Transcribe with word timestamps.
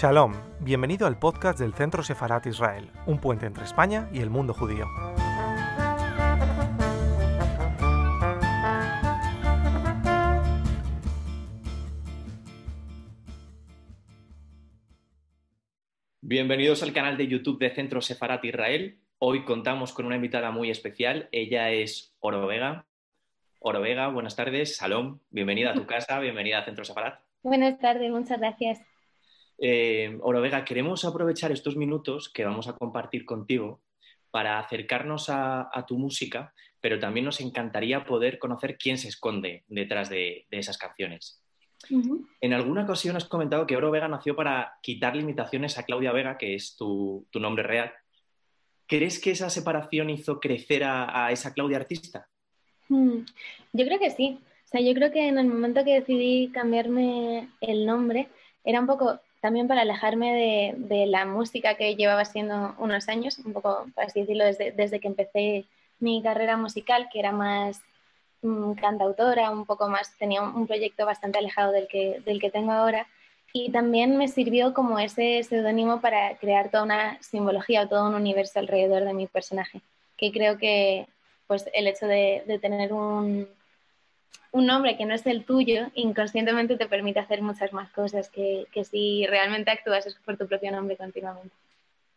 Shalom, 0.00 0.32
bienvenido 0.60 1.08
al 1.08 1.18
podcast 1.18 1.58
del 1.58 1.74
Centro 1.74 2.04
Sefarat 2.04 2.46
Israel, 2.46 2.88
un 3.06 3.18
puente 3.18 3.46
entre 3.46 3.64
España 3.64 4.08
y 4.12 4.20
el 4.20 4.30
mundo 4.30 4.54
judío. 4.54 4.86
Bienvenidos 16.20 16.84
al 16.84 16.92
canal 16.92 17.16
de 17.16 17.26
YouTube 17.26 17.58
de 17.58 17.70
Centro 17.70 18.00
Sefarat 18.00 18.44
Israel. 18.44 19.00
Hoy 19.18 19.44
contamos 19.44 19.92
con 19.92 20.06
una 20.06 20.14
invitada 20.14 20.52
muy 20.52 20.70
especial. 20.70 21.28
Ella 21.32 21.72
es 21.72 22.14
Oro 22.20 22.46
Vega. 22.46 22.86
Oro 23.58 23.80
Vega, 23.80 24.06
buenas 24.06 24.36
tardes. 24.36 24.78
Shalom, 24.78 25.18
bienvenida 25.30 25.72
a 25.72 25.74
tu 25.74 25.86
casa, 25.88 26.20
bienvenida 26.20 26.60
a 26.60 26.64
Centro 26.64 26.84
Sefarat. 26.84 27.18
Buenas 27.42 27.80
tardes, 27.80 28.12
muchas 28.12 28.38
gracias. 28.38 28.80
Eh, 29.58 30.16
Oro 30.22 30.40
Vega, 30.40 30.64
queremos 30.64 31.04
aprovechar 31.04 31.50
estos 31.50 31.76
minutos 31.76 32.28
que 32.28 32.44
vamos 32.44 32.68
a 32.68 32.74
compartir 32.74 33.24
contigo 33.24 33.80
para 34.30 34.58
acercarnos 34.58 35.26
a, 35.28 35.84
tu 35.86 35.98
música, 35.98 36.54
pero 36.80 36.98
también 36.98 37.26
nos 37.26 37.40
encantaría 37.40 38.04
poder 38.04 38.38
conocer 38.38 38.76
quién 38.78 38.98
se 38.98 39.08
esconde 39.08 39.64
detrás 39.66 40.08
de, 40.10 40.46
esas 40.50 40.78
canciones. 40.78 41.42
En 42.40 42.52
alguna 42.52 42.84
ocasión 42.84 43.16
has 43.16 43.24
comentado 43.24 43.66
que 43.66 43.76
Oro 43.76 43.90
Vega 43.90 44.06
nació 44.06 44.36
para 44.36 44.78
quitar 44.82 45.16
limitaciones 45.16 45.78
a 45.78 45.84
Claudia 45.84 46.12
Vega, 46.12 46.36
que 46.36 46.54
es 46.54 46.76
tu, 46.76 47.26
nombre 47.34 47.62
real. 47.62 47.92
¿Crees 48.86 49.20
que 49.20 49.30
esa 49.32 49.50
separación 49.50 50.10
hizo 50.10 50.40
crecer 50.40 50.84
a, 50.84 51.30
esa 51.32 51.52
Claudia 51.52 51.78
artista? 51.78 52.28
Mm, 52.88 53.20
yo 53.72 53.86
creo 53.86 53.98
que 53.98 54.10
sí. 54.10 54.38
O 54.64 54.68
sea, 54.68 54.80
yo 54.82 54.92
creo 54.94 55.10
que 55.10 55.26
en 55.26 55.38
el 55.38 55.46
momento 55.46 55.84
que 55.84 55.94
decidí 55.94 56.50
cambiarme 56.52 57.48
el 57.60 57.86
nombre, 57.86 58.28
era 58.64 58.80
un 58.80 58.86
poco 58.86 59.18
también 59.40 59.68
para 59.68 59.82
alejarme 59.82 60.74
de, 60.74 61.06
la 61.06 61.24
música 61.24 61.74
que 61.74 61.94
llevaba 61.94 62.24
siendo 62.24 62.74
unos 62.78 63.08
años, 63.08 63.38
un 63.38 63.52
poco, 63.52 63.86
por 63.94 64.04
así 64.04 64.20
decirlo, 64.20 64.44
desde, 64.44 65.00
que 65.00 65.08
empecé 65.08 65.64
mi 66.00 66.22
carrera 66.22 66.56
musical, 66.56 67.08
que 67.12 67.20
era 67.20 67.32
más 67.32 67.80
mm, 68.42 68.72
cantautora, 68.72 69.50
un 69.50 69.64
poco 69.66 69.88
más, 69.88 70.16
tenía 70.18 70.42
un, 70.42 70.66
proyecto 70.66 71.06
bastante 71.06 71.38
alejado 71.38 71.72
del 71.72 71.88
que, 71.88 72.20
del 72.24 72.40
que 72.40 72.50
tengo 72.50 72.72
ahora. 72.72 73.06
Y 73.52 73.70
también 73.70 74.16
me 74.16 74.28
sirvió 74.28 74.74
como 74.74 74.98
ese 74.98 75.42
seudónimo 75.42 76.00
para 76.00 76.36
crear 76.36 76.70
toda 76.70 76.84
una 76.84 77.22
simbología 77.22 77.82
o 77.82 77.88
todo 77.88 78.06
un 78.06 78.14
universo 78.14 78.58
alrededor 78.58 79.04
de 79.04 79.14
mi 79.14 79.26
personaje, 79.26 79.80
que 80.16 80.32
creo 80.32 80.58
que 80.58 81.08
pues, 81.46 81.64
el 81.72 81.86
hecho 81.86 82.06
de 82.06 82.58
tener 82.60 82.92
un, 82.92 83.48
un 84.50 84.66
nombre 84.66 84.96
que 84.96 85.04
no 85.04 85.14
es 85.14 85.26
el 85.26 85.44
tuyo, 85.44 85.88
inconscientemente 85.94 86.76
te 86.76 86.86
permite 86.86 87.20
hacer 87.20 87.42
muchas 87.42 87.72
más 87.72 87.90
cosas 87.90 88.30
que, 88.30 88.66
si 88.84 89.26
realmente 89.26 89.70
actúas 89.70 90.18
por 90.24 90.36
tu 90.36 90.46
propio 90.46 90.72
nombre 90.72 90.96
continuamente. 90.96 91.54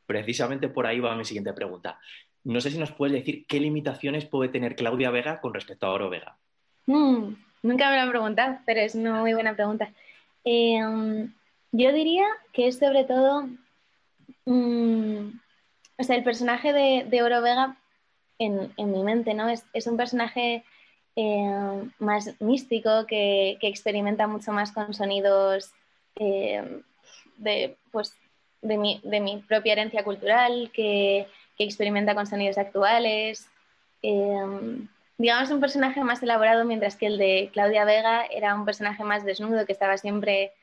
Precisamente 0.05 0.69
por 0.69 0.87
ahí 0.87 0.99
va 0.99 1.15
mi 1.15 1.25
siguiente 1.25 1.53
pregunta. 1.53 1.99
No 2.43 2.61
sé 2.61 2.71
si 2.71 2.77
nos 2.77 2.91
puedes 2.91 3.13
decir 3.13 3.45
qué 3.47 3.59
limitaciones 3.59 4.25
puede 4.25 4.49
tener 4.49 4.75
Claudia 4.75 5.11
Vega 5.11 5.41
con 5.41 5.53
respecto 5.53 5.85
a 5.85 5.91
Oro 5.91 6.09
Vega. 6.09 6.37
Mm, 6.87 7.35
nunca 7.63 7.89
me 7.89 7.95
lo 7.97 8.01
han 8.01 8.09
preguntado, 8.09 8.57
pero 8.65 8.79
es 8.81 8.95
una 8.95 9.19
muy 9.19 9.33
buena 9.33 9.53
pregunta. 9.53 9.91
Em, 10.43 11.31
yo 11.71 11.93
diría 11.93 12.25
que 12.53 12.67
es 12.67 12.79
sobre 12.79 13.03
todo, 13.03 13.47
mm, 14.45 15.27
o 15.97 16.03
sea, 16.03 16.15
el 16.15 16.23
personaje 16.23 16.73
de, 16.73 17.21
Oro 17.21 17.41
Vega 17.41 17.77
en, 18.39 18.71
mi 18.77 19.03
mente, 19.03 19.33
¿no? 19.33 19.49
Es, 19.49 19.65
es 19.73 19.85
un 19.85 19.97
personaje 19.97 20.63
eh, 21.15 21.89
más 21.99 22.39
místico, 22.39 23.05
que, 23.05 23.57
experimenta 23.61 24.27
mucho 24.27 24.51
más 24.51 24.71
con 24.71 24.93
sonidos 24.93 25.71
eh, 26.15 26.81
de, 27.37 27.75
pues, 27.91 28.15
de, 28.61 28.77
mi, 28.77 29.01
de, 29.03 29.19
mi, 29.19 29.37
propia 29.37 29.73
herencia 29.73 30.03
cultural, 30.03 30.71
que, 30.73 31.27
experimenta 31.57 32.15
con 32.15 32.25
sonidos 32.25 32.57
actuales. 32.57 33.47
Eh, 34.01 34.87
digamos, 35.19 35.51
un 35.51 35.59
personaje 35.59 36.03
más 36.03 36.23
elaborado, 36.23 36.65
mientras 36.65 36.95
que 36.95 37.05
el 37.05 37.19
de 37.19 37.51
Claudia 37.53 37.85
Vega 37.85 38.25
era 38.25 38.55
un 38.55 38.65
personaje 38.65 39.03
más 39.03 39.23
desnudo, 39.23 39.67
que 39.67 39.73
estaba 39.73 39.97
siempre 39.97 40.53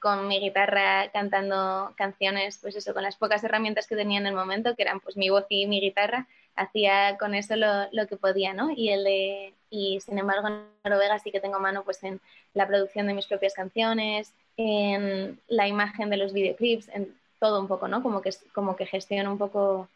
con 0.00 0.26
mi 0.26 0.40
guitarra 0.40 1.08
cantando 1.12 1.92
canciones, 1.96 2.58
pues 2.60 2.74
eso, 2.74 2.94
con 2.94 3.04
las 3.04 3.14
pocas 3.14 3.44
herramientas 3.44 3.86
que 3.86 3.94
tenía 3.94 4.18
en 4.18 4.26
el 4.26 4.34
momento, 4.34 4.74
que 4.74 4.82
eran 4.82 4.98
pues 4.98 5.16
mi 5.16 5.28
voz 5.28 5.46
y 5.50 5.68
mi 5.68 5.80
guitarra, 5.80 6.26
hacía 6.56 7.16
con 7.18 7.34
eso 7.34 7.56
lo, 7.56 7.90
lo, 7.92 8.06
que 8.06 8.16
podía, 8.16 8.52
¿no? 8.52 8.70
Y, 8.70 8.90
el 8.90 9.04
de, 9.04 9.54
y 9.70 10.00
sin 10.00 10.18
embargo 10.18 10.48
en 10.48 10.64
Noruega 10.84 11.18
sí 11.18 11.30
que 11.30 11.40
tengo 11.40 11.58
mano 11.58 11.84
pues 11.84 12.02
en 12.04 12.20
la 12.54 12.66
producción 12.66 13.06
de 13.06 13.14
mis 13.14 13.26
propias 13.26 13.54
canciones, 13.54 14.32
en 14.56 15.40
la 15.48 15.68
imagen 15.68 16.10
de 16.10 16.16
los 16.18 16.32
videoclips, 16.32 16.88
en 16.88 17.14
todo 17.40 17.60
un 17.60 17.68
poco, 17.68 17.88
¿no? 17.88 18.02
Como 18.02 18.22
que, 18.22 18.30
como 18.52 18.76
que 18.76 18.86
gestiono 18.86 19.32
un 19.32 19.38
poco 19.38 19.88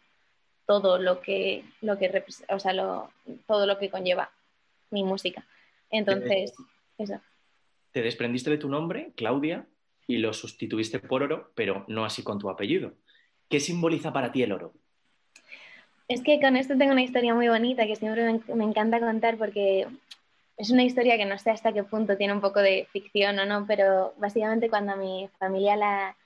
todo 0.66 0.98
lo 0.98 1.20
que, 1.20 1.64
lo 1.80 1.98
que 1.98 2.24
o 2.48 2.58
sea, 2.58 2.72
lo, 2.72 3.10
todo 3.46 3.66
lo 3.66 3.78
que 3.78 3.90
conlleva 3.90 4.30
mi 4.90 5.04
música. 5.04 5.46
Entonces, 5.90 6.52
eso. 6.98 7.20
Te 7.92 8.02
desprendiste 8.02 8.50
de 8.50 8.58
tu 8.58 8.68
nombre, 8.68 9.12
Claudia, 9.14 9.66
y 10.06 10.18
lo 10.18 10.32
sustituiste 10.32 10.98
por 10.98 11.22
oro, 11.22 11.52
pero 11.54 11.84
no 11.88 12.04
así 12.04 12.22
con 12.22 12.38
tu 12.38 12.50
apellido. 12.50 12.94
¿Qué 13.48 13.60
simboliza 13.60 14.12
para 14.12 14.32
ti 14.32 14.42
el 14.42 14.52
oro? 14.52 14.72
Es 16.08 16.22
que 16.22 16.40
con 16.40 16.56
esto 16.56 16.76
tengo 16.78 16.92
una 16.92 17.02
historia 17.02 17.34
muy 17.34 17.48
bonita 17.48 17.84
que 17.86 17.96
siempre 17.96 18.40
me, 18.54 18.64
encanta 18.64 19.00
contar 19.00 19.36
porque 19.36 19.88
es 20.56 20.70
una 20.70 20.84
historia 20.84 21.16
que 21.16 21.24
no 21.24 21.36
sé 21.36 21.50
hasta 21.50 21.72
qué 21.72 21.82
punto 21.82 22.16
tiene 22.16 22.32
un 22.32 22.40
poco 22.40 22.60
de 22.60 22.86
ficción 22.92 23.38
o 23.40 23.44
no, 23.44 23.66
pero 23.66 24.14
básicamente 24.16 24.70
cuando 24.70 24.92
a 24.92 24.96
mi 24.96 25.28
familia 25.38 25.74
la, 25.74 26.16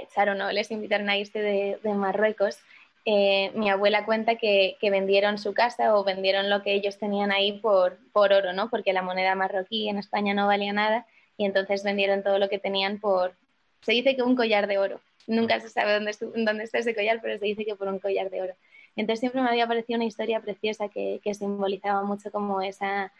echaron 0.00 0.40
o 0.40 0.52
les 0.52 0.70
invitaron 0.70 1.10
a 1.10 1.16
irse 1.16 1.40
de, 1.40 1.94
Marruecos, 1.94 2.58
eh, 3.04 3.50
mi 3.54 3.68
abuela 3.68 4.04
cuenta 4.04 4.36
que, 4.36 4.76
vendieron 4.80 5.38
su 5.38 5.54
casa 5.54 5.96
o 5.96 6.04
vendieron 6.04 6.48
lo 6.48 6.62
que 6.62 6.74
ellos 6.74 6.96
tenían 6.98 7.32
ahí 7.32 7.58
por, 7.58 7.98
por 8.12 8.32
oro, 8.32 8.52
¿no? 8.52 8.70
Porque 8.70 8.92
la 8.92 9.02
moneda 9.02 9.34
marroquí 9.34 9.88
en 9.88 9.98
España 9.98 10.34
no 10.34 10.46
valía 10.46 10.72
nada 10.72 11.04
y 11.36 11.46
entonces 11.46 11.82
vendieron 11.82 12.22
todo 12.22 12.38
lo 12.38 12.48
que 12.48 12.60
tenían 12.60 13.00
por, 13.00 13.34
se 13.82 13.90
dice 13.90 14.14
que 14.14 14.22
un 14.22 14.36
collar 14.36 14.68
de 14.68 14.78
oro. 14.78 15.00
Nunca 15.26 15.58
se 15.58 15.68
sabe 15.68 15.94
dónde, 15.94 16.12
dónde 16.44 16.62
está 16.62 16.78
ese 16.78 16.94
collar, 16.94 17.18
pero 17.20 17.38
se 17.38 17.44
dice 17.44 17.64
que 17.64 17.74
por 17.74 17.88
un 17.88 17.98
collar 17.98 18.30
de 18.30 18.42
oro. 18.42 18.54
Entonces 18.96 19.20
siempre 19.20 19.42
me 19.42 19.48
había 19.50 19.66
parecido 19.66 19.98
una 19.98 20.06
historia 20.06 20.40
preciosa 20.40 20.88
que, 20.88 21.20
simbolizaba 21.34 22.02
mucho 22.02 22.30
como 22.30 22.62
esa, 22.62 23.12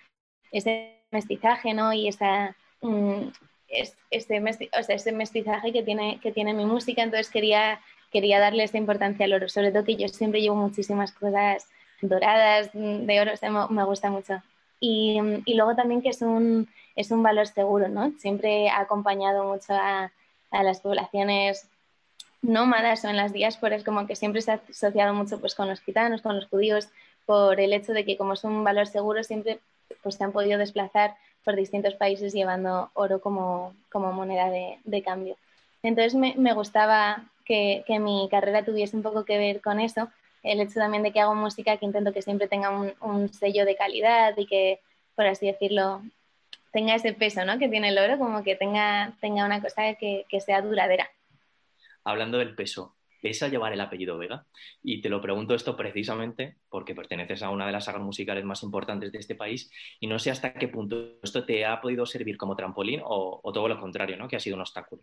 ese 0.51 1.03
mestizaje, 1.11 1.75
¿no? 1.75 1.93
Y 1.93 2.09
esa, 2.09 2.57
mm, 2.81 3.29
ese, 4.11 5.13
mestizaje 5.13 5.73
que 5.73 5.83
tiene, 5.83 6.19
que 6.23 6.33
tiene 6.33 6.55
mi 6.55 6.65
música. 6.65 7.03
Entonces 7.03 7.31
quería, 7.31 7.81
quería 8.11 8.41
darle 8.41 8.65
esta 8.65 8.79
importancia 8.79 9.27
al 9.27 9.35
oro, 9.35 9.49
sobre 9.49 9.71
todo 9.71 9.85
que 9.85 9.97
yo 9.97 10.09
siempre 10.09 10.41
llevo 10.41 10.57
muchísimas 10.57 11.13
cosas 11.13 11.69
doradas, 12.01 12.71
de 12.73 13.21
oro, 13.21 13.33
me, 13.71 13.85
gusta 13.85 14.11
mucho. 14.11 14.43
Y, 14.81 15.21
luego 15.47 15.75
también 15.75 16.01
que 16.03 16.11
es 16.11 16.23
un, 16.23 16.69
es 16.97 17.11
un 17.11 17.23
valor 17.23 17.47
seguro, 17.49 17.89
¿no? 17.89 18.13
Siempre 18.19 18.71
ha 18.71 18.81
acompañado 18.81 19.45
mucho 19.45 19.75
a, 19.75 20.11
a 20.51 20.63
las 20.63 20.81
poblaciones 20.81 21.69
nómadas 22.47 23.05
o 23.05 23.09
en 23.09 23.17
las 23.17 23.33
diásporas, 23.33 23.85
como 23.85 24.07
que 24.07 24.17
siempre 24.17 24.41
se 24.41 24.53
ha 24.53 24.61
asociado 24.71 25.15
mucho 25.15 25.41
pues, 25.41 25.55
con 25.55 25.69
los 25.69 25.81
gitanos, 25.81 26.23
con 26.23 26.37
los 26.37 26.47
judíos, 26.47 26.89
por 27.27 27.61
el 27.61 27.73
hecho 27.73 27.93
de 27.93 28.05
que 28.05 28.17
como 28.17 28.35
es 28.35 28.45
un 28.45 28.65
valor 28.65 28.87
seguro, 28.87 29.23
siempre 29.25 29.59
pues, 30.03 30.15
se 30.15 30.25
han 30.25 30.33
podido 30.33 30.59
desplazar 30.59 31.17
por 31.45 31.57
distintos 31.57 31.95
países 31.95 32.33
llevando 32.33 32.91
oro 32.95 33.21
como, 33.21 33.75
como 33.91 34.13
moneda 34.13 34.51
de, 34.51 34.79
de, 34.85 35.03
cambio. 35.03 35.37
Entonces 35.83 36.15
me, 36.15 36.35
me 36.37 36.55
gustaba 36.55 37.25
que, 37.45 37.85
que, 37.87 37.99
mi 37.99 38.29
carrera 38.31 38.65
tuviese 38.65 38.97
un 38.97 39.03
poco 39.03 39.25
que 39.25 39.39
ver 39.39 39.61
con 39.61 39.79
eso, 39.79 40.09
el 40.43 40.61
hecho 40.61 40.81
también 40.81 41.03
de 41.03 41.13
que 41.13 41.21
hago 41.21 41.35
música 41.35 41.77
que 41.77 41.87
intento 41.87 42.13
que 42.13 42.23
siempre 42.23 42.49
tenga 42.49 42.71
un, 42.71 42.93
un 43.01 43.33
sello 43.33 43.65
de 43.65 43.77
calidad 43.77 44.35
y 44.37 44.47
que, 44.47 44.81
por 45.15 45.27
así 45.27 45.47
decirlo, 45.47 46.03
tenga 46.73 46.95
ese 46.95 47.13
peso 47.13 47.45
¿no? 47.45 47.59
que 47.59 47.69
tiene 47.69 47.89
el 47.89 47.99
oro, 47.99 48.19
como 48.19 48.43
que 48.43 48.57
tenga, 48.57 49.13
tenga 49.21 49.45
una 49.45 49.61
cosa 49.61 49.95
que, 49.95 50.25
que 50.29 50.41
sea 50.41 50.63
duradera 50.63 51.11
hablando 52.07 52.39
del 52.39 52.55
peso, 52.55 52.97
¿pesa 53.21 53.49
llevar 53.49 53.73
el 53.73 53.81
apellido 53.81 54.17
Vega? 54.17 54.47
Y 54.83 55.01
te 55.01 55.09
lo 55.09 55.21
pregunto 55.21 55.55
esto 55.55 55.77
precisamente 55.77 56.57
porque 56.71 56.95
perteneces 56.95 57.43
a 57.43 57.51
una 57.51 57.67
de 57.67 57.73
las 57.73 57.87
sagas 57.87 58.03
musicales 58.03 58.45
más 58.45 58.63
importantes 58.63 59.11
de 59.11 59.19
este 59.19 59.35
país 59.35 59.71
y 59.99 60.07
no 60.07 60.19
sé 60.21 60.31
hasta 60.31 60.55
qué 60.55 60.69
punto 60.69 61.19
esto 61.23 61.45
te 61.45 61.67
ha 61.67 61.81
podido 61.81 62.07
servir 62.07 62.37
como 62.37 62.55
trampolín 62.55 63.01
o, 63.05 63.41
todo 63.53 63.69
lo 63.69 63.81
contrario, 63.81 64.17
¿no? 64.17 64.29
que 64.29 64.37
ha 64.37 64.41
sido 64.41 64.55
un 64.55 64.61
obstáculo. 64.61 65.03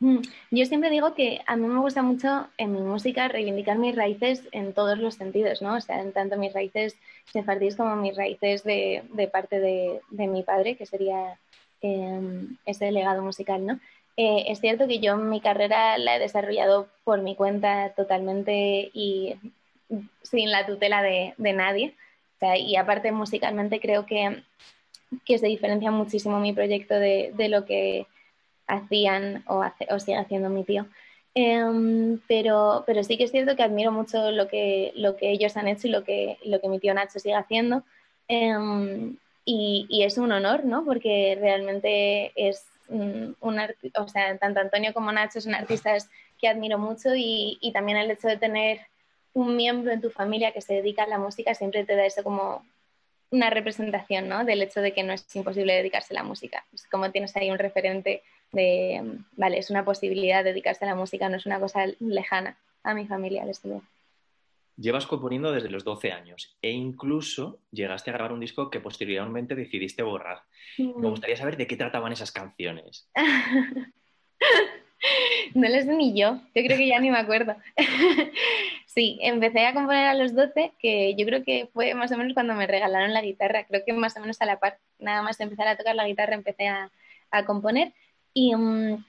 Mm, 0.00 0.20
yo 0.52 0.64
siempre 0.64 0.90
digo 0.90 1.14
que 1.14 1.42
a 1.46 1.56
mí 1.56 1.66
me 1.66 1.80
gusta 1.80 2.02
mucho 2.02 2.46
en 2.56 2.72
mi 2.72 2.80
música 2.80 3.28
reivindicar 3.28 3.78
mis 3.78 3.94
raíces 3.94 4.48
en 4.52 4.72
todos 4.72 4.98
los 4.98 5.16
sentidos, 5.16 5.60
¿no? 5.60 5.74
O 5.74 5.80
sea, 5.80 6.00
en 6.00 6.12
tanto 6.12 6.38
mis 6.38 6.54
raíces 6.54 6.96
sefardíes 7.32 7.76
como 7.76 7.96
mis 7.96 8.16
raíces 8.16 8.62
de, 8.62 9.02
parte 9.32 9.58
de, 9.58 10.00
mi 10.10 10.44
padre, 10.44 10.76
que 10.76 10.86
sería 10.86 11.36
eh, 11.82 12.46
ese 12.64 12.92
legado 12.92 13.22
musical, 13.22 13.66
¿no? 13.66 13.80
Eh, 14.20 14.46
es 14.50 14.60
cierto 14.60 14.88
que 14.88 14.98
yo 14.98 15.16
mi 15.16 15.40
carrera 15.40 15.96
la 15.96 16.16
he 16.16 16.18
desarrollado 16.18 16.88
por 17.04 17.22
mi 17.22 17.36
cuenta 17.36 17.90
totalmente 17.94 18.90
y 18.92 19.36
sin 20.22 20.50
la 20.50 20.66
tutela 20.66 21.02
de, 21.02 21.34
nadie. 21.38 21.94
y 22.56 22.74
aparte 22.74 23.12
musicalmente 23.12 23.78
creo 23.78 24.06
que, 24.06 24.42
que, 25.24 25.38
se 25.38 25.46
diferencia 25.46 25.92
muchísimo 25.92 26.40
mi 26.40 26.52
proyecto 26.52 26.94
de, 26.94 27.32
lo 27.48 27.64
que 27.64 28.08
hacían 28.66 29.44
o, 29.46 29.64
o 29.90 30.00
sigue 30.00 30.16
haciendo 30.16 30.50
mi 30.50 30.64
tío. 30.64 30.86
Em, 31.34 32.18
pero, 32.26 32.82
pero 32.86 33.04
sí 33.04 33.16
que 33.16 33.24
es 33.24 33.30
cierto 33.30 33.54
que 33.54 33.62
admiro 33.62 33.92
mucho 33.92 34.32
lo 34.32 34.48
que, 34.48 34.92
lo 34.96 35.16
que 35.16 35.30
ellos 35.30 35.56
han 35.56 35.68
hecho 35.68 35.86
y 35.86 35.90
lo 35.92 36.02
que, 36.02 36.38
lo 36.44 36.60
que 36.60 36.68
mi 36.68 36.80
tío 36.80 36.92
Nacho 36.92 37.20
sigue 37.20 37.36
haciendo. 37.36 37.84
Em, 38.26 39.16
y, 39.44 39.86
y, 39.88 40.02
es 40.02 40.18
un 40.18 40.32
honor, 40.32 40.64
¿no? 40.64 40.84
Porque 40.84 41.38
realmente 41.40 42.32
es 42.34 42.66
un, 42.88 43.36
o 43.40 44.08
sea, 44.08 44.36
tanto 44.38 44.60
Antonio 44.60 44.92
como 44.92 45.12
Nacho 45.12 45.40
son 45.40 45.54
artistas 45.54 46.08
que 46.38 46.48
admiro 46.48 46.78
mucho 46.78 47.14
y, 47.14 47.58
y, 47.60 47.72
también 47.72 47.98
el 47.98 48.10
hecho 48.10 48.28
de 48.28 48.36
tener 48.36 48.80
un 49.34 49.56
miembro 49.56 49.92
en 49.92 50.00
tu 50.00 50.10
familia 50.10 50.52
que 50.52 50.60
se 50.60 50.74
dedica 50.74 51.04
a 51.04 51.08
la 51.08 51.18
música 51.18 51.54
siempre 51.54 51.84
te 51.84 51.96
da 51.96 52.06
eso 52.06 52.22
como 52.22 52.64
una 53.30 53.50
representación, 53.50 54.28
¿no? 54.28 54.44
Del 54.44 54.62
hecho 54.62 54.80
de 54.80 54.92
que 54.92 55.02
no 55.02 55.12
es 55.12 55.36
imposible 55.36 55.74
dedicarse 55.74 56.14
a 56.14 56.20
la 56.20 56.22
música. 56.22 56.64
Como 56.90 57.10
tienes 57.10 57.36
ahí 57.36 57.50
un 57.50 57.58
referente 57.58 58.22
de, 58.52 59.18
vale, 59.32 59.58
es 59.58 59.70
una 59.70 59.84
posibilidad 59.84 60.42
dedicarse 60.42 60.84
a 60.84 60.88
la 60.88 60.94
música, 60.94 61.28
no 61.28 61.36
es 61.36 61.46
una 61.46 61.60
cosa 61.60 61.86
lejana 62.00 62.56
a 62.82 62.94
mi 62.94 63.06
familia, 63.06 63.44
desde 63.44 63.68
luego. 63.68 63.84
Llevas 64.80 65.06
componiendo 65.06 65.50
desde 65.50 65.70
los 65.70 65.82
12 65.82 66.12
años 66.12 66.56
e 66.62 66.70
incluso 66.70 67.58
llegaste 67.72 68.10
a 68.10 68.12
grabar 68.12 68.32
un 68.32 68.38
disco 68.38 68.70
que 68.70 68.78
posteriormente 68.78 69.56
decidiste 69.56 70.04
borrar. 70.04 70.42
Me 70.78 71.08
gustaría 71.08 71.36
saber 71.36 71.56
de 71.56 71.66
qué 71.66 71.76
trataban 71.76 72.12
esas 72.12 72.30
canciones. 72.30 73.10
no 75.54 75.68
lo 75.68 75.74
sé 75.74 75.96
ni 75.96 76.16
yo, 76.16 76.40
yo 76.54 76.62
creo 76.62 76.78
que 76.78 76.86
ya 76.86 77.00
ni 77.00 77.10
me 77.10 77.18
acuerdo. 77.18 77.56
sí, 78.86 79.18
empecé 79.20 79.66
a 79.66 79.74
componer 79.74 80.06
a 80.06 80.14
los 80.14 80.32
12, 80.32 80.72
que 80.78 81.16
yo 81.16 81.26
creo 81.26 81.42
que 81.42 81.68
fue 81.72 81.94
más 81.94 82.12
o 82.12 82.16
menos 82.16 82.34
cuando 82.34 82.54
me 82.54 82.68
regalaron 82.68 83.12
la 83.12 83.22
guitarra, 83.22 83.66
creo 83.66 83.82
que 83.84 83.92
más 83.92 84.16
o 84.16 84.20
menos 84.20 84.40
a 84.40 84.46
la 84.46 84.60
par, 84.60 84.78
nada 85.00 85.22
más 85.22 85.40
empezar 85.40 85.66
a 85.66 85.76
tocar 85.76 85.96
la 85.96 86.06
guitarra 86.06 86.34
empecé 86.34 86.68
a, 86.68 86.92
a 87.32 87.44
componer 87.44 87.92
y, 88.32 88.54
mm, 88.54 89.04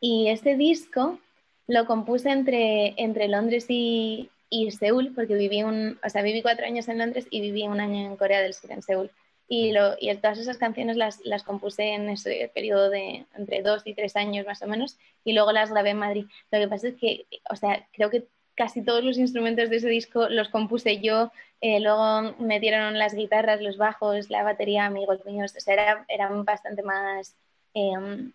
y 0.00 0.28
este 0.28 0.56
disco 0.56 1.20
lo 1.68 1.86
compuse 1.86 2.30
entre, 2.30 2.94
entre 3.00 3.28
Londres 3.28 3.66
y, 3.68 4.30
y, 4.50 4.70
Seúl, 4.70 5.12
porque 5.14 5.34
viví, 5.34 5.62
un, 5.62 5.98
o 6.04 6.08
sea, 6.08 6.22
viví 6.22 6.42
cuatro 6.42 6.66
años 6.66 6.88
en 6.88 6.98
Londres 6.98 7.26
y 7.30 7.40
viví 7.40 7.64
un 7.64 7.80
año 7.80 8.06
en 8.06 8.16
Corea 8.16 8.40
del 8.40 8.54
Sur, 8.54 8.70
en 8.72 8.82
Seúl. 8.82 9.10
Y, 9.50 9.72
lo, 9.72 9.94
y 9.98 10.14
todas 10.16 10.38
esas 10.38 10.58
canciones 10.58 10.96
las, 10.96 11.24
las, 11.24 11.42
compuse 11.42 11.94
en 11.94 12.10
ese 12.10 12.50
periodo 12.54 12.90
de 12.90 13.24
entre 13.34 13.62
dos 13.62 13.82
y 13.86 13.94
tres 13.94 14.14
años 14.16 14.46
más 14.46 14.60
o 14.62 14.66
menos, 14.66 14.98
y 15.24 15.32
luego 15.32 15.52
las 15.52 15.70
grabé 15.70 15.90
en 15.90 15.98
Madrid. 15.98 16.26
Lo 16.50 16.58
que 16.58 16.68
pasa 16.68 16.88
es 16.88 16.94
que, 16.96 17.26
o 17.50 17.56
sea, 17.56 17.86
creo 17.92 18.10
que 18.10 18.26
casi 18.54 18.82
todos 18.82 19.02
los 19.02 19.16
instrumentos 19.16 19.70
de 19.70 19.76
ese 19.76 19.88
disco 19.88 20.28
los 20.28 20.48
compuse 20.48 21.00
yo, 21.00 21.32
eh, 21.60 21.80
luego 21.80 22.34
metieron 22.38 22.98
las 22.98 23.14
guitarras, 23.14 23.62
los 23.62 23.78
bajos, 23.78 24.28
la 24.28 24.42
batería, 24.42 24.84
amigos 24.84 25.24
míos, 25.24 25.54
o 25.56 25.60
sea, 25.60 25.74
era, 25.74 26.04
eran 26.08 26.44
bastante 26.44 26.82
más... 26.82 27.34
Eh, 27.74 28.30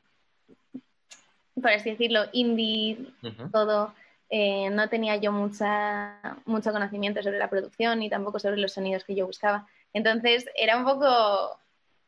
por 1.61 1.71
así 1.71 1.91
decirlo, 1.91 2.25
indie, 2.31 2.97
todo. 3.51 3.93
Eh, 4.35 4.71
no 4.71 4.89
tenía 4.89 5.17
yo 5.17 5.31
mucha, 5.31 6.19
mucho 6.45 6.71
conocimiento 6.71 7.21
sobre 7.21 7.37
la 7.37 7.51
producción 7.51 7.99
ni 7.99 8.09
tampoco 8.09 8.39
sobre 8.39 8.57
los 8.57 8.73
sonidos 8.73 9.03
que 9.03 9.13
yo 9.13 9.27
buscaba. 9.27 9.67
Entonces 9.93 10.47
era 10.55 10.75
un 10.75 10.85
poco 10.85 11.59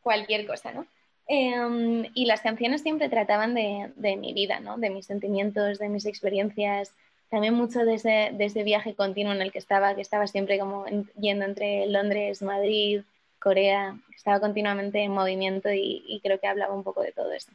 cualquier 0.02 0.48
cosa, 0.48 0.72
¿no? 0.72 0.88
Em, 1.28 2.04
y 2.16 2.26
las 2.26 2.42
canciones 2.42 2.82
siempre 2.82 3.10
trataban 3.10 3.54
de, 3.54 3.92
de, 3.96 4.16
mi 4.16 4.34
vida, 4.34 4.60
¿no? 4.60 4.80
De 4.80 4.90
mis 4.90 5.06
sentimientos, 5.06 5.78
de 5.78 5.88
mis 5.88 6.08
experiencias, 6.08 6.96
también 7.30 7.54
mucho 7.54 7.86
de 7.86 7.94
ese, 7.94 8.32
de 8.34 8.64
viaje 8.64 8.96
continuo 8.96 9.32
en 9.32 9.44
el 9.44 9.52
que 9.52 9.60
estaba, 9.60 9.94
que 9.94 10.02
estaba 10.02 10.26
siempre 10.26 10.58
como 10.58 10.86
yendo 11.20 11.46
entre 11.46 11.86
Londres, 11.86 12.42
Madrid, 12.42 13.04
Corea, 13.38 14.00
estaba 14.16 14.40
continuamente 14.40 15.04
en 15.04 15.12
movimiento 15.12 15.72
y, 15.72 16.04
y 16.08 16.22
creo 16.22 16.40
que 16.40 16.48
hablaba 16.48 16.74
un 16.74 16.84
poco 16.84 17.04
de 17.04 17.12
todo 17.12 17.32
eso. 17.32 17.52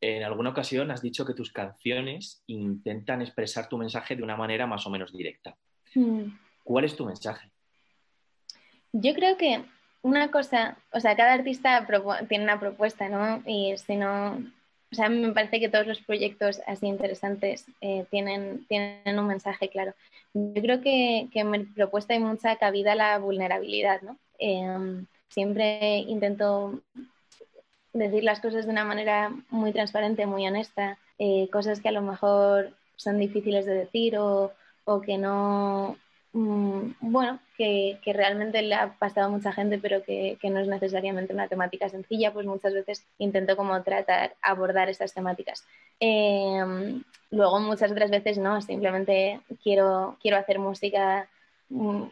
En 0.00 0.22
alguna 0.22 0.50
ocasión 0.50 0.90
has 0.90 1.02
dicho 1.02 1.26
que 1.26 1.34
tus 1.34 1.52
canciones 1.52 2.42
intentan 2.46 3.20
expresar 3.20 3.68
tu 3.68 3.76
mensaje 3.76 4.16
de 4.16 4.22
una 4.22 4.36
manera 4.36 4.66
más 4.66 4.86
o 4.86 4.90
menos 4.90 5.12
directa. 5.12 5.56
Hmm. 5.94 6.28
¿Cuál 6.64 6.84
es 6.84 6.96
tu 6.96 7.04
mensaje? 7.04 7.50
Yo 8.92 9.14
creo 9.14 9.36
que 9.36 9.64
una 10.02 10.30
cosa, 10.30 10.78
o 10.92 11.00
sea, 11.00 11.16
cada 11.16 11.34
artista 11.34 11.86
tiene 12.28 12.44
una 12.44 12.58
propuesta, 12.58 13.08
¿no? 13.08 13.42
Y 13.46 13.76
si 13.76 13.96
no, 13.96 14.32
o 14.92 14.94
sea, 14.94 15.08
me 15.08 15.32
parece 15.32 15.60
que 15.60 15.68
todos 15.68 15.86
los 15.86 16.00
proyectos 16.00 16.60
así 16.66 16.86
interesantes 16.86 17.66
eh, 17.80 18.06
tienen, 18.10 18.66
tienen 18.66 19.18
un 19.18 19.26
mensaje 19.26 19.68
claro. 19.68 19.94
Yo 20.32 20.62
creo 20.62 20.80
que, 20.80 21.28
que 21.32 21.40
en 21.40 21.50
mi 21.50 21.58
propuesta 21.64 22.14
hay 22.14 22.20
mucha 22.20 22.56
cabida 22.56 22.92
a 22.92 22.96
la 22.96 23.18
vulnerabilidad, 23.18 24.00
¿no? 24.02 24.18
Em, 24.38 25.06
siempre 25.28 25.98
intento 25.98 26.80
decir 27.92 28.24
las 28.24 28.40
cosas 28.40 28.66
de 28.66 28.72
una 28.72 28.84
manera 28.84 29.32
muy 29.50 29.72
transparente, 29.72 30.26
muy 30.26 30.46
honesta, 30.46 30.98
eh, 31.18 31.48
cosas 31.52 31.80
que 31.80 31.88
a 31.88 31.92
lo 31.92 32.02
mejor 32.02 32.72
son 32.96 33.18
difíciles 33.18 33.66
de 33.66 33.74
decir 33.74 34.18
o, 34.18 34.52
o 34.84 35.00
que 35.00 35.18
no, 35.18 35.96
mm, 36.32 36.92
bueno, 37.00 37.38
que, 37.56 37.98
que, 38.02 38.12
realmente 38.12 38.62
le 38.62 38.74
ha 38.74 38.92
pasado 38.98 39.26
a 39.26 39.30
mucha 39.30 39.52
gente, 39.52 39.78
pero 39.78 40.02
que, 40.02 40.38
que, 40.40 40.50
no 40.50 40.60
es 40.60 40.68
necesariamente 40.68 41.32
una 41.32 41.48
temática 41.48 41.88
sencilla, 41.88 42.32
pues 42.32 42.46
muchas 42.46 42.74
veces 42.74 43.04
intento 43.18 43.56
como 43.56 43.82
tratar, 43.82 44.34
abordar 44.42 44.88
esas 44.88 45.12
temáticas. 45.14 45.64
Em, 45.98 47.02
luego 47.30 47.60
muchas 47.60 47.90
otras 47.92 48.10
veces 48.10 48.38
no, 48.38 48.60
simplemente 48.60 49.40
quiero, 49.62 50.16
quiero 50.22 50.36
hacer 50.38 50.58
música 50.58 51.28
mm, 51.68 52.04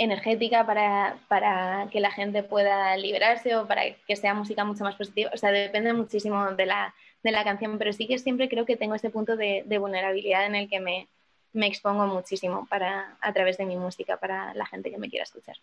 energética 0.00 0.64
para, 0.64 1.18
para, 1.28 1.88
que 1.92 2.00
la 2.00 2.10
gente 2.10 2.42
pueda 2.42 2.96
liberarse 2.96 3.54
o 3.54 3.66
para 3.66 3.82
que 3.94 4.16
sea 4.16 4.34
música 4.34 4.64
mucho 4.64 4.82
más 4.82 4.96
positiva. 4.96 5.30
O 5.32 5.36
sea, 5.36 5.52
depende 5.52 5.92
muchísimo 5.92 6.52
de 6.52 6.66
la, 6.66 6.94
de 7.22 7.30
la 7.30 7.44
canción, 7.44 7.78
pero 7.78 7.92
sí 7.92 8.06
que 8.06 8.18
siempre 8.18 8.48
creo 8.48 8.64
que 8.64 8.76
tengo 8.76 8.94
este 8.94 9.10
punto 9.10 9.36
de, 9.36 9.64
vulnerabilidad 9.78 10.46
en 10.46 10.54
el 10.54 10.68
que 10.68 10.80
me, 10.80 11.06
me, 11.52 11.66
expongo 11.66 12.06
muchísimo 12.06 12.66
para, 12.68 13.18
a 13.20 13.32
través 13.32 13.58
de 13.58 13.66
mi 13.66 13.76
música 13.76 14.16
para 14.16 14.54
la 14.54 14.64
gente 14.64 14.90
que 14.90 14.98
me 14.98 15.10
quiera 15.10 15.24
escuchar. 15.24 15.56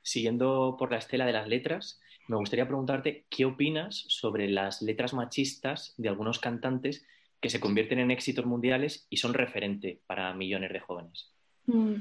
Siguiendo 0.00 0.76
por 0.78 0.90
la 0.90 0.98
estela 0.98 1.26
de 1.26 1.32
las 1.32 1.46
letras, 1.46 2.00
me 2.28 2.36
gustaría 2.36 2.66
preguntarte 2.66 3.26
qué 3.28 3.44
opinas 3.44 4.04
sobre 4.08 4.48
las 4.48 4.80
letras 4.80 5.12
machistas 5.12 5.94
de 5.98 6.08
algunos 6.08 6.38
cantantes 6.38 7.06
que 7.40 7.50
se 7.50 7.60
convierten 7.60 7.98
en 7.98 8.10
éxitos 8.10 8.46
mundiales 8.46 9.06
y 9.10 9.18
son 9.18 9.34
referente 9.34 10.00
para 10.06 10.32
millones 10.32 10.72
de 10.72 10.80
jóvenes. 10.80 11.35
Mm, 11.66 11.96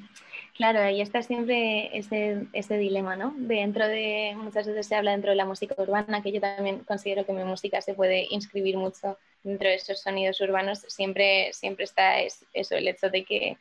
claro, 0.56 0.80
ahí 0.80 1.02
está 1.02 1.22
siempre 1.24 1.96
ese, 1.98 2.46
ese, 2.54 2.78
dilema, 2.78 3.16
¿no? 3.16 3.34
Dentro 3.38 3.88
de, 3.88 4.34
muchas 4.38 4.68
veces 4.68 4.88
se 4.88 4.96
habla 4.96 5.12
dentro 5.12 5.32
de 5.32 5.36
la 5.36 5.46
música 5.46 5.76
urbana, 5.78 6.22
que 6.22 6.32
yo 6.32 6.40
también 6.42 6.80
considero 6.80 7.26
que 7.26 7.34
mi 7.34 7.44
música 7.44 7.82
se 7.82 7.94
puede 7.94 8.28
inscribir 8.30 8.78
mucho 8.78 9.18
dentro 9.44 9.70
de 9.70 9.76
esos 9.76 10.00
sonidos 10.02 10.40
urbanos, 10.42 10.80
siempre, 10.88 11.52
siempre 11.54 11.86
está 11.86 12.20
eso, 12.20 12.76
el 12.76 12.88
hecho 12.88 13.10
de 13.10 13.24
que 13.24 13.58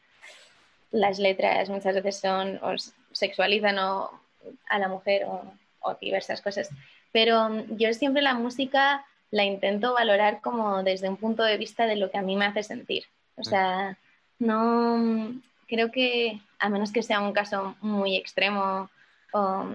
las 0.91 1.19
letras 1.19 1.69
muchas 1.71 1.95
veces 1.95 2.21
son, 2.21 2.59
o 2.63 2.75
sexualizan 3.13 3.79
o, 3.79 4.11
a 4.69 4.79
la 4.79 4.89
mujer 4.89 5.25
o, 5.25 5.43
o 5.81 5.95
diversas 5.95 6.41
cosas. 6.41 6.71
Pero 7.13 7.49
mm, 7.49 7.77
yo 7.77 7.93
siempre 7.95 8.23
la 8.23 8.35
música 8.35 9.05
la 9.31 9.45
intento 9.45 9.95
valorar 9.95 10.41
como 10.41 10.83
desde 10.83 11.09
un 11.09 11.17
punto 11.17 11.43
de 11.43 11.59
vista 11.59 11.87
de 11.87 11.97
lo 11.97 12.11
que 12.11 12.19
a 12.19 12.23
mí 12.23 12.37
me 12.37 12.47
hace 12.47 12.63
sentir. 12.63 13.05
O 13.37 13.43
sea, 13.43 13.99
no, 14.39 15.35
creo 15.75 15.91
que 15.91 16.41
a 16.59 16.69
menos 16.69 16.93
que 16.93 17.03
sea 17.03 17.21
un 17.21 17.33
caso 17.33 17.75
muy 17.81 18.17
extremo 18.17 18.89
o, 19.33 19.67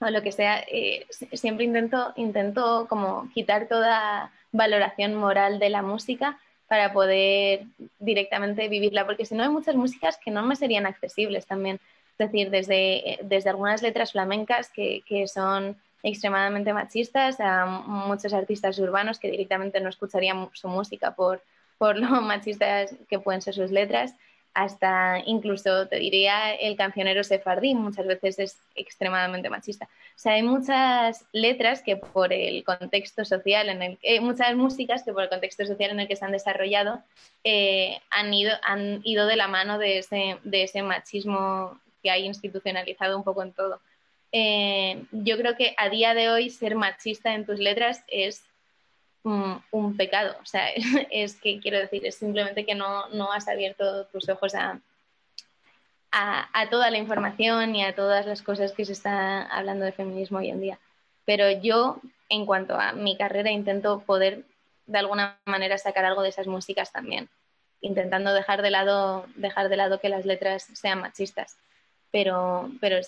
lo 0.00 0.22
que 0.22 0.32
sea, 0.32 0.60
eh, 0.60 1.06
siempre 1.32 1.64
intento, 1.64 2.12
intento 2.16 2.86
como 2.88 3.28
quitar 3.34 3.66
toda 3.66 4.30
valoración 4.52 5.14
moral 5.14 5.58
de 5.58 5.70
la 5.70 5.82
música 5.82 6.38
para 6.68 6.92
poder 6.92 7.64
directamente 7.98 8.68
vivirla, 8.68 9.04
porque 9.06 9.26
si 9.26 9.34
no 9.34 9.42
hay 9.42 9.48
muchas 9.48 9.74
músicas 9.74 10.16
que 10.16 10.30
no 10.30 10.42
me 10.44 10.56
serían 10.56 10.86
accesibles 10.86 11.46
también. 11.46 11.80
Es 12.12 12.18
decir, 12.18 12.50
desde, 12.50 13.18
desde 13.22 13.50
algunas 13.50 13.82
letras 13.82 14.12
flamencas 14.12 14.70
que, 14.70 15.02
que 15.06 15.26
son 15.28 15.76
extremadamente 16.02 16.72
machistas 16.72 17.40
a 17.40 17.66
muchos 17.66 18.32
artistas 18.32 18.78
urbanos 18.78 19.18
que 19.18 19.30
directamente 19.30 19.80
no 19.80 19.88
escucharían 19.88 20.48
su 20.52 20.68
música 20.68 21.14
por, 21.14 21.42
por 21.76 21.98
lo 21.98 22.08
machistas 22.22 22.94
que 23.08 23.18
pueden 23.18 23.42
ser 23.42 23.54
sus 23.54 23.70
letras 23.70 24.14
hasta 24.54 25.22
incluso 25.24 25.86
te 25.86 25.96
diría 25.96 26.52
el 26.54 26.76
cancionero 26.76 27.22
sefardí 27.22 27.74
muchas 27.74 28.06
veces 28.06 28.38
es 28.38 28.58
extremadamente 28.74 29.50
machista. 29.50 29.86
O 29.86 30.18
sea, 30.18 30.32
hay 30.32 30.42
muchas 30.42 31.24
letras 31.32 31.82
que 31.82 31.96
por 31.96 32.32
el 32.32 32.64
contexto 32.64 33.24
social 33.24 33.68
en 33.68 33.82
el 33.82 33.98
que, 33.98 34.20
muchas 34.20 34.56
músicas 34.56 35.04
que 35.04 35.12
por 35.12 35.22
el 35.22 35.28
contexto 35.28 35.64
social 35.64 35.90
en 35.90 36.00
el 36.00 36.08
que 36.08 36.16
se 36.16 36.24
han 36.24 36.32
desarrollado 36.32 37.02
eh, 37.44 38.00
han, 38.10 38.34
ido, 38.34 38.52
han 38.64 39.00
ido 39.04 39.26
de 39.26 39.36
la 39.36 39.48
mano 39.48 39.78
de 39.78 39.98
ese, 39.98 40.38
de 40.42 40.64
ese 40.64 40.82
machismo 40.82 41.78
que 42.02 42.10
hay 42.10 42.24
institucionalizado 42.24 43.16
un 43.16 43.24
poco 43.24 43.42
en 43.42 43.52
todo. 43.52 43.80
Eh, 44.32 45.04
yo 45.10 45.36
creo 45.38 45.56
que 45.56 45.74
a 45.78 45.88
día 45.88 46.14
de 46.14 46.30
hoy 46.30 46.50
ser 46.50 46.74
machista 46.74 47.34
en 47.34 47.46
tus 47.46 47.58
letras 47.58 48.04
es 48.08 48.42
un, 49.22 49.96
pecado. 49.96 50.36
O 50.42 50.46
sea, 50.46 50.68
es 51.10 51.36
que 51.40 51.60
quiero 51.60 51.78
decir, 51.78 52.04
es 52.06 52.16
simplemente 52.16 52.64
que 52.64 52.74
no, 52.74 53.08
no 53.10 53.32
has 53.32 53.48
abierto 53.48 54.06
tus 54.06 54.28
ojos 54.28 54.54
a, 54.54 54.80
a, 56.10 56.70
toda 56.70 56.90
la 56.90 56.98
información 56.98 57.74
y 57.76 57.84
a 57.84 57.94
todas 57.94 58.26
las 58.26 58.42
cosas 58.42 58.72
que 58.72 58.84
se 58.84 58.92
está 58.92 59.42
hablando 59.42 59.84
de 59.84 59.92
feminismo 59.92 60.38
hoy 60.38 60.50
en 60.50 60.60
día. 60.60 60.78
Pero 61.24 61.50
yo, 61.50 62.00
en 62.28 62.46
cuanto 62.46 62.78
a 62.78 62.92
mi 62.92 63.16
carrera, 63.16 63.50
intento 63.50 64.00
poder 64.00 64.44
de 64.86 64.98
alguna 64.98 65.38
manera 65.44 65.76
sacar 65.76 66.04
algo 66.04 66.22
de 66.22 66.30
esas 66.30 66.46
músicas 66.46 66.92
también, 66.92 67.28
intentando 67.80 68.32
dejar 68.32 68.62
de 68.62 68.70
lado, 68.70 69.26
dejar 69.36 69.68
de 69.68 69.76
lado 69.76 70.00
que 70.00 70.08
las 70.08 70.24
letras 70.24 70.66
sean 70.72 71.00
machistas, 71.00 71.58
pero, 72.10 72.70
pero, 72.80 72.98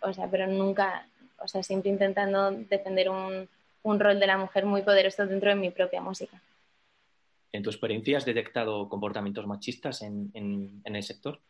o 0.00 0.12
sea, 0.12 0.28
pero 0.30 0.46
nunca, 0.46 1.06
o 1.38 1.48
sea, 1.48 1.62
siempre 1.62 1.90
intentando 1.90 2.50
defender 2.50 3.08
un, 3.08 3.48
un 3.82 4.00
rol 4.00 4.20
de 4.20 4.26
la 4.26 4.38
mujer 4.38 4.66
muy 4.66 4.82
poderoso 4.82 5.26
dentro 5.26 5.50
de 5.50 5.56
mi 5.56 5.70
propia 5.70 6.00
música. 6.00 6.40
¿En 7.52 7.62
tu 7.62 7.70
experiencia 7.70 8.16
has 8.16 8.24
detectado 8.24 8.88
comportamientos 8.88 9.46
machistas 9.46 10.02
en, 10.02 10.30
en, 10.34 10.80
en 10.84 10.96
el 10.96 11.02
sector? 11.02 11.40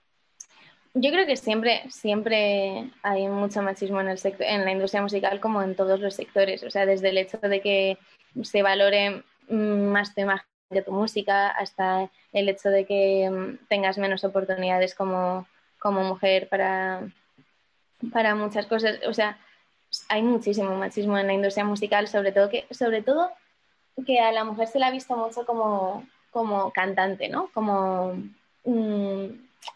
Yo 0.95 1.11
creo 1.11 1.27
que 1.27 1.37
siempre, 1.37 1.83
siempre 1.89 2.91
hay 3.03 3.27
mucho 3.29 3.63
machismo 3.63 4.01
en, 4.01 4.09
el 4.09 4.19
sector, 4.19 4.47
en 4.47 4.65
la 4.65 4.73
industria 4.73 5.01
musical 5.01 5.41
como 5.41 5.63
en 5.63 5.75
todos 5.75 6.01
los 6.01 6.15
sectores. 6.15 6.63
O 6.65 6.71
sea, 6.71 6.85
desde 6.85 7.09
el 7.09 7.19
hecho 7.19 7.39
de 7.39 7.61
que 7.61 7.99
se 8.43 8.63
valore 8.63 9.23
más 9.49 10.15
tu 10.15 10.21
imagen 10.21 10.47
que 10.71 10.83
tu 10.83 10.93
música 10.93 11.49
hasta 11.49 12.11
el 12.33 12.49
hecho 12.49 12.71
de 12.71 12.85
que 12.85 13.31
mm, 13.31 13.67
tengas 13.69 13.99
menos 13.99 14.25
oportunidades 14.25 14.95
como, 14.95 15.47
como 15.79 16.03
mujer 16.03 16.49
para, 16.49 17.09
para 18.13 18.35
muchas 18.35 18.67
cosas. 18.67 19.01
O 19.07 19.15
sea, 19.15 19.39
hay 20.09 20.23
muchísimo 20.23 20.75
machismo 20.77 21.19
en 21.19 21.27
la 21.27 21.33
industria 21.33 21.65
musical, 21.65 22.09
sobre 22.09 22.33
todo 22.33 22.49
que, 22.49 22.67
sobre 22.71 23.03
todo 23.03 23.31
que 24.07 24.21
a 24.21 24.33
la 24.33 24.45
mujer 24.45 24.69
se 24.69 24.79
la 24.79 24.87
ha 24.87 24.91
visto 24.91 25.17
mucho 25.17 25.45
como, 25.45 26.07
como 26.31 26.71
cantante, 26.73 27.29
¿no? 27.29 27.51
Como 27.53 28.15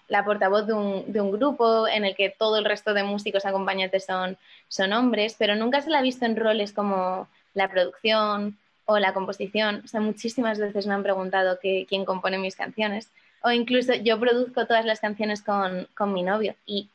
la 0.08 0.24
portavoz 0.24 0.66
de 0.66 0.72
un, 0.72 1.12
de 1.12 1.20
un, 1.20 1.30
grupo 1.30 1.86
en 1.86 2.04
el 2.04 2.14
que 2.14 2.30
todo 2.30 2.56
el 2.58 2.64
resto 2.64 2.94
de 2.94 3.02
músicos 3.02 3.44
acompañantes 3.44 4.06
son, 4.06 4.38
son 4.68 4.92
hombres, 4.92 5.36
pero 5.38 5.54
nunca 5.54 5.82
se 5.82 5.90
la 5.90 5.98
ha 5.98 6.02
visto 6.02 6.24
en 6.24 6.36
roles 6.36 6.72
como 6.72 7.28
la 7.54 7.68
producción 7.68 8.58
o 8.86 8.98
la 8.98 9.12
composición. 9.12 9.82
O 9.84 9.88
sea, 9.88 10.00
muchísimas 10.00 10.58
veces 10.58 10.86
me 10.86 10.94
han 10.94 11.02
preguntado 11.02 11.58
que, 11.60 11.86
quién 11.88 12.04
compone 12.04 12.38
mis 12.38 12.56
canciones. 12.56 13.10
O 13.42 13.50
incluso 13.50 13.94
yo 13.94 14.18
produzco 14.18 14.66
todas 14.66 14.84
las 14.84 15.00
canciones 15.00 15.42
con, 15.42 15.88
con 15.94 16.12
mi 16.12 16.22
novio 16.22 16.54
y 16.64 16.88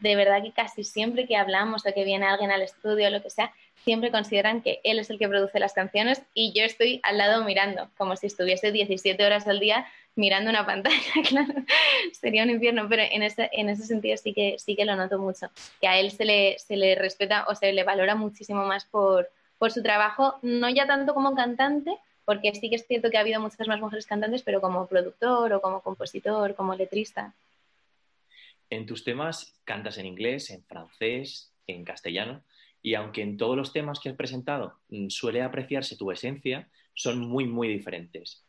de 0.00 0.16
verdad 0.16 0.42
que 0.42 0.52
casi 0.52 0.84
siempre 0.84 1.26
que 1.26 1.36
hablamos 1.36 1.86
o 1.86 1.92
que 1.92 2.04
viene 2.04 2.26
alguien 2.26 2.50
al 2.50 2.62
estudio 2.62 3.06
o 3.06 3.10
lo 3.10 3.22
que 3.22 3.30
sea, 3.30 3.52
siempre 3.84 4.10
consideran 4.10 4.62
que 4.62 4.80
él 4.82 4.98
es 4.98 5.10
el 5.10 5.18
que 5.18 5.28
produce 5.28 5.60
las 5.60 5.72
canciones 5.72 6.22
y 6.32 6.52
yo 6.52 6.64
estoy 6.64 7.00
al 7.02 7.18
lado 7.18 7.44
mirando, 7.44 7.90
como 7.96 8.16
si 8.16 8.26
estuviese 8.26 8.72
17 8.72 9.24
horas 9.24 9.46
al 9.46 9.60
día 9.60 9.86
mirando 10.16 10.50
una 10.50 10.66
pantalla, 10.66 10.96
claro, 11.28 11.54
sería 12.12 12.44
un 12.44 12.50
infierno, 12.50 12.88
pero 12.88 13.02
en 13.02 13.22
ese, 13.22 13.50
en 13.52 13.68
ese 13.68 13.84
sentido 13.84 14.16
sí 14.16 14.32
que, 14.32 14.56
sí 14.58 14.74
que 14.74 14.84
lo 14.84 14.96
noto 14.96 15.18
mucho, 15.18 15.48
que 15.80 15.88
a 15.88 15.98
él 15.98 16.10
se 16.10 16.24
le, 16.24 16.58
se 16.58 16.76
le 16.76 16.94
respeta 16.94 17.44
o 17.48 17.54
se 17.54 17.72
le 17.72 17.84
valora 17.84 18.14
muchísimo 18.14 18.64
más 18.64 18.84
por, 18.86 19.30
por 19.58 19.70
su 19.70 19.82
trabajo, 19.82 20.38
no 20.42 20.68
ya 20.70 20.86
tanto 20.86 21.14
como 21.14 21.34
cantante, 21.34 21.96
porque 22.24 22.54
sí 22.54 22.70
que 22.70 22.76
es 22.76 22.86
cierto 22.86 23.10
que 23.10 23.18
ha 23.18 23.20
habido 23.20 23.40
muchas 23.40 23.68
más 23.68 23.80
mujeres 23.80 24.06
cantantes, 24.06 24.42
pero 24.42 24.60
como 24.60 24.86
productor 24.86 25.52
o 25.52 25.60
como 25.60 25.82
compositor, 25.82 26.54
como 26.54 26.74
letrista. 26.74 27.34
En 28.74 28.86
tus 28.86 29.04
temas 29.04 29.54
cantas 29.64 29.98
en 29.98 30.06
inglés, 30.06 30.50
en 30.50 30.64
francés, 30.64 31.52
en 31.68 31.84
castellano, 31.84 32.42
y 32.82 32.94
aunque 32.94 33.22
en 33.22 33.36
todos 33.36 33.56
los 33.56 33.72
temas 33.72 34.00
que 34.00 34.08
has 34.08 34.16
presentado 34.16 34.74
mm, 34.88 35.10
suele 35.10 35.42
apreciarse 35.42 35.96
tu 35.96 36.10
esencia, 36.10 36.68
son 36.92 37.20
muy, 37.20 37.46
muy 37.46 37.68
diferentes. 37.68 38.44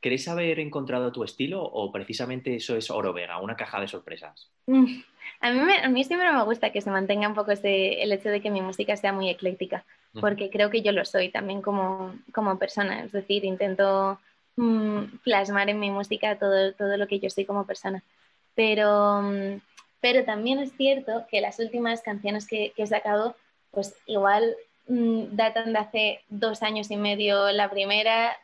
¿Crees 0.00 0.28
haber 0.28 0.60
encontrado 0.60 1.12
tu 1.12 1.24
estilo 1.24 1.62
o 1.62 1.92
precisamente 1.92 2.56
eso 2.56 2.74
es 2.74 2.90
Oro 2.90 3.12
Vega, 3.12 3.38
una 3.38 3.56
caja 3.56 3.78
de 3.78 3.86
sorpresas? 3.86 4.50
Mm, 4.66 5.02
a 5.40 5.50
mí, 5.50 5.72
a 5.82 5.88
mí 5.90 6.04
siempre 6.04 6.32
me 6.32 6.42
gusta 6.44 6.72
que 6.72 6.80
se 6.80 6.90
mantenga 6.90 7.28
un 7.28 7.34
poco 7.34 7.52
ese, 7.52 8.02
el 8.02 8.12
hecho 8.12 8.30
de 8.30 8.40
que 8.40 8.50
mi 8.50 8.62
música 8.62 8.96
sea 8.96 9.12
muy 9.12 9.28
ecléctica, 9.28 9.84
porque 10.18 10.48
creo 10.48 10.70
que 10.70 10.80
yo 10.80 10.92
lo 10.92 11.04
soy 11.04 11.28
también 11.28 11.60
como, 11.60 12.14
como 12.32 12.58
persona, 12.58 13.04
es 13.04 13.12
decir, 13.12 13.44
intento 13.44 14.18
mm, 14.56 15.18
plasmar 15.22 15.68
en 15.68 15.78
mi 15.78 15.90
música 15.90 16.38
todo, 16.38 16.72
todo 16.72 16.96
lo 16.96 17.06
que 17.06 17.20
yo 17.20 17.28
soy 17.28 17.44
como 17.44 17.66
persona. 17.66 18.02
Pero, 18.56 19.22
mm, 19.22 19.60
pero 20.00 20.24
también 20.24 20.58
es 20.58 20.72
cierto 20.76 21.26
que 21.30 21.40
las 21.40 21.60
últimas 21.60 22.02
canciones 22.02 22.48
que, 22.48 22.72
he 22.76 22.86
sacado, 22.88 23.36
pues 23.70 23.94
igual 24.06 24.56
datan 24.88 25.72
de 25.72 25.78
hace 25.78 26.20
dos 26.28 26.62
años 26.62 26.90
y 26.90 26.96
medio 26.96 27.50
la 27.52 27.70
primera, 27.70 28.36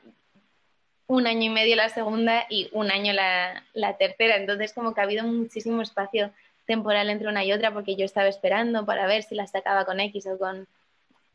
un 1.07 1.26
año 1.26 1.42
y 1.42 1.49
medio 1.49 1.76
la 1.76 1.88
segunda 1.88 2.47
y 2.49 2.69
un 2.73 2.90
año 2.90 3.12
la, 3.12 3.64
la, 3.75 3.97
tercera. 3.97 4.37
Entonces, 4.37 4.73
como 4.73 4.95
que 4.95 5.00
ha 5.00 5.04
habido 5.04 5.25
muchísimo 5.25 5.83
espacio 5.83 6.31
temporal 6.66 7.11
entre 7.11 7.28
una 7.28 7.45
y 7.45 7.52
otra 7.52 7.73
porque 7.73 7.97
yo 7.97 8.04
estaba 8.04 8.28
esperando 8.28 8.85
para 8.87 9.07
ver 9.07 9.23
si 9.23 9.35
las 9.35 9.50
sacaba 9.50 9.85
con 9.85 10.00
X 10.00 10.26
o 10.26 10.38
con... 10.38 10.66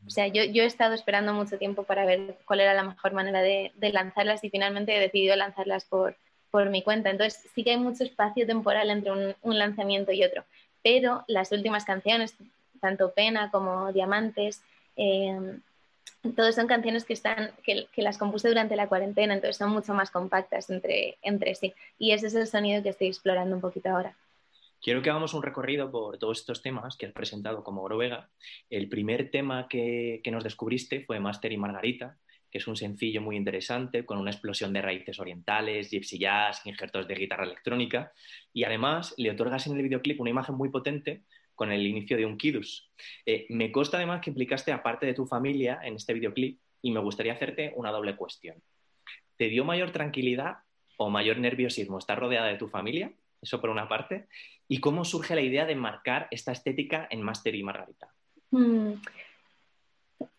O 0.06 0.10
sea, 0.10 0.28
yo, 0.28 0.44
yo 0.44 0.62
he 0.62 0.66
estado 0.66 0.94
esperando 0.94 1.34
mucho 1.34 1.58
tiempo 1.58 1.82
para 1.82 2.06
ver 2.06 2.38
cuál 2.44 2.60
era 2.60 2.72
la 2.72 2.84
mejor 2.84 3.12
manera 3.12 3.42
de, 3.42 3.72
de 3.74 3.92
lanzarlas 3.92 4.44
y 4.44 4.50
finalmente 4.50 4.96
he 4.96 5.00
decidido 5.00 5.34
lanzarlas 5.36 5.84
por, 5.86 6.16
por 6.50 6.70
mi 6.70 6.82
cuenta. 6.82 7.10
Entonces, 7.10 7.48
sí 7.54 7.64
que 7.64 7.70
hay 7.70 7.76
mucho 7.78 8.04
espacio 8.04 8.46
temporal 8.46 8.90
entre 8.90 9.34
un, 9.42 9.58
lanzamiento 9.58 10.12
y 10.12 10.24
otro. 10.24 10.44
Pero 10.82 11.24
las 11.26 11.52
últimas 11.52 11.84
canciones, 11.84 12.34
tanto 12.80 13.12
Pena 13.12 13.50
como 13.50 13.92
Diamantes, 13.92 14.62
eh, 14.96 15.58
todos 16.36 16.54
son 16.54 16.66
canciones 16.66 17.04
que, 17.04 17.12
están, 17.12 17.52
que, 17.62 17.86
las 17.96 18.18
compuse 18.18 18.48
durante 18.48 18.76
la 18.76 18.88
cuarentena, 18.88 19.34
entonces 19.34 19.56
son 19.56 19.70
mucho 19.70 19.94
más 19.94 20.10
compactas 20.10 20.70
entre, 20.70 21.16
entre 21.22 21.54
sí. 21.54 21.74
Y 21.98 22.12
ese 22.12 22.26
es 22.26 22.34
el 22.34 22.46
sonido 22.46 22.82
que 22.82 22.90
estoy 22.90 23.08
explorando 23.08 23.54
un 23.54 23.60
poquito 23.60 23.90
ahora. 23.90 24.14
Quiero 24.80 25.02
que 25.02 25.10
hagamos 25.10 25.34
un 25.34 25.42
recorrido 25.42 25.90
por 25.90 26.18
todos 26.18 26.38
estos 26.38 26.62
temas 26.62 26.96
que 26.96 27.06
has 27.06 27.12
presentado 27.12 27.64
como 27.64 27.82
Oro 27.82 27.98
Vega. 27.98 28.28
El 28.70 28.88
primer 28.88 29.30
tema 29.30 29.66
que, 29.68 30.20
que 30.22 30.30
nos 30.30 30.44
descubriste 30.44 31.00
fue 31.04 31.18
Master 31.18 31.52
y 31.52 31.56
Margarita, 31.56 32.16
que 32.50 32.58
es 32.58 32.66
un 32.66 32.76
sencillo 32.76 33.20
muy 33.20 33.36
interesante, 33.36 34.04
con 34.04 34.18
una 34.18 34.30
explosión 34.30 34.72
de 34.72 34.82
raíces 34.82 35.18
orientales, 35.20 35.90
gypsy 35.90 36.18
jazz, 36.18 36.64
injertos 36.64 37.06
de 37.06 37.14
guitarra 37.14 37.44
electrónica, 37.44 38.12
y 38.52 38.64
además 38.64 39.14
le 39.16 39.30
otorgas 39.30 39.66
en 39.66 39.76
el 39.76 39.82
videoclip 39.82 40.20
una 40.20 40.30
imagen 40.30 40.54
muy 40.54 40.70
potente 40.70 41.22
con 41.54 41.72
el 41.72 41.86
inicio 41.86 42.16
de 42.16 42.24
un 42.24 42.38
Kidus. 42.38 42.90
Eh, 43.26 43.46
me 43.50 43.72
consta 43.72 43.96
además 43.96 44.20
que 44.20 44.30
implicaste 44.30 44.72
a 44.72 44.82
parte 44.82 45.06
de 45.06 45.14
tu 45.14 45.26
familia 45.26 45.80
en 45.82 45.96
este 45.96 46.14
videoclip 46.14 46.60
y 46.82 46.92
me 46.92 47.00
gustaría 47.00 47.32
hacerte 47.32 47.72
una 47.74 47.90
doble 47.90 48.16
cuestión. 48.16 48.62
¿Te 49.36 49.48
dio 49.48 49.64
mayor 49.64 49.90
tranquilidad 49.90 50.58
o 50.96 51.10
mayor 51.10 51.38
nerviosismo 51.38 51.98
estar 51.98 52.18
rodeada 52.18 52.46
de 52.46 52.58
tu 52.58 52.68
familia? 52.68 53.12
Eso 53.42 53.60
por 53.60 53.70
una 53.70 53.88
parte. 53.88 54.28
¿Y 54.68 54.78
cómo 54.80 55.04
surge 55.04 55.34
la 55.34 55.40
idea 55.40 55.66
de 55.66 55.74
marcar 55.74 56.28
esta 56.30 56.52
estética 56.52 57.08
en 57.10 57.22
Master 57.22 57.54
y 57.54 57.62
Margarita? 57.62 58.08
Hmm. 58.50 58.94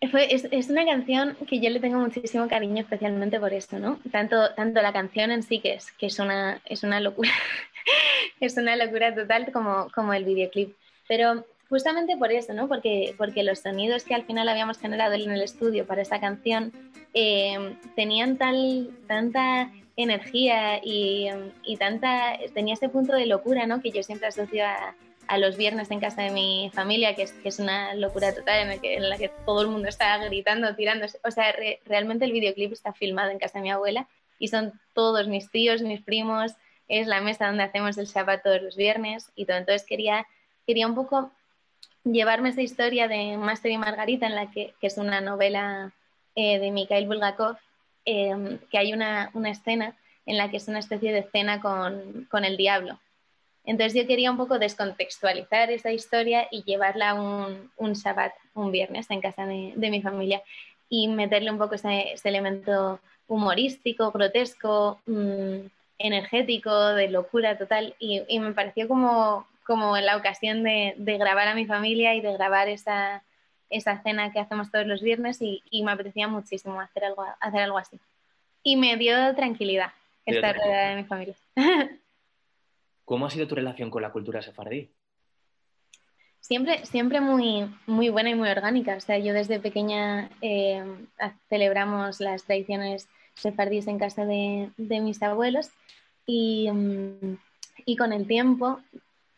Es, 0.01 0.69
una 0.69 0.86
canción 0.86 1.36
que 1.48 1.59
yo 1.59 1.69
le 1.69 1.79
tengo 1.79 2.00
muchísimo 2.00 2.48
cariño, 2.48 2.81
especialmente 2.81 3.39
por 3.39 3.53
esto, 3.53 3.79
¿no? 3.79 4.00
Tanto, 4.12 4.53
tanto 4.55 4.81
la 4.81 4.93
canción 4.93 5.31
en 5.31 5.43
sí, 5.43 5.59
que 5.59 5.75
es, 5.75 5.91
que 5.93 6.07
es, 6.07 6.19
una, 6.19 6.62
es 6.65 6.83
una 6.83 7.00
locura, 7.00 7.31
es 8.39 8.57
una 8.57 8.75
locura 8.75 9.13
total, 9.13 9.51
como, 9.51 9.88
como 9.93 10.13
el 10.13 10.25
videoclip. 10.25 10.75
Pero 11.07 11.45
justamente 11.69 12.17
por 12.17 12.31
eso, 12.31 12.53
¿no? 12.53 12.67
Porque, 12.67 13.13
porque 13.17 13.43
los 13.43 13.59
sonidos 13.59 14.03
que 14.03 14.15
al 14.15 14.25
final 14.25 14.50
habíamos 14.50 14.79
generado 14.79 15.13
en 15.13 15.31
el 15.31 15.41
estudio 15.41 15.86
para 15.86 16.01
esta 16.01 16.19
canción 16.19 16.74
eh, 17.13 17.75
tenían 17.95 18.38
tal, 18.38 18.89
tanta 19.07 19.71
energía 19.95 20.79
y, 20.83 21.27
y, 21.63 21.77
tanta, 21.77 22.38
tenía 22.53 22.74
ese 22.74 22.89
punto 22.89 23.13
de 23.13 23.25
locura, 23.25 23.67
¿no? 23.67 23.81
Que 23.81 23.91
yo 23.91 24.01
siempre 24.03 24.27
asocio 24.27 24.65
a, 24.65 24.95
a 25.29 25.38
los 25.38 25.55
viernes 25.55 25.91
en 25.91 26.00
casa 26.00 26.24
de 26.24 26.31
mi 26.31 26.71
familia, 26.74 27.15
que 27.15 27.24
es, 27.24 27.31
que 27.31 27.50
es 27.50 27.59
una 27.59 27.93
locura 27.93 28.33
total 28.33 28.69
en, 28.71 28.79
que, 28.81 28.95
en, 28.95 29.09
la 29.09 29.17
que 29.17 29.31
todo 29.45 29.62
el 29.62 29.67
mundo 29.67 29.88
está 29.88 30.17
gritando, 30.17 30.75
tirando. 30.75 31.05
O 31.24 31.31
sea, 31.31 31.51
re, 31.51 31.79
realmente 31.86 32.25
el 32.25 32.31
videoclip 32.31 32.74
está 32.74 32.93
filmado 32.93 33.29
en 33.29 33.39
casa 33.39 33.59
de 33.59 33.63
mi 33.63 33.71
abuela 33.71 34.07
y 34.39 34.48
son 34.50 34.74
todos 34.93 35.27
mis 35.27 35.50
tíos, 35.51 35.81
mis 35.81 36.01
primos, 36.01 36.53
es 36.88 37.07
la 37.07 37.21
mesa 37.21 37.48
donde 37.48 37.63
hacemos 37.63 37.98
el 37.98 38.07
Shabbat 38.07 38.43
todos 38.43 38.62
los 38.62 38.75
viernes 38.75 39.31
y 39.36 39.45
todo. 39.45 39.57
Entonces 39.57 39.88
quería 39.88 40.25
quería 40.69 40.86
un 40.86 40.93
poco 40.93 41.31
llevarme 42.03 42.50
esa 42.50 42.62
historia 42.62 43.07
de 43.07 43.38
Master 43.38 43.71
y 43.71 43.79
Margarita, 43.79 44.27
en 44.27 44.36
la 44.36 44.51
que, 44.51 44.75
que 44.79 44.86
es 44.86 44.98
una 45.00 45.19
novela 45.19 45.91
eh, 46.36 46.59
de 46.59 46.69
Mikhail 46.69 47.07
Bulgakov, 47.07 47.57
eh, 48.05 48.59
que 48.69 48.77
hay 48.77 48.93
una, 48.93 49.31
una, 49.33 49.50
escena 49.50 49.95
en 50.27 50.38
la 50.38 50.51
que 50.51 50.57
es 50.57 50.67
una 50.67 50.77
especie 50.77 51.12
de 51.12 51.24
cena 51.24 51.59
con, 51.59 52.27
con, 52.29 52.45
el 52.45 52.55
diablo. 52.55 53.00
Entonces 53.69 53.93
yo 53.93 54.07
quería 54.07 54.31
un 54.31 54.38
poco 54.38 54.57
descontextualizar 54.57 55.69
esa 55.69 55.91
historia 55.91 56.47
y 56.49 56.63
llevarla 56.63 57.13
un, 57.13 57.69
un 57.77 57.93
Shabbat, 57.93 58.33
un 58.55 58.71
viernes, 58.71 59.11
en 59.11 59.21
casa 59.21 59.45
de, 59.45 59.73
de 59.75 59.91
mi 59.91 60.01
familia 60.01 60.41
y 60.89 61.07
meterle 61.07 61.51
un 61.51 61.59
poco 61.59 61.75
ese, 61.75 62.13
ese 62.13 62.29
elemento 62.29 62.99
humorístico, 63.27 64.11
grotesco, 64.11 64.99
mmm, 65.05 65.67
energético, 65.99 66.95
de 66.95 67.09
locura 67.09 67.59
total. 67.59 67.93
Y, 67.99 68.23
y, 68.27 68.39
me 68.39 68.53
pareció 68.53 68.88
como, 68.88 69.45
como 69.67 69.95
la 69.97 70.17
ocasión 70.17 70.63
de, 70.63 70.95
grabar 70.97 71.47
a 71.47 71.53
mi 71.53 71.67
familia 71.67 72.15
y 72.15 72.21
de 72.21 72.33
grabar 72.33 72.69
esa, 72.69 73.21
esa 73.69 74.01
cena 74.01 74.31
que 74.31 74.39
hacemos 74.39 74.71
todos 74.71 74.88
los 74.88 75.03
viernes 75.03 75.43
y, 75.43 75.61
me 75.83 75.91
apetecía 75.91 76.27
muchísimo 76.27 76.81
hacer 76.81 77.05
algo, 77.05 77.23
hacer 77.39 77.61
algo 77.61 77.77
así. 77.77 77.99
Y 78.63 78.77
me 78.77 78.97
dio 78.97 79.35
tranquilidad 79.35 79.91
estar 80.25 80.57
rodeada 80.57 80.89
de 80.89 80.95
mi 80.95 81.03
familia. 81.03 81.35
¿Cómo 83.09 83.25
ha 83.25 83.31
sido 83.31 83.47
tu 83.47 83.55
relación 83.55 83.89
con 83.89 84.03
la 84.03 84.11
cultura 84.11 84.39
sefardí? 84.43 84.91
Siempre, 86.41 86.85
siempre 86.85 87.19
muy, 87.19 87.67
muy 87.87 88.09
buena 88.09 88.29
y 88.29 88.35
muy 88.35 88.49
orgánica. 88.49 88.97
O 88.97 88.99
sea, 88.99 89.17
yo 89.17 89.33
desde 89.33 89.59
pequeña 89.59 90.29
eh, 90.43 90.83
celebramos 91.49 92.19
las 92.19 92.43
tradiciones 92.43 93.09
sefardíes 93.33 93.87
en 93.87 93.97
casa 93.97 94.27
de, 94.27 94.69
mis 94.77 95.23
abuelos 95.23 95.71
y, 96.27 96.69
mm, 96.71 97.37
y, 97.87 97.95
con 97.95 98.13
el 98.13 98.27
tiempo, 98.27 98.79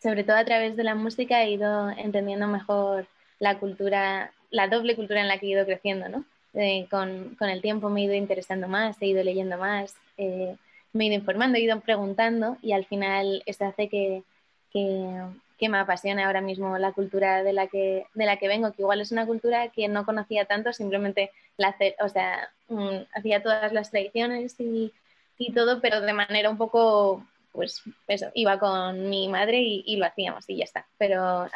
sobre 0.03 0.25
todo 0.25 0.35
a 0.35 0.43
través 0.43 0.75
de 0.75 0.83
la 0.83 0.95
música, 0.95 1.41
he 1.41 1.51
ido 1.51 1.91
entendiendo 1.91 2.47
mejor 2.47 3.07
la 3.39 3.57
cultura, 3.57 4.33
la 4.49 4.67
doble 4.67 4.97
cultura 4.97 5.21
en 5.21 5.29
la 5.29 5.37
que 5.37 5.45
he 5.45 5.51
ido 5.51 5.65
creciendo, 5.65 6.09
¿no? 6.09 6.25
Eh, 6.55 6.87
con, 6.91 7.35
con, 7.39 7.47
el 7.47 7.61
tiempo 7.61 7.89
me 7.89 8.01
he 8.01 8.03
ido 8.03 8.15
interesando 8.15 8.67
más, 8.67 9.01
he 9.01 9.07
ido 9.07 9.23
leyendo 9.23 9.57
más, 9.57 9.95
eh, 10.17 10.57
me 10.93 11.05
he 11.05 11.07
ido 11.07 11.15
informando, 11.15 11.57
he 11.57 11.61
ido 11.61 11.79
preguntando 11.79 12.57
y 12.61 12.73
al 12.73 12.85
final 12.85 13.43
eso 13.45 13.65
hace 13.65 13.89
que, 13.89 14.23
que, 14.71 15.69
me 15.69 15.77
apasione 15.77 16.23
ahora 16.23 16.41
mismo 16.41 16.77
la 16.79 16.91
cultura 16.91 17.43
de 17.43 17.53
la, 17.53 17.67
que, 17.67 18.07
de 18.15 18.25
la 18.25 18.37
que 18.37 18.47
vengo, 18.47 18.71
que 18.71 18.81
igual 18.81 18.99
es 18.99 19.11
una 19.11 19.27
cultura 19.27 19.69
que 19.69 19.87
no 19.87 20.05
conocía 20.05 20.45
tanto, 20.45 20.73
simplemente 20.73 21.31
la, 21.57 21.75
o 22.03 22.09
sea, 22.09 22.49
mm, 22.67 22.97
hacía 23.13 23.43
todas 23.43 23.71
las 23.71 23.91
tradiciones 23.91 24.59
y, 24.59 24.91
y, 25.37 25.53
todo, 25.53 25.79
pero 25.79 26.01
de 26.01 26.13
manera 26.13 26.49
un 26.49 26.57
poco, 26.57 27.23
pues 27.51 27.83
eso, 28.07 28.31
iba 28.33 28.57
con 28.57 29.07
mi 29.07 29.27
madre 29.27 29.59
y, 29.61 29.97
lo 29.97 30.05
hacíamos 30.07 30.49
y 30.49 30.57
ya 30.57 30.63
está. 30.63 30.87
Pero 30.97 31.47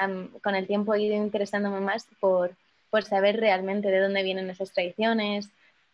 con 0.44 0.54
el 0.54 0.68
tiempo 0.68 0.94
he 0.94 1.02
ido 1.02 1.16
interesándome 1.16 1.80
más 1.80 2.08
por 2.20 2.56
por 2.96 3.04
saber 3.04 3.42
realmente 3.42 3.92
de 3.92 4.00
dónde 4.00 4.24
vienen 4.24 4.50
esas 4.50 4.72
tradiciones, 4.72 5.50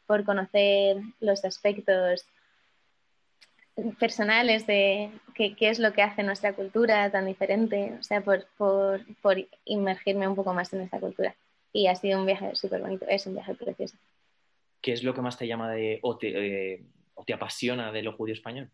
por 0.05 0.23
conocer 0.23 0.97
los 1.19 1.43
aspectos 1.45 2.27
personales 3.99 4.67
de 4.67 5.11
qué, 5.33 5.55
es 5.59 5.79
lo 5.79 5.93
que 5.93 6.01
hace 6.01 6.23
nuestra 6.23 6.53
cultura 6.53 7.09
tan 7.11 7.25
diferente, 7.25 7.93
o 7.99 8.03
sea, 8.03 8.21
por, 8.21 8.45
por, 8.57 9.01
por 9.21 9.37
inmergirme 9.65 10.27
un 10.27 10.35
poco 10.35 10.53
más 10.53 10.71
en 10.73 10.81
esta 10.81 10.99
cultura. 10.99 11.35
Y 11.73 11.87
ha 11.87 11.95
sido 11.95 12.19
un 12.19 12.25
viaje 12.25 12.55
súper 12.55 12.81
bonito, 12.81 13.05
es 13.07 13.25
un 13.25 13.33
viaje 13.33 13.55
precioso. 13.55 13.95
¿Qué 14.81 14.93
es 14.93 15.03
lo 15.03 15.13
que 15.13 15.21
más 15.21 15.37
te 15.37 15.47
llama 15.47 15.71
de, 15.71 15.99
o, 16.01 16.17
te, 16.17 16.73
eh, 16.73 16.83
o 17.15 17.23
te 17.23 17.33
apasiona 17.33 17.91
de 17.91 18.03
lo 18.03 18.13
judío 18.13 18.33
español? 18.33 18.69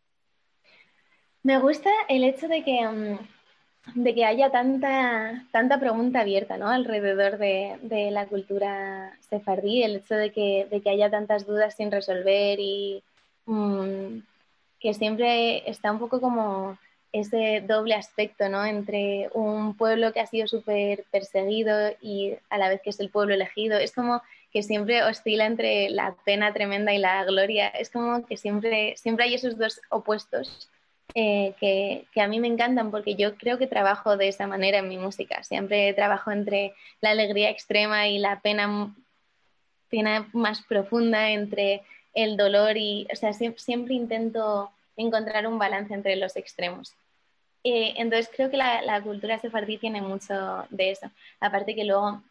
Me 1.44 1.60
gusta 1.60 1.90
el 2.10 2.24
hecho 2.24 2.48
de 2.48 2.64
que 2.64 2.88
mm, 2.88 3.18
de 3.96 4.14
que 4.14 4.26
haya 4.26 4.50
tanta, 4.52 5.46
tanta 5.52 5.80
pregunta 5.80 6.22
abierta 6.22 6.58
¿no? 6.58 6.70
alrededor 6.70 7.38
de, 7.38 7.78
de, 7.82 8.12
la 8.12 8.26
cultura 8.28 9.14
sefardí, 9.30 9.84
el 9.84 9.98
hecho 9.98 10.16
de 10.16 10.32
que, 10.32 10.68
de 10.70 10.82
que 10.82 10.90
haya 10.90 11.10
tantas 11.10 11.46
dudas 11.46 11.76
sin 11.76 11.92
resolver 11.92 12.60
y 12.60 13.04
mm, 13.46 14.20
que 14.80 14.94
siempre 14.94 15.70
está 15.70 15.92
un 15.92 16.00
poco 16.00 16.22
como 16.22 16.78
ese 17.12 17.64
doble 17.66 17.96
aspecto 17.96 18.50
¿no? 18.50 18.66
entre 18.66 19.30
un 19.34 19.76
pueblo 19.76 20.14
que 20.14 20.20
ha 20.20 20.28
sido 20.28 20.48
súper 20.48 21.06
perseguido 21.12 21.92
y 22.02 22.36
a 22.50 22.58
la 22.58 22.70
vez 22.70 22.82
que 22.82 22.90
es 22.90 23.00
el 23.00 23.10
pueblo 23.10 23.34
elegido. 23.34 23.78
Es 23.78 23.94
como 23.94 24.22
que 24.52 24.64
siempre 24.64 25.04
oscila 25.04 25.46
entre 25.46 25.90
la 25.90 26.16
pena 26.26 26.54
tremenda 26.54 26.94
y 26.94 27.00
la 27.00 27.24
gloria. 27.24 27.68
Es 27.70 27.90
como 27.90 28.26
que 28.26 28.38
siempre, 28.38 28.96
siempre 28.98 29.26
hay 29.26 29.36
esos 29.36 29.58
dos 29.58 29.82
opuestos 29.90 30.70
eh, 31.16 31.54
que, 31.60 32.22
a 32.22 32.28
mí 32.28 32.40
me 32.40 32.48
encantan 32.48 32.92
porque 32.92 33.16
yo 33.16 33.38
creo 33.38 33.58
que 33.58 33.68
trabajo 33.68 34.18
de 34.18 34.28
esa 34.28 34.48
manera 34.48 34.80
en 34.80 34.90
mi 34.90 34.98
música. 34.98 35.44
Siempre 35.44 35.94
trabajo 35.94 36.32
entre 36.32 36.74
la 37.02 37.12
alegría 37.12 37.50
extrema 37.50 38.08
y 38.08 38.20
la 38.20 38.40
pena, 38.42 38.94
pena 39.90 40.28
más 40.34 40.62
profunda, 40.62 41.32
entre 41.32 41.82
el 42.18 42.36
dolor 42.36 42.78
y, 42.78 43.08
o 43.14 43.16
sea, 43.16 43.32
siempre, 43.32 43.94
intento 43.94 44.72
encontrar 44.96 45.46
un 45.46 45.60
balance 45.60 45.94
entre 45.94 46.16
los 46.16 46.36
extremos. 46.36 46.94
Eh, 47.64 47.94
entonces 47.98 48.30
creo 48.36 48.50
que 48.50 48.58
la, 48.58 48.82
la 48.82 49.02
cultura 49.02 49.38
sefardí 49.38 49.78
tiene 49.78 50.02
mucho 50.02 50.66
de 50.72 50.92
eso. 50.92 51.12
Aparte 51.40 51.76
que 51.76 51.84
luego 51.84 52.24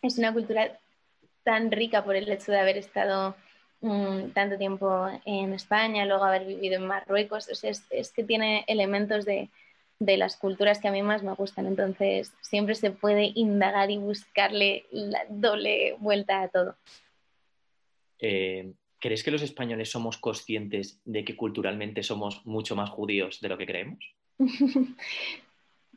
es 0.00 0.16
una 0.16 0.32
cultura 0.32 0.78
tan 1.44 1.70
rica 1.70 2.02
por 2.04 2.16
el 2.16 2.30
hecho 2.30 2.52
de 2.52 2.60
haber 2.60 2.78
estado 2.78 3.36
tanto 4.34 4.58
tiempo 4.58 5.08
en 5.24 5.52
España, 5.52 6.04
luego 6.04 6.24
haber 6.24 6.44
vivido 6.46 6.76
en 6.76 6.86
Marruecos, 6.86 7.48
es, 7.62 8.12
que 8.12 8.24
tiene 8.24 8.64
elementos 8.66 9.24
de, 9.24 9.50
las 10.00 10.36
culturas 10.36 10.80
que 10.80 10.88
a 10.88 10.92
mí 10.92 11.02
más 11.02 11.22
me 11.22 11.34
gustan, 11.34 11.66
entonces 11.66 12.32
siempre 12.40 12.74
se 12.74 12.90
puede 12.90 13.32
indagar 13.34 13.90
y 13.90 13.98
buscarle 13.98 14.86
la 14.90 15.24
doble 15.28 15.96
vuelta 15.98 16.42
a 16.42 16.48
todo. 16.48 16.76
Eh, 18.20 18.72
¿Crees 19.00 19.22
que 19.22 19.30
los 19.30 19.42
españoles 19.42 19.90
somos 19.90 20.18
conscientes 20.18 21.00
de 21.04 21.24
que 21.24 21.36
culturalmente 21.36 22.02
somos 22.02 22.44
mucho 22.46 22.74
más 22.76 22.90
judíos 22.90 23.40
de 23.40 23.48
lo 23.48 23.58
que 23.58 23.66
creemos? 23.66 24.14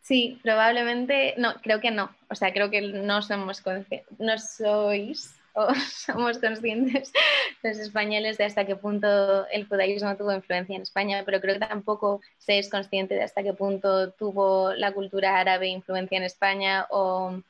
Sí, 0.02 0.40
probablemente, 0.42 1.36
no, 1.38 1.54
creo 1.62 1.80
que 1.80 1.92
no. 1.92 2.10
O 2.28 2.36
sea, 2.36 2.52
creo 2.52 2.72
que 2.72 2.82
no 2.82 3.22
somos 3.22 3.62
conscientes, 3.62 4.20
no 4.20 4.38
sois 4.40 5.36
o 5.54 5.74
somos 5.76 6.40
conscientes 6.40 7.12
los 7.64 7.78
españoles 7.78 8.38
de 8.38 8.46
hasta 8.46 8.66
qué 8.66 8.76
punto 8.76 9.48
el 9.50 9.68
judaísmo 9.68 10.16
tuvo 10.16 10.34
influencia 10.34 10.76
en 10.76 10.82
España, 10.82 11.24
pero 11.26 11.40
creo 11.40 11.56
que 11.56 11.68
tampoco 11.68 12.22
se 12.38 12.58
es 12.58 12.70
consciente 12.70 13.16
de 13.16 13.24
hasta 13.24 13.44
qué 13.44 13.54
punto 13.54 14.12
tuvo 14.12 14.74
la 14.74 14.92
cultura 14.94 15.38
árabe 15.38 15.68
influencia 15.68 16.18
en 16.18 16.24
España 16.24 16.88
o 16.90 17.42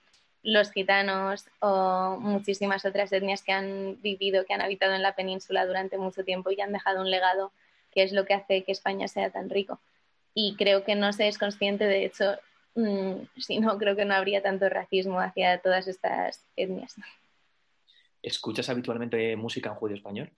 los 0.43 0.71
gitanos 0.71 1.45
o 1.59 2.17
muchísimas 2.19 2.85
otras 2.85 3.11
etnias 3.11 3.43
que 3.43 3.51
han 3.51 4.01
vivido, 4.01 4.45
que 4.45 4.53
han 4.53 4.61
habitado 4.61 4.93
en 4.93 5.03
la 5.03 5.15
península 5.15 5.65
durante 5.65 5.97
mucho 5.97 6.23
tiempo 6.23 6.51
y 6.51 6.59
han 6.61 6.71
dejado 6.71 7.01
un 7.01 7.11
legado 7.11 7.51
que 7.91 8.03
es 8.03 8.11
lo 8.13 8.25
que 8.25 8.33
hace 8.33 8.63
que 8.63 8.71
España 8.71 9.07
sea 9.07 9.29
tan 9.29 9.49
rico. 9.49 9.79
Y 10.33 10.55
creo 10.55 10.83
que 10.83 10.95
no 10.95 11.11
se 11.13 11.27
es 11.27 11.37
consciente, 11.37 11.85
de 11.85 12.05
hecho, 12.05 12.37
mm, 12.75 13.23
si 13.37 13.59
no, 13.59 13.77
creo 13.77 13.95
que 13.95 14.05
no 14.05 14.15
habría 14.15 14.41
tanto 14.41 14.69
racismo 14.69 15.19
hacia 15.19 15.59
todas 15.59 15.87
estas 15.87 16.45
etnias. 16.55 16.95
¿Escuchas 18.21 18.69
habitualmente 18.69 19.35
música 19.35 19.69
en 19.69 19.75
judío 19.75 19.95
español? 19.95 20.31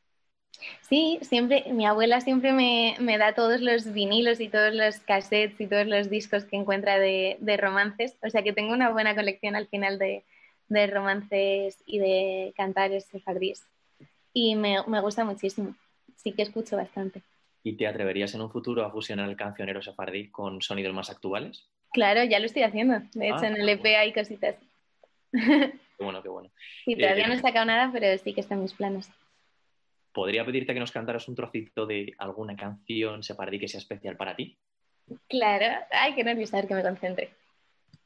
Sí, 0.82 1.20
siempre, 1.22 1.66
mi 1.72 1.86
abuela 1.86 2.22
siempre 2.22 2.54
me, 2.54 3.18
da 3.18 3.34
todos 3.34 3.62
los 3.62 3.92
vinilos 3.94 4.40
y 4.40 4.50
todos 4.50 4.74
los 4.74 5.00
cassettes 5.00 5.60
y 5.60 5.68
todos 5.68 5.88
los 5.88 6.10
discos 6.10 6.46
que 6.46 6.56
encuentra 6.56 7.00
de, 7.00 7.38
romances, 7.60 8.16
o 8.22 8.30
sea 8.30 8.44
que 8.44 8.54
tengo 8.54 8.74
una 8.74 8.90
buena 8.90 9.16
colección 9.16 9.56
al 9.56 9.68
final 9.68 9.98
de, 9.98 10.24
romances 10.88 11.82
y 11.86 12.00
de 12.00 12.54
cantares 12.56 13.06
sefardíes. 13.06 13.66
Y 14.34 14.56
me, 14.56 14.82
gusta 15.02 15.24
muchísimo, 15.24 15.76
sí 16.16 16.32
que 16.32 16.44
escucho 16.44 16.78
bastante. 16.78 17.22
¿Y 17.64 17.74
te 17.74 17.88
atreverías 17.88 18.34
en 18.36 18.42
un 18.42 18.52
futuro 18.52 18.86
a 18.86 18.92
fusionar 18.92 19.30
el 19.30 19.38
cancionero 19.38 19.82
sefardí 19.82 20.30
con 20.30 20.62
sonidos 20.62 20.94
más 20.94 21.10
actuales? 21.10 21.70
Claro, 21.94 22.24
ya 22.24 22.40
lo 22.40 22.46
estoy 22.46 22.64
haciendo. 22.64 23.02
De 23.14 23.30
hecho, 23.30 23.44
ah, 23.44 23.48
en 23.48 23.56
el 23.56 23.70
EP 23.70 23.86
hay 23.98 24.12
cositas. 24.12 24.56
Qué 25.32 26.04
bueno, 26.04 26.22
qué 26.22 26.30
bueno. 26.30 26.50
Sí, 26.86 26.96
todavía 26.96 27.28
no 27.28 27.34
he 27.34 27.40
sacado 27.40 27.66
nada, 27.66 27.90
pero 27.94 28.18
sí 28.18 28.34
que 28.34 28.42
están 28.42 28.62
mis 28.62 28.74
planes. 28.74 29.10
¿Podría 30.14 30.46
pedirte 30.46 30.74
que 30.74 30.80
nos 30.80 30.92
cantaras 30.92 31.28
un 31.28 31.36
trocito 31.36 31.88
de 31.88 32.14
alguna 32.20 32.56
canción 32.56 33.24
separdí 33.24 33.60
que 33.60 33.68
sea 33.68 33.80
especial 33.80 34.16
para 34.16 34.36
ti? 34.36 34.58
Claro. 35.28 35.84
Ay, 35.92 36.14
qué 36.14 36.24
nerviosa, 36.24 36.58
a 36.58 36.62
ver 36.62 36.68
que 36.68 36.76
me 36.76 36.84
concentre. 36.84 37.34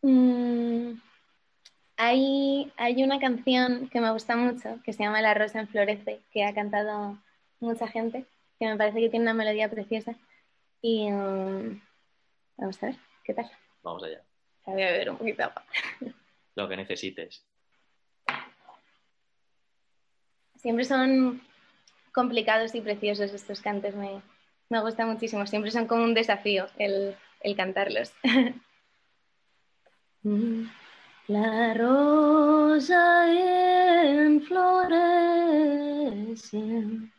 Mm, 0.02 0.94
hay, 1.98 2.72
hay 2.78 3.04
una 3.04 3.20
canción 3.20 3.90
que 3.90 4.00
me 4.00 4.12
gusta 4.12 4.38
mucho, 4.38 4.80
que 4.86 4.94
se 4.94 5.04
llama 5.04 5.22
La 5.22 5.34
rosa 5.34 5.60
en 5.60 5.68
florece, 5.68 6.22
que 6.32 6.46
ha 6.46 6.54
cantado 6.54 7.18
mucha 7.60 7.88
gente, 7.88 8.26
que 8.58 8.68
me 8.68 8.78
parece 8.78 9.02
que 9.02 9.10
tiene 9.10 9.24
una 9.24 9.34
melodía 9.34 9.70
preciosa. 9.70 10.16
Y 10.82 11.12
mm, 11.12 11.82
vamos 12.56 12.84
a 12.84 12.86
ver, 12.86 12.96
¿qué 13.26 13.34
tal? 13.34 13.52
Vamos 13.84 14.04
allá. 14.04 14.24
Voy 14.66 14.82
a 14.82 14.92
beber 14.92 15.10
un 15.10 15.18
poquito 15.18 15.38
de 15.38 15.44
agua. 15.44 15.66
Lo 16.56 16.70
que 16.70 16.78
necesites. 16.78 17.46
Siempre 20.56 20.86
son 20.86 21.42
complicados 22.18 22.74
y 22.74 22.82
preciosos 22.82 23.32
estos 23.32 23.62
cantos, 23.62 23.94
me, 23.94 24.24
me 24.70 24.82
gusta 24.82 25.06
muchísimo. 25.06 25.46
Siempre 25.46 25.70
son 25.70 25.86
como 25.86 26.04
un 26.04 26.16
desafío 26.16 26.66
el, 26.80 27.16
el 27.42 27.56
cantarlos. 27.56 28.12
La 31.28 31.76
rosa 31.76 33.32
en 33.32 34.42
flores 34.42 36.54
en 36.54 37.12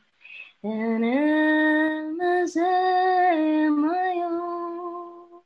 el 0.63 2.13
mes 2.15 2.55
de 2.55 3.71
mayo. 3.71 5.45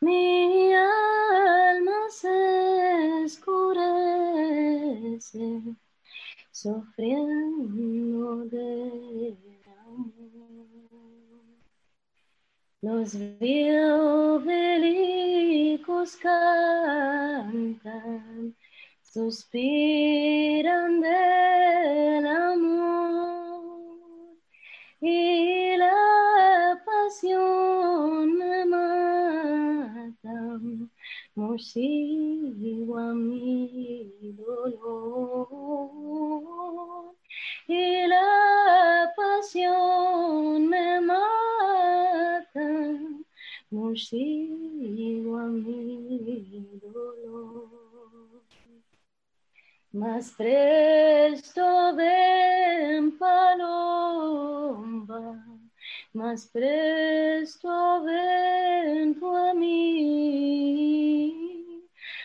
Mi 0.00 0.74
alma 0.74 2.10
se 2.10 3.24
escurece 3.24 3.80
sufriendo 6.62 8.44
de 8.46 9.36
amor. 9.88 10.66
Los 12.82 13.16
violelicos 13.38 16.16
cantan, 16.16 18.54
suspiran 19.02 21.00
del 21.00 22.26
amor 22.26 24.36
y 25.00 25.76
la 25.78 26.82
pasión 26.84 28.36
me 28.36 28.66
consigo 31.40 32.98
a 32.98 33.14
mi 33.14 34.12
dolor 34.36 35.48
y 37.66 38.06
la 38.06 39.10
pasión 39.16 40.68
me 40.68 41.00
mata, 41.00 42.68
consigo 43.70 45.38
a 45.38 45.46
mi 45.46 46.78
dolor. 46.82 47.70
Más 49.92 50.32
presto 50.36 51.94
ven 51.96 53.16
paloma 53.18 54.60
más 56.12 56.46
presto 56.48 58.02
ven 58.04 59.18
tú 59.18 59.34
a 59.36 59.54
mí, 59.54 61.32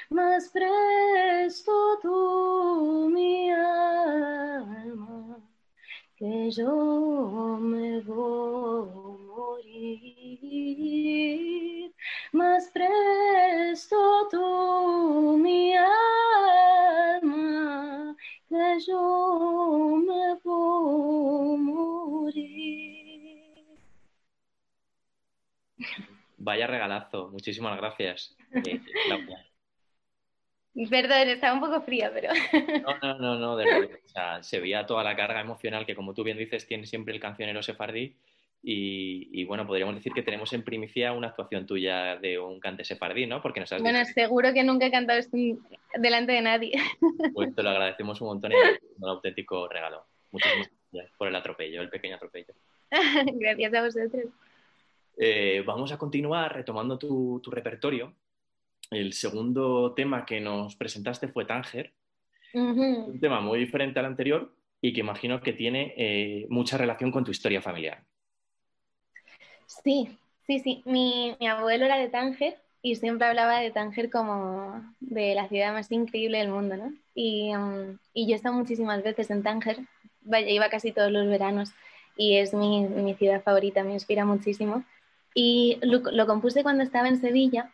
más 0.10 0.50
presto 0.50 1.72
tú 2.02 3.10
mi 3.14 3.52
alma, 3.52 5.38
que 6.18 6.52
yo 6.52 7.58
me 7.62 8.02
voy 8.02 8.35
Vaya 26.46 26.68
regalazo, 26.68 27.30
muchísimas 27.32 27.76
gracias, 27.76 28.36
eh, 28.54 28.80
Claudia. 29.08 29.44
Perdón, 30.92 31.30
estaba 31.30 31.54
un 31.56 31.60
poco 31.60 31.82
fría, 31.82 32.12
pero... 32.14 32.30
No, 32.84 32.98
no, 33.02 33.18
no, 33.18 33.36
no, 33.40 33.58
de 33.58 33.66
verdad. 33.66 33.98
O 34.06 34.08
sea, 34.08 34.44
se 34.44 34.60
veía 34.60 34.86
toda 34.86 35.04
la 35.04 35.16
carga 35.16 35.42
emocional 35.42 35.88
que, 35.88 35.96
como 35.96 36.14
tú 36.14 36.24
bien 36.24 36.38
dices, 36.38 36.68
tiene 36.68 36.86
siempre 36.86 37.16
el 37.16 37.20
cancionero 37.20 37.64
sefardí. 37.64 38.16
Y, 38.62 39.30
y, 39.32 39.46
bueno, 39.46 39.66
podríamos 39.66 39.96
decir 39.96 40.12
que 40.14 40.22
tenemos 40.22 40.54
en 40.54 40.64
primicia 40.64 41.14
una 41.14 41.30
actuación 41.30 41.66
tuya 41.66 42.18
de 42.18 42.38
un 42.38 42.60
cante 42.60 42.84
sefardí, 42.84 43.26
¿no? 43.26 43.42
Porque 43.42 43.60
nos 43.62 43.72
has 43.72 43.82
Bueno, 43.82 44.00
dicho- 44.00 44.12
seguro 44.14 44.54
que 44.54 44.64
nunca 44.64 44.86
he 44.86 44.92
cantado 44.92 45.18
esto 45.18 45.36
delante 45.96 46.34
de 46.34 46.42
nadie. 46.42 46.74
Pues 47.34 47.56
te 47.56 47.64
lo 47.64 47.70
agradecemos 47.72 48.22
un 48.22 48.28
montón 48.28 48.52
y 48.52 48.56
es 48.56 48.82
un 49.00 49.10
auténtico 49.10 49.68
regalo. 49.68 50.06
Muchísimas 50.32 50.70
gracias 50.92 51.18
por 51.18 51.28
el 51.28 51.36
atropello, 51.36 51.82
el 51.82 51.90
pequeño 51.90 52.18
atropello. 52.18 52.54
Gracias 53.40 53.74
a 53.74 53.82
vosotros. 53.84 54.26
Eh, 55.18 55.64
vamos 55.66 55.92
a 55.92 55.98
continuar 55.98 56.54
retomando 56.54 56.98
tu, 56.98 57.40
tu 57.44 57.52
repertorio. 57.52 58.14
El 58.92 59.14
segundo 59.14 59.94
tema 59.94 60.26
que 60.26 60.40
nos 60.40 60.76
presentaste 60.76 61.28
fue 61.28 61.46
Tánger, 61.46 61.94
un 62.54 63.20
tema 63.20 63.42
muy 63.42 63.60
diferente 63.60 64.00
al 64.00 64.06
anterior 64.06 64.54
y 64.82 64.94
que 64.94 65.00
imagino 65.00 65.42
que 65.42 65.54
tiene 65.54 65.94
eh, 65.98 66.46
mucha 66.50 66.78
relación 66.78 67.12
con 67.12 67.24
tu 67.24 67.32
historia 67.32 67.62
familiar. 67.62 68.04
Sí, 69.66 70.10
sí, 70.46 70.60
sí. 70.60 70.82
Mi, 70.86 71.36
mi 71.40 71.48
abuelo 71.48 71.86
era 71.86 71.98
de 71.98 72.10
Tánger 72.10 72.58
y 72.82 72.96
siempre 72.96 73.28
hablaba 73.28 73.60
de 73.60 73.72
Tánger 73.72 74.10
como 74.12 74.84
de 75.00 75.34
la 75.34 75.48
ciudad 75.48 75.74
más 75.74 75.92
increíble 75.92 76.38
del 76.38 76.50
mundo, 76.50 76.78
¿no? 76.78 76.94
Y, 77.16 77.56
um, 77.56 77.98
y 78.14 78.28
yo 78.28 78.34
he 78.34 78.36
estado 78.36 78.56
muchísimas 78.56 79.02
veces 79.04 79.32
en 79.32 79.42
Tánger, 79.42 79.80
vaya, 80.22 80.50
iba 80.50 80.70
casi 80.70 80.92
todos 80.92 81.12
los 81.12 81.28
veranos 81.28 81.72
y 82.16 82.38
es 82.38 82.54
mi, 82.54 82.82
mi 82.82 83.16
ciudad 83.16 83.42
favorita, 83.42 83.84
me 83.84 83.94
inspira 83.94 84.24
muchísimo. 84.26 84.84
Y 85.36 85.78
lo, 85.84 86.26
compuse 86.26 86.64
cuando 86.64 86.84
estaba 86.84 87.08
en 87.08 87.22
Sevilla. 87.22 87.72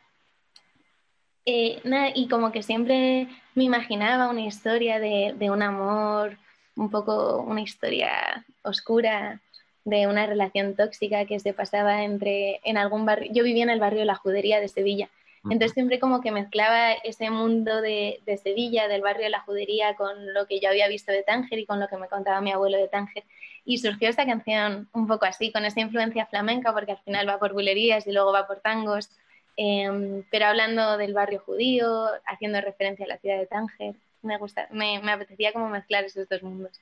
Eh, 1.46 1.82
y 2.16 2.28
como 2.28 2.52
que 2.52 2.64
siempre 2.64 3.30
me 3.56 3.64
imaginaba 3.64 4.30
una 4.30 4.42
historia 4.42 5.00
de, 5.00 5.34
de 5.38 5.50
un 5.50 5.62
amor, 5.62 6.38
un 6.76 6.90
poco 6.90 7.38
una 7.42 7.62
historia 7.62 8.46
oscura, 8.64 9.40
de 9.84 10.08
una 10.08 10.26
relación 10.26 10.76
tóxica 10.76 11.26
que 11.26 11.40
se 11.40 11.54
pasaba 11.54 12.04
entre 12.04 12.60
en 12.64 12.78
algún 12.78 13.06
barrio. 13.06 13.32
Yo 13.34 13.44
vivía 13.44 13.64
en 13.64 13.70
el 13.70 13.80
barrio 13.80 14.06
La 14.06 14.16
Judería 14.16 14.60
de 14.60 14.68
Sevilla. 14.68 15.10
Entonces 15.44 15.72
siempre 15.72 16.00
como 16.00 16.22
que 16.22 16.32
mezclaba 16.32 16.94
ese 16.94 17.32
mundo 17.32 17.82
de, 17.82 18.22
de, 18.26 18.38
Sevilla, 18.38 18.88
del 18.88 19.02
barrio 19.02 19.24
de 19.24 19.32
la 19.32 19.42
Judería, 19.42 19.96
con 19.96 20.34
lo 20.34 20.46
que 20.46 20.60
yo 20.60 20.70
había 20.70 20.88
visto 20.88 21.12
de 21.12 21.24
Tánger 21.24 21.58
y 21.58 21.66
con 21.66 21.80
lo 21.80 21.88
que 21.88 21.98
me 21.98 22.08
contaba 22.08 22.42
mi 22.42 22.52
abuelo 22.52 22.78
de 22.78 22.88
Tánger. 22.88 23.24
Y 23.66 23.80
surgió 23.80 24.08
esta 24.08 24.26
canción 24.26 24.88
un 24.94 25.08
poco 25.08 25.26
así, 25.26 25.52
con 25.52 25.66
esa 25.66 25.82
influencia 25.82 26.28
flamenca, 26.28 26.74
porque 26.74 26.92
al 26.92 27.00
final 27.00 27.28
va 27.28 27.40
por 27.40 27.54
bulerías 27.54 28.06
y 28.06 28.12
luego 28.12 28.32
va 28.32 28.46
por 28.46 28.60
tangos, 28.60 29.10
eh, 29.58 30.24
pero 30.30 30.46
hablando 30.46 30.98
del 30.98 31.14
barrio 31.14 31.40
judío, 31.40 32.06
haciendo 32.26 32.62
referencia 32.62 33.06
a 33.06 33.10
la 33.10 33.18
ciudad 33.18 33.40
de 33.40 33.48
Tánger. 33.48 33.96
Me, 34.22 34.38
gusta, 34.38 34.68
me, 34.72 35.02
me 35.02 35.12
apetecía 35.12 35.54
como 35.54 35.70
mezclar 35.70 36.04
esos 36.04 36.30
dos 36.30 36.44
mundos. 36.44 36.80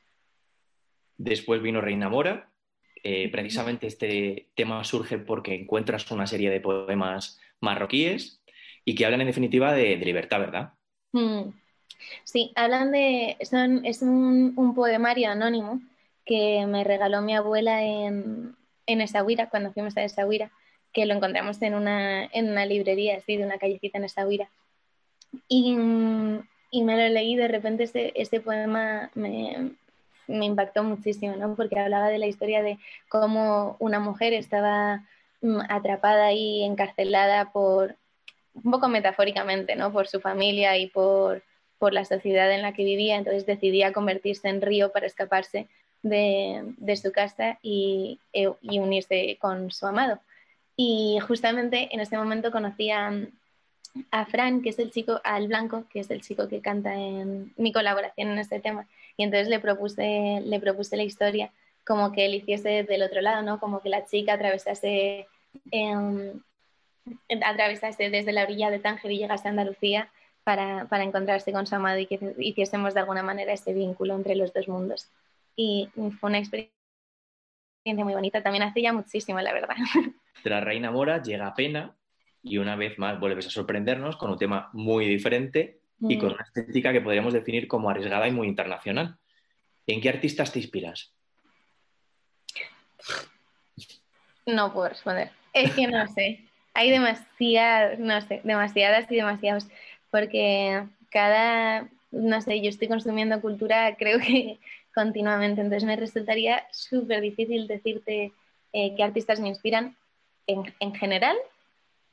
Después 1.17 1.61
vino 1.61 1.79
Reina 1.79 2.09
Mora. 2.09 2.49
Eh, 3.03 3.29
precisamente 3.31 3.87
este 3.87 4.49
tema 4.55 4.83
surge 4.83 5.17
porque 5.17 5.55
encuentras 5.55 6.09
una 6.11 6.27
serie 6.27 6.49
de 6.49 6.59
poemas 6.59 7.39
marroquíes 7.61 8.38
y 8.85 8.95
que 8.95 9.05
hablan 9.05 9.21
en 9.21 9.27
definitiva 9.27 9.73
de, 9.73 9.95
libertad, 9.97 10.39
¿verdad? 10.39 10.73
Mm. 11.11 11.51
Sí, 12.23 12.51
hablan 12.55 12.91
de. 12.91 13.37
Es 13.39 13.51
un, 14.01 14.53
un, 14.55 14.75
poemario 14.75 15.29
anónimo 15.29 15.81
que 16.25 16.65
me 16.67 16.83
regaló 16.83 17.21
mi 17.21 17.35
abuela 17.35 17.83
en, 17.83 18.55
en 18.85 19.05
cuando 19.49 19.71
fuimos 19.73 19.97
a 19.97 20.03
Essaouira, 20.03 20.51
que 20.93 21.05
lo 21.05 21.13
encontramos 21.13 21.61
en 21.61 21.75
una, 21.75 22.25
en 22.25 22.49
una 22.49 22.65
librería, 22.65 23.17
así, 23.17 23.37
de 23.37 23.45
una 23.45 23.57
callecita 23.57 23.97
en 23.97 24.05
Essaouira. 24.05 24.49
Y, 25.47 25.77
y 26.71 26.83
me 26.83 26.97
lo 26.97 27.13
leí, 27.13 27.35
de 27.35 27.47
repente 27.47 27.83
este, 27.83 28.19
este 28.19 28.39
poema 28.39 29.11
me, 29.13 29.71
me 30.29 30.45
impactó 30.45 30.83
muchísimo, 30.83 31.35
¿no? 31.35 31.55
Porque 31.55 31.79
hablaba 31.79 32.07
de 32.07 32.19
la 32.19 32.27
historia 32.27 32.61
de 32.63 32.79
cómo 33.09 33.75
una 33.79 33.99
mujer 33.99 34.33
estaba 34.33 35.03
mm, 35.41 35.59
atrapada 35.69 36.31
y 36.33 36.63
encarcelada 36.63 37.51
por, 37.51 37.95
un 38.53 38.71
poco 38.71 38.87
metafóricamente, 38.87 39.75
¿no? 39.75 39.91
Por 39.91 40.07
su 40.07 40.19
familia 40.19 40.77
y 40.77 40.87
por, 40.87 41.43
por, 41.77 41.93
la 41.93 42.05
sociedad 42.05 42.51
en 42.51 42.61
la 42.61 42.73
que 42.73 42.83
vivía, 42.83 43.15
entonces 43.15 43.45
decidía 43.45 43.93
convertirse 43.93 44.49
en 44.49 44.61
río 44.61 44.91
para 44.91 45.07
escaparse 45.07 45.67
de, 46.01 46.63
de 46.77 46.95
su 46.95 47.11
casa 47.11 47.59
y, 47.61 48.19
y, 48.33 48.79
unirse 48.79 49.37
con 49.39 49.71
su 49.71 49.85
amado. 49.85 50.19
Y 50.75 51.19
justamente 51.27 51.89
en 51.91 51.99
este 51.99 52.17
momento 52.17 52.51
conocí 52.51 52.89
a, 52.91 53.11
Fran, 54.29 54.61
que 54.61 54.69
es 54.69 54.79
el 54.79 54.91
chico, 54.91 55.19
al 55.23 55.47
Blanco, 55.47 55.85
que 55.89 55.99
es 55.99 56.11
el 56.11 56.21
chico 56.21 56.47
que 56.47 56.61
canta 56.61 56.93
en 56.95 57.53
mi 57.57 57.73
colaboración 57.73 58.29
en 58.29 58.39
este 58.39 58.59
tema, 58.59 58.87
y 59.17 59.23
entonces 59.23 59.49
le 59.49 59.59
propuse, 59.59 60.41
le 60.45 60.59
propuse 60.59 60.95
la 60.95 61.03
historia 61.03 61.51
como 61.85 62.11
que 62.11 62.25
él 62.25 62.35
hiciese 62.35 62.83
del 62.83 63.01
otro 63.01 63.19
lado, 63.19 63.41
¿no? 63.41 63.59
Como 63.59 63.81
que 63.81 63.89
la 63.89 64.05
chica 64.05 64.33
atravesase... 64.33 65.27
Eh, 65.71 66.33
atravesase 67.45 68.09
desde 68.09 68.31
la 68.31 68.43
orilla 68.43 68.69
de 68.69 68.79
Tánger 68.79 69.11
y 69.11 69.17
llegase 69.17 69.47
a 69.47 69.51
Andalucía 69.51 70.09
para, 70.43 70.85
para, 70.85 71.03
encontrarse 71.03 71.51
con 71.51 71.67
su 71.67 71.75
amado 71.75 71.99
y 71.99 72.05
que 72.07 72.19
hiciésemos 72.39 72.93
de 72.93 73.01
alguna 73.01 73.23
manera 73.23 73.53
ese 73.53 73.73
vínculo 73.73 74.15
entre 74.15 74.35
los 74.35 74.53
dos 74.53 74.67
mundos. 74.67 75.09
Y 75.55 75.89
fue 75.93 76.29
una 76.29 76.39
experiencia 76.39 76.73
muy 77.85 78.13
bonita, 78.13 78.41
también 78.41 78.63
hace 78.63 78.81
ya 78.81 78.93
muchísimo, 78.93 79.39
la 79.41 79.53
verdad. 79.53 79.75
Tras 80.43 80.63
Reina 80.63 80.91
Mora 80.91 81.21
llega 81.21 81.53
Pena 81.53 81.95
y 82.41 82.57
una 82.57 82.75
vez 82.75 82.97
más 82.97 83.19
vuelves 83.19 83.47
a 83.47 83.49
sorprendernos 83.49 84.15
con 84.17 84.31
un 84.31 84.37
tema 84.37 84.69
muy 84.73 85.05
diferente 85.05 85.81
mm. 85.99 86.11
y 86.11 86.17
con 86.17 86.31
una 86.33 86.43
estética 86.43 86.93
que 86.93 87.01
podríamos 87.01 87.33
definir 87.33 87.67
como 87.67 87.89
arriesgada 87.89 88.27
y 88.27 88.31
muy 88.31 88.47
internacional. 88.47 89.17
¿En 89.85 90.01
qué 90.01 90.09
artistas 90.09 90.51
te 90.51 90.59
inspiras? 90.59 91.13
No 94.45 94.71
puedo 94.73 94.89
responder. 94.89 95.31
Es 95.53 95.73
que 95.73 95.87
no 95.87 96.07
sé 96.07 96.48
hay 96.79 96.91
demasiadas, 96.91 97.99
no 97.99 98.21
sé, 98.21 98.39
demasiadas 98.45 99.11
y 99.11 99.15
demasiados, 99.15 99.67
porque 100.11 100.85
cada, 101.09 101.89
no 102.09 102.39
sé, 102.39 102.61
yo 102.61 102.69
estoy 102.69 102.87
consumiendo 102.87 103.41
cultura 103.41 103.95
creo 103.99 104.19
que 104.19 104.59
continuamente, 104.95 105.59
entonces 105.59 105.85
me 105.85 105.97
resultaría 105.97 106.65
súper 106.71 107.19
difícil 107.19 107.67
decirte 107.67 108.31
eh, 108.71 108.95
qué 108.95 109.03
artistas 109.03 109.41
me 109.41 109.49
inspiran 109.49 109.97
en, 110.47 110.73
en 110.79 110.95
general, 110.95 111.35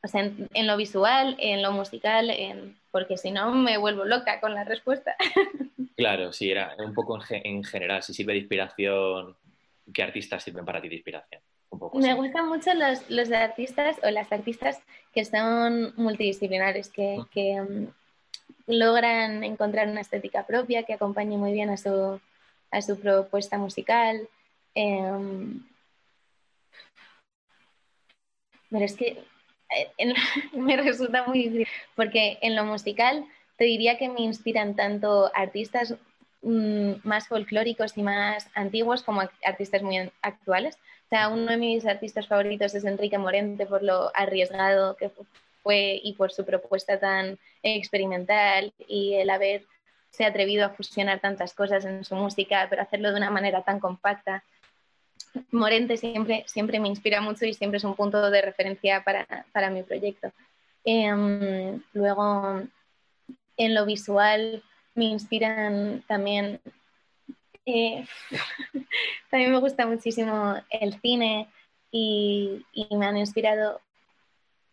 o 0.03 0.09
sea, 0.09 0.25
en, 0.25 0.49
en, 0.53 0.67
lo 0.67 0.77
visual, 0.77 1.37
en 1.39 1.63
lo 1.63 1.71
musical, 1.71 2.31
en, 2.31 2.77
porque 2.91 3.17
si 3.17 3.31
no 3.31 3.53
me 3.53 3.79
vuelvo 3.79 4.05
loca 4.05 4.41
con 4.41 4.55
la 4.55 4.65
respuesta. 4.65 5.17
Claro, 5.97 6.31
sí, 6.31 6.51
era 6.51 6.75
un 6.79 6.93
poco 6.93 7.19
en, 7.31 7.41
en 7.43 7.65
general, 7.65 8.03
si 8.03 8.13
sirve 8.13 8.35
de 8.35 8.41
inspiración, 8.41 9.35
¿qué 9.95 10.03
artistas 10.03 10.43
sirven 10.43 10.67
para 10.67 10.79
ti 10.79 10.91
de 10.91 10.97
inspiración? 10.97 11.41
Me 11.95 12.15
gustan 12.15 12.49
mucho 12.49 12.75
los, 12.75 13.09
los, 13.11 13.31
artistas 13.33 13.97
o 14.03 14.11
las 14.11 14.31
artistas 14.33 14.81
que 15.13 15.25
son 15.25 15.93
multidisciplinares, 15.97 16.89
que, 16.89 17.19
que 17.31 17.61
um, 17.61 17.87
logran 18.67 19.45
encontrar 19.45 19.89
una 19.89 20.01
estética 20.01 20.47
propia, 20.47 20.83
que 20.83 20.95
acompañe 20.95 21.37
muy 21.37 21.53
bien 21.53 21.71
a 21.71 21.77
su, 21.77 22.21
a 22.71 22.83
su 22.83 22.99
propuesta 22.99 23.59
musical. 23.59 24.29
Eh, 24.75 25.11
pero 28.71 28.85
es 28.85 28.97
que 28.97 29.07
eh, 29.75 29.91
en, 29.99 30.15
me 30.53 30.77
resulta 30.77 31.27
muy 31.27 31.45
difícil, 31.45 31.69
porque 31.95 32.39
en 32.43 32.57
lo 32.57 32.65
musical 32.65 33.25
te 33.57 33.65
diría 33.65 33.99
que 33.99 34.09
me 34.09 34.21
inspiran 34.21 34.77
tanto 34.77 35.31
artistas 35.35 35.93
mm, 35.93 35.97
más 36.47 37.29
folclóricos 37.29 37.97
y 37.97 38.03
más 38.03 38.49
antiguos 38.55 39.03
como 39.03 39.23
artistas 39.45 39.83
muy 39.83 40.11
actuales. 40.23 40.77
O 41.07 41.09
sea, 41.09 41.29
uno 41.29 41.47
de 41.47 41.57
mis 41.57 41.87
artistas 41.87 42.27
favoritos 42.27 42.75
es 42.75 42.85
Enrique 42.85 43.19
Morente 43.19 43.67
por 43.67 43.83
lo 43.83 44.11
arriesgado 44.15 44.97
que 44.97 45.11
fue 45.63 46.01
y 46.03 46.13
por 46.15 46.33
su 46.33 46.45
propuesta 46.45 46.99
tan 46.99 47.39
experimental 47.63 48.73
y 48.87 49.15
el 49.15 49.31
haberse 49.31 50.25
atrevido 50.25 50.65
a 50.65 50.71
fusionar 50.71 51.21
tantas 51.21 51.55
cosas 51.55 51.85
en 51.85 52.05
su 52.05 52.15
música, 52.15 52.67
pero 52.71 52.83
hacerlo 52.83 53.11
de 53.11 53.17
una 53.17 53.31
manera 53.31 53.63
tan 53.63 53.81
compacta. 53.81 54.45
Morente 55.51 55.97
siempre, 55.97 56.45
siempre 56.47 56.81
me 56.81 56.89
inspira 56.89 57.21
mucho 57.21 57.45
y 57.45 57.55
siempre 57.55 57.79
es 57.79 57.85
un 57.85 57.95
punto 57.95 58.31
de 58.31 58.43
referencia 58.43 59.03
para, 59.05 59.27
para 59.53 59.71
mi 59.71 59.83
proyecto. 59.83 60.33
Em, 60.85 61.83
luego, 61.93 62.63
en 63.57 63.75
lo 63.75 63.85
visual, 63.85 64.63
me 64.97 65.05
inspiran 65.05 66.03
también. 66.09 66.61
Eh, 67.65 68.05
también 69.31 69.53
me 69.53 69.61
gusta 69.61 69.87
muchísimo 69.87 70.57
el 70.71 71.01
cine 71.01 71.49
y, 71.91 72.65
me 72.91 73.07
han 73.07 73.17
inspirado 73.17 73.81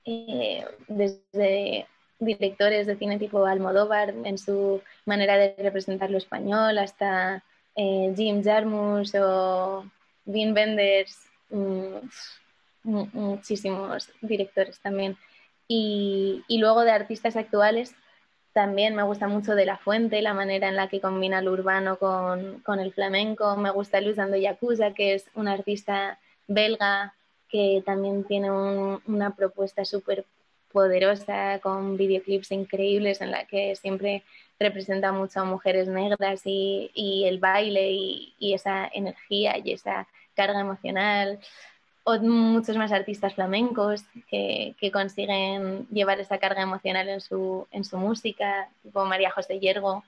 eh, 0.05 0.65
desde 0.87 1.87
directores 2.19 2.87
de 2.87 2.95
cine 2.95 3.19
tipo 3.19 3.45
Almodóvar 3.45 4.13
en 4.23 4.37
su 4.37 4.81
manera 5.05 5.37
de 5.37 5.55
representar 5.57 6.09
lo 6.09 6.17
español 6.17 6.77
hasta 6.77 7.43
eh, 7.75 8.13
Jim 8.15 8.43
Jarmusch 8.43 9.15
o 9.15 9.85
Wim 10.25 10.53
Wenders, 10.53 11.17
mm, 11.49 11.97
muchísimos 12.83 14.09
directores 14.21 14.79
también. 14.79 15.17
Y, 15.67 16.43
y, 16.47 16.57
luego 16.59 16.81
de 16.81 16.91
artistas 16.91 17.35
actuales, 17.35 17.95
también 18.53 18.95
me 18.95 19.03
gusta 19.03 19.27
mucho 19.27 19.55
De 19.55 19.65
La 19.65 19.77
Fuente, 19.77 20.21
la 20.21 20.33
manera 20.33 20.69
en 20.69 20.75
la 20.75 20.87
que 20.87 21.01
combina 21.01 21.41
lo 21.41 21.51
urbano 21.51 21.97
con, 21.97 22.59
con 22.59 22.79
el 22.79 22.93
flamenco. 22.93 23.57
Me 23.57 23.71
gusta 23.71 23.99
Dando 24.15 24.37
Yakuza, 24.37 24.93
que 24.93 25.15
es 25.15 25.25
un 25.33 25.47
artista 25.47 26.19
belga 26.47 27.15
que 27.49 27.83
también 27.85 28.23
tiene 28.23 28.51
una 28.51 29.35
propuesta 29.35 29.85
súper 29.85 30.25
poderosa, 30.71 31.59
con 31.59 31.97
videoclips 31.97 32.51
increíbles 32.51 33.21
en 33.21 33.31
la 33.31 33.45
que 33.45 33.75
siempre 33.75 34.23
representa 34.59 35.11
mucho 35.11 35.41
a 35.41 35.45
mujeres 35.45 35.87
negras 35.87 36.41
y, 36.45 36.89
y 36.93 37.25
el 37.25 37.39
baile 37.39 37.91
y, 37.91 38.33
y, 38.39 38.53
esa 38.53 38.89
energía 38.91 39.57
y 39.63 39.71
esa 39.71 40.07
carga 40.35 40.61
emocional 40.61 41.39
o 42.03 42.19
muchos 42.19 42.75
más 42.77 42.91
artistas 42.91 43.33
flamencos 43.33 44.03
que, 44.29 44.75
que, 44.79 44.91
consiguen 44.91 45.87
llevar 45.87 46.19
esa 46.19 46.37
carga 46.37 46.61
emocional 46.61 47.07
en 47.07 47.21
su, 47.21 47.67
en 47.71 47.83
su 47.83 47.97
música, 47.97 48.69
como 48.91 49.05
María 49.05 49.31
José 49.31 49.59
Yergo, 49.59 50.03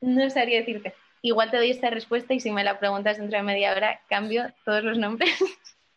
no 0.00 0.30
sabría 0.30 0.58
decirte. 0.58 0.94
Igual 1.22 1.50
te 1.50 1.56
doy 1.56 1.70
esta 1.70 1.90
respuesta 1.90 2.34
y 2.34 2.40
si 2.40 2.50
me 2.50 2.64
la 2.64 2.78
preguntas 2.78 3.18
dentro 3.18 3.36
de 3.36 3.42
media 3.42 3.72
hora, 3.72 4.00
cambio 4.08 4.52
todos 4.64 4.84
los 4.84 4.98
nombres. 4.98 5.32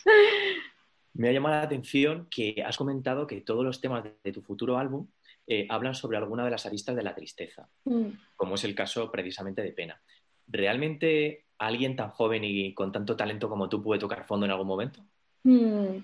Me 1.14 1.28
ha 1.28 1.32
llamado 1.32 1.56
la 1.56 1.64
atención 1.64 2.28
que 2.30 2.64
has 2.66 2.78
comentado 2.78 3.28
que 3.28 3.42
todos 3.42 3.66
los 3.66 3.82
temas 3.82 4.06
de, 4.24 4.32
tu 4.32 4.42
futuro 4.42 4.78
álbum 4.78 5.08
eh, 5.48 5.68
hablan 5.70 5.94
sobre 5.94 6.18
alguna 6.18 6.46
de 6.46 6.52
las 6.52 6.66
aristas 6.66 6.96
de 6.96 7.04
la 7.04 7.14
tristeza, 7.14 7.68
mm. 7.84 8.08
como 8.38 8.56
es 8.56 8.64
el 8.64 8.74
caso 8.74 9.12
precisamente 9.12 9.62
de 9.62 9.74
Pena. 9.74 10.02
¿Realmente 10.48 11.46
alguien 11.60 11.96
tan 11.96 12.10
joven 12.10 12.44
y 12.44 12.74
con 12.74 12.92
tanto 12.92 13.16
talento 13.16 13.50
como 13.50 13.70
tú 13.70 13.84
puede 13.84 14.00
tocar 14.00 14.26
fondo 14.26 14.46
en 14.46 14.52
algún 14.52 14.68
momento? 14.68 15.02
Mm, 15.44 16.04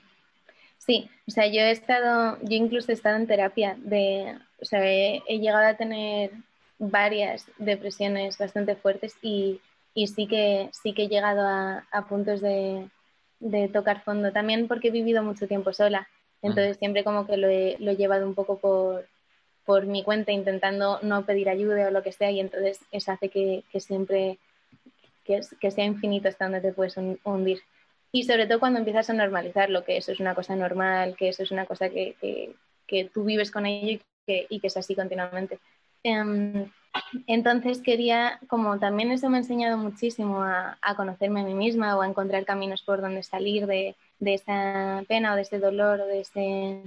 sí, 0.78 1.10
o 1.28 1.32
sea, 1.32 1.48
yo 1.48 1.62
he 1.62 1.72
estado, 1.72 2.38
yo 2.42 2.56
incluso 2.56 2.92
he 2.92 2.94
estado 2.94 3.16
en 3.16 3.28
terapia 3.28 3.76
de, 3.80 4.38
o 4.62 4.66
sea, 4.66 4.82
he, 4.84 5.22
llegado 5.28 5.66
a 5.66 5.76
tener 5.76 6.32
varias 6.78 7.50
depresiones 7.58 8.38
bastante 8.38 8.76
fuertes 8.76 9.16
y, 9.22 9.62
sí, 9.96 10.28
que, 10.28 10.70
sí 10.74 10.94
que 10.94 11.04
he 11.04 11.08
llegado 11.08 11.48
a, 11.48 12.06
puntos 12.08 12.42
de, 12.42 12.90
tocar 13.72 14.04
fondo, 14.04 14.32
también 14.32 14.68
porque 14.68 14.90
he 14.90 14.92
vivido 14.92 15.24
mucho 15.24 15.48
tiempo 15.48 15.72
sola, 15.72 16.08
entonces 16.42 16.78
siempre 16.78 17.04
como 17.04 17.26
que 17.26 17.38
lo 17.38 17.48
he, 17.48 17.78
llevado 17.96 18.28
un 18.28 18.36
poco 18.36 18.60
por, 18.60 19.08
por 19.66 19.86
mi 19.86 20.04
cuenta 20.04 20.34
intentando 20.34 21.00
no 21.02 21.26
pedir 21.26 21.48
ayuda 21.48 21.88
o 21.88 21.92
lo 21.92 22.04
que 22.04 22.12
sea 22.12 22.30
y 22.32 22.42
entonces 22.42 22.80
eso 22.92 23.14
hace 23.14 23.30
que 23.30 23.64
siempre 23.80 24.38
que, 25.26 25.42
que 25.60 25.72
sea 25.72 25.86
infinito 25.86 26.30
hasta 26.30 26.46
donde 26.46 26.62
te 26.62 26.74
puedes 26.74 26.96
hundir. 26.98 27.62
Y 28.12 28.24
sobre 28.24 28.48
todo 28.48 28.60
cuando 28.60 28.80
empiezas 28.80 29.10
a 29.10 29.14
normalizar 29.14 29.70
lo 29.70 29.84
que 29.84 29.98
eso 29.98 30.12
es 30.12 30.20
una 30.20 30.36
cosa 30.36 30.56
normal, 30.56 31.16
que 31.18 31.30
eso 31.30 31.44
es 31.44 31.52
una 31.52 31.66
cosa 31.66 31.90
que, 31.90 32.16
que, 32.22 32.56
que 32.88 33.10
tú 33.14 33.26
vives 33.26 33.52
con 33.52 33.66
ello 33.66 33.92
y 33.92 34.02
que, 34.26 34.48
y 34.50 34.60
que 34.60 34.68
es 34.68 34.78
así 34.78 34.96
continuamente. 34.96 35.60
Em, 36.04 36.72
entonces 37.28 37.82
quería, 37.82 38.40
como 38.48 38.80
también 38.80 39.12
eso 39.12 39.30
me 39.30 39.38
ha 39.38 39.42
enseñado 39.42 39.78
muchísimo 39.78 40.44
a, 40.44 40.78
a, 40.82 40.96
conocerme 40.96 41.42
a 41.42 41.44
mí 41.44 41.54
misma 41.54 41.98
o 41.98 42.02
a 42.02 42.08
encontrar 42.08 42.46
caminos 42.46 42.84
por 42.84 43.02
donde 43.02 43.24
salir 43.24 43.68
de, 43.68 43.96
de 44.20 44.34
esa 44.34 45.04
pena 45.08 45.34
o 45.34 45.36
de 45.36 45.42
ese 45.42 45.60
dolor 45.60 46.00
o 46.02 46.06
de 46.06 46.22
ese 46.22 46.82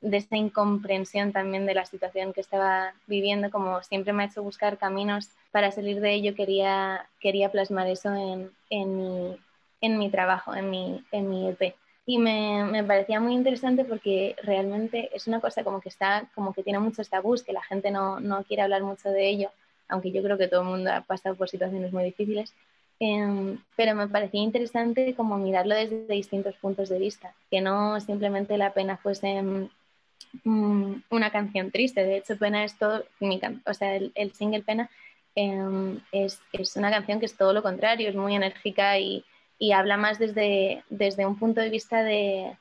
de 0.00 0.16
esta 0.16 0.36
incomprensión 0.36 1.32
también 1.32 1.66
de 1.66 1.74
la 1.74 1.84
situación 1.84 2.32
que 2.32 2.40
estaba 2.40 2.94
viviendo, 3.06 3.50
como 3.50 3.82
siempre 3.82 4.12
me 4.12 4.22
ha 4.22 4.26
hecho 4.26 4.42
buscar 4.42 4.78
caminos 4.78 5.30
para 5.50 5.72
salir 5.72 6.00
de 6.00 6.14
ello, 6.14 6.34
quería, 6.34 7.06
quería 7.20 7.50
plasmar 7.50 7.88
eso 7.88 8.14
en, 8.14 8.50
en, 8.70 8.96
mi, 8.96 9.36
en 9.80 9.98
mi 9.98 10.10
trabajo, 10.10 10.54
en 10.54 10.70
mi, 10.70 11.04
en 11.10 11.28
mi 11.28 11.48
EP. 11.48 11.74
Y 12.06 12.18
me, 12.18 12.64
me, 12.64 12.84
parecía 12.84 13.20
muy 13.20 13.34
interesante 13.34 13.84
porque 13.84 14.34
realmente 14.42 15.10
es 15.14 15.26
una 15.26 15.40
cosa 15.40 15.64
como 15.64 15.80
que 15.80 15.90
está, 15.90 16.28
como 16.34 16.54
que 16.54 16.62
tiene 16.62 16.78
muchos 16.78 17.10
tabús, 17.10 17.42
que 17.42 17.52
la 17.52 17.62
gente 17.62 17.90
no, 17.90 18.18
no 18.20 18.44
quiere 18.44 18.62
hablar 18.62 18.82
mucho 18.82 19.10
de 19.10 19.28
ello, 19.28 19.50
aunque 19.88 20.12
yo 20.12 20.22
creo 20.22 20.38
que 20.38 20.48
todo 20.48 20.62
el 20.62 20.68
mundo 20.68 20.92
ha 20.92 21.00
pasado 21.02 21.34
por 21.34 21.48
situaciones 21.48 21.92
muy 21.92 22.04
difíciles. 22.04 22.54
Em, 23.00 23.58
pero 23.76 23.94
me 23.94 24.08
parecía 24.08 24.40
interesante 24.40 25.14
como 25.14 25.38
mirarlo 25.38 25.74
desde 25.74 26.06
distintos 26.08 26.56
puntos 26.56 26.88
de 26.88 26.98
vista, 26.98 27.32
que 27.50 27.60
no 27.60 28.00
simplemente 28.00 28.58
la 28.58 28.72
pena 28.72 28.96
fuese 28.96 29.42
una 30.44 31.30
canción 31.30 31.70
triste. 31.70 32.04
De 32.04 32.18
hecho, 32.18 32.36
Pena 32.36 32.64
es 32.64 32.76
todo, 32.78 33.04
mi 33.20 33.40
o 33.66 33.74
sea, 33.74 33.96
el, 33.96 34.32
single 34.34 34.62
Pena 34.62 34.90
em, 35.34 36.00
es, 36.12 36.40
es, 36.52 36.76
una 36.76 36.90
canción 36.90 37.20
que 37.20 37.26
es 37.26 37.36
todo 37.36 37.52
lo 37.52 37.62
contrario, 37.62 38.08
es 38.08 38.14
muy 38.14 38.34
enérgica 38.34 38.98
y, 38.98 39.24
y 39.58 39.72
habla 39.72 39.96
más 39.96 40.18
desde, 40.18 40.84
desde 40.88 41.26
un 41.26 41.38
punto 41.38 41.60
de 41.60 41.70
vista 41.70 42.02
de, 42.02 42.56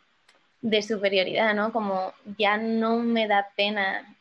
de, 0.61 0.81
superioridad, 0.81 1.53
¿no? 1.53 1.71
Como 1.71 2.13
ya 2.37 2.57
no 2.57 2.97
me 2.97 3.27
da 3.27 3.49
pena 3.55 4.15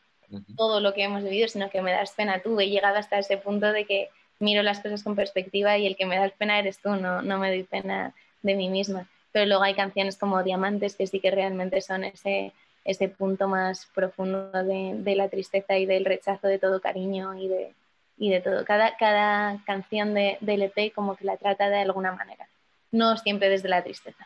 todo 0.55 0.79
lo 0.79 0.93
que 0.93 1.03
hemos 1.03 1.23
vivido, 1.23 1.47
sino 1.47 1.69
que 1.69 1.81
me 1.81 1.91
das 1.91 2.11
pena 2.11 2.41
tú. 2.41 2.59
He 2.59 2.69
llegado 2.69 2.97
hasta 2.97 3.19
ese 3.19 3.37
punto 3.37 3.71
de 3.71 3.85
que 3.85 4.09
miro 4.39 4.61
las 4.61 4.79
cosas 4.79 5.03
con 5.03 5.15
perspectiva 5.15 5.77
y 5.77 5.87
el 5.87 5.95
que 5.95 6.05
me 6.05 6.17
das 6.17 6.31
pena 6.33 6.59
eres 6.59 6.79
tú, 6.79 6.89
no, 6.89 7.21
no 7.21 7.37
me 7.39 7.49
doy 7.49 7.63
pena 7.63 8.13
de 8.41 8.55
mí 8.55 8.69
misma. 8.69 9.07
Pero 9.31 9.45
luego 9.45 9.63
hay 9.63 9.73
canciones 9.73 10.17
como 10.17 10.43
Diamantes 10.43 10.95
que 10.95 11.07
sí 11.07 11.19
que 11.19 11.31
realmente 11.31 11.81
son 11.81 12.03
ese 12.03 12.53
ese 12.87 13.09
punto 13.09 13.49
más 13.49 13.85
profundo 13.93 14.49
de, 14.51 15.15
la 15.15 15.27
tristeza 15.27 15.77
y 15.77 15.85
del 15.85 16.05
rechazo 16.05 16.47
de 16.47 16.57
todo 16.57 16.79
cariño 16.79 17.35
y 17.37 17.49
de, 17.49 17.73
y 18.17 18.29
de 18.29 18.39
todo. 18.39 18.63
Cada, 18.63 18.95
cada 18.95 19.61
canción 19.65 20.13
de, 20.13 20.37
del 20.39 20.61
EP 20.61 20.93
como 20.95 21.17
que 21.17 21.25
la 21.25 21.35
trata 21.35 21.69
de 21.69 21.79
alguna 21.79 22.13
manera, 22.13 22.47
no 22.91 23.17
siempre 23.17 23.49
desde 23.49 23.67
la 23.67 23.83
tristeza. 23.83 24.25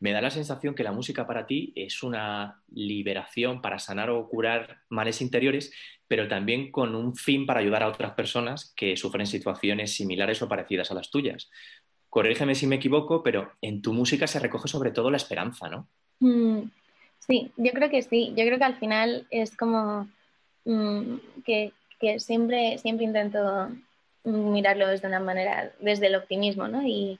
Me 0.00 0.12
da 0.12 0.22
la 0.22 0.30
sensación 0.30 0.74
que 0.74 0.82
la 0.82 0.92
música 0.92 1.26
para 1.26 1.46
ti 1.46 1.72
es 1.76 2.02
una 2.02 2.62
liberación 2.68 3.60
para 3.60 3.78
sanar 3.78 4.08
o 4.08 4.26
curar 4.26 4.78
males 4.88 5.20
interiores, 5.20 5.70
pero 6.08 6.26
también 6.28 6.70
con 6.70 6.94
un 6.94 7.14
fin 7.14 7.44
para 7.44 7.60
ayudar 7.60 7.82
a 7.82 7.88
otras 7.88 8.12
personas 8.12 8.72
que 8.74 8.96
sufren 8.96 9.26
situaciones 9.26 9.94
similares 9.94 10.40
o 10.40 10.48
parecidas 10.48 10.90
a 10.90 10.94
las 10.94 11.10
tuyas. 11.10 11.50
Corrígeme 12.08 12.54
si 12.54 12.66
me 12.66 12.76
equivoco, 12.76 13.22
pero 13.22 13.52
en 13.60 13.82
tu 13.82 13.92
música 13.92 14.26
se 14.26 14.38
recoge 14.38 14.68
sobre 14.68 14.92
todo 14.92 15.10
la 15.10 15.18
esperanza, 15.18 15.68
¿no? 15.68 15.88
Mm, 16.20 16.62
Sí, 17.26 17.52
yo 17.56 17.72
creo 17.72 17.90
que 17.90 18.02
sí. 18.02 18.34
Yo 18.36 18.44
creo 18.44 18.58
que 18.58 18.64
al 18.64 18.78
final 18.78 19.26
es 19.30 19.56
como 19.56 20.08
mm, 20.64 21.16
que, 21.44 21.72
siempre, 22.18 22.78
siempre 22.78 23.06
intento 23.06 23.70
mirarlo 24.24 24.88
desde 24.88 25.08
una 25.08 25.20
manera, 25.20 25.72
desde 25.80 26.08
el 26.08 26.16
optimismo, 26.16 26.68
¿no? 26.68 26.82
Y, 26.86 27.18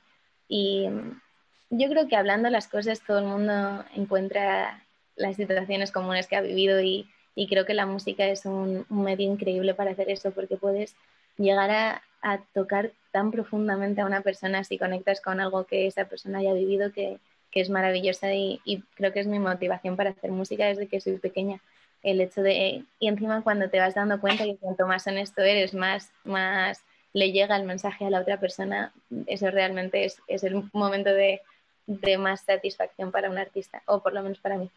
yo 1.71 1.89
creo 1.89 2.07
que 2.07 2.15
hablando 2.15 2.51
las 2.51 2.69
cosas 2.69 3.01
todo 3.05 3.19
el 3.19 3.25
mundo 3.25 3.85
encuentra 3.97 4.85
las 5.17 5.35
situaciones 5.35 5.91
comunes 5.91 6.29
que 6.29 6.37
ha 6.37 6.41
vivido 6.41 6.81
y, 6.81 7.09
creo 7.49 7.65
que 7.67 7.75
la 7.75 7.87
música 7.87 8.27
es 8.27 8.45
un, 8.47 8.87
medio 8.91 9.29
increíble 9.33 9.75
para 9.75 9.91
hacer 9.93 10.11
eso 10.11 10.31
porque 10.31 10.57
puedes 10.57 10.95
llegar 11.37 11.71
a, 11.71 12.03
a 12.23 12.39
tocar 12.53 12.93
tan 13.11 13.33
profundamente 13.33 14.03
a 14.03 14.07
una 14.07 14.21
persona 14.21 14.63
si 14.63 14.79
conectas 14.79 15.21
con 15.21 15.41
algo 15.41 15.65
que 15.65 15.87
esa 15.89 16.05
persona 16.05 16.39
haya 16.39 16.53
vivido 16.53 16.93
que, 16.93 17.19
que 17.55 17.61
es 17.61 17.71
maravillosa 17.71 18.35
y, 18.35 18.61
creo 18.97 19.13
que 19.13 19.21
es 19.21 19.29
mi 19.29 19.39
motivación 19.39 19.95
para 19.95 20.11
hacer 20.11 20.33
música 20.33 20.67
desde 20.67 20.89
que 20.89 21.01
soy 21.01 21.19
pequeña. 21.19 21.61
El 22.03 22.21
hecho 22.21 22.43
de, 22.43 22.83
y 22.99 23.09
encima 23.09 23.43
cuando 23.43 23.71
te 23.71 23.79
vas 23.79 23.95
dando 23.95 24.21
cuenta 24.21 24.43
que 24.43 24.57
cuanto 24.57 24.89
más 24.89 25.07
honesto 25.07 25.41
eres, 25.41 25.73
más, 25.73 26.13
más 26.25 26.83
le 27.13 27.31
llega 27.31 27.57
el 27.57 27.63
mensaje 27.63 28.05
a 28.05 28.11
la 28.11 28.21
otra 28.21 28.41
persona, 28.41 28.93
eso 29.27 29.49
realmente 29.53 30.05
es, 30.05 30.21
es 30.27 30.43
el 30.43 30.69
momento 30.73 31.11
de, 31.11 31.43
de, 31.87 32.19
más 32.19 32.41
satisfacción 32.41 33.13
para 33.13 33.31
un 33.31 33.39
artista, 33.39 33.85
o 33.87 34.03
por 34.03 34.13
lo 34.13 34.23
menos 34.25 34.41
para 34.41 34.59
mí. 34.59 34.69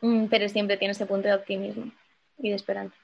Mm, 0.00 0.26
pero 0.26 0.48
siempre 0.48 0.76
tiene 0.76 0.92
ese 0.92 1.06
punto 1.06 1.26
de 1.26 1.34
optimismo 1.34 1.90
y 2.38 2.50
de 2.50 2.54
esperanza. 2.54 2.96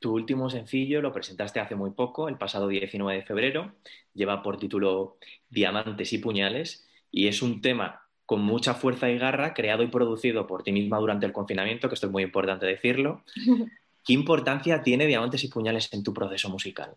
Tu 0.00 0.12
último 0.12 0.50
sencillo 0.50 1.00
lo 1.00 1.12
presentaste 1.12 1.60
hace 1.60 1.74
muy 1.74 1.92
poco, 1.92 2.28
el 2.28 2.36
pasado 2.36 2.68
19 2.68 3.20
de 3.20 3.26
febrero. 3.26 3.72
Lleva 4.12 4.42
por 4.42 4.58
título 4.58 5.16
Diamantes 5.48 6.12
y 6.12 6.18
Puñales 6.18 6.86
y 7.10 7.28
es 7.28 7.42
un 7.42 7.60
tema 7.60 8.02
con 8.26 8.42
mucha 8.42 8.74
fuerza 8.74 9.10
y 9.10 9.18
garra, 9.18 9.54
creado 9.54 9.82
y 9.82 9.88
producido 9.88 10.46
por 10.46 10.62
ti 10.62 10.70
misma 10.70 10.98
durante 10.98 11.26
el 11.26 11.32
confinamiento, 11.32 11.88
que 11.88 11.94
esto 11.94 12.06
es 12.06 12.12
muy 12.12 12.22
importante 12.22 12.66
decirlo. 12.66 13.24
¿Qué 14.04 14.12
importancia 14.12 14.82
tiene 14.82 15.06
Diamantes 15.06 15.44
y 15.44 15.48
Puñales 15.48 15.92
en 15.92 16.02
tu 16.02 16.14
proceso 16.14 16.48
musical? 16.48 16.94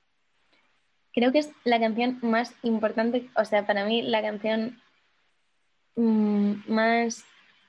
Creo 1.12 1.32
que 1.32 1.40
es 1.40 1.52
la 1.64 1.80
canción 1.80 2.20
más 2.22 2.54
importante, 2.64 3.30
o 3.36 3.46
sea, 3.46 3.66
para 3.66 3.86
mí 3.86 4.02
la 4.02 4.22
canción 4.22 4.80
mm, 5.96 6.54
más 6.68 7.26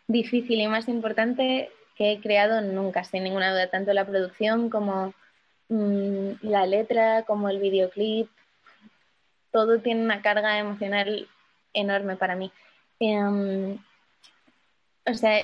difícil 0.06 0.60
y 0.60 0.68
más 0.68 0.88
importante 0.88 1.70
que 1.96 2.12
he 2.12 2.20
creado 2.20 2.60
nunca, 2.60 3.04
sin 3.04 3.24
ninguna 3.24 3.52
duda, 3.52 3.70
tanto 3.70 3.92
la 3.92 4.06
producción 4.06 4.70
como 4.70 5.14
mm, 5.68 6.32
la 6.42 6.66
letra, 6.66 7.24
como 7.24 7.48
el 7.48 7.60
videoclip, 7.60 8.28
todo 9.52 9.80
tiene 9.80 10.02
una 10.02 10.20
carga 10.20 10.58
emocional 10.58 11.28
enorme 11.74 12.16
para 12.16 12.36
mí. 12.36 12.50
Em, 13.00 13.78
o 15.06 15.14
sea, 15.14 15.42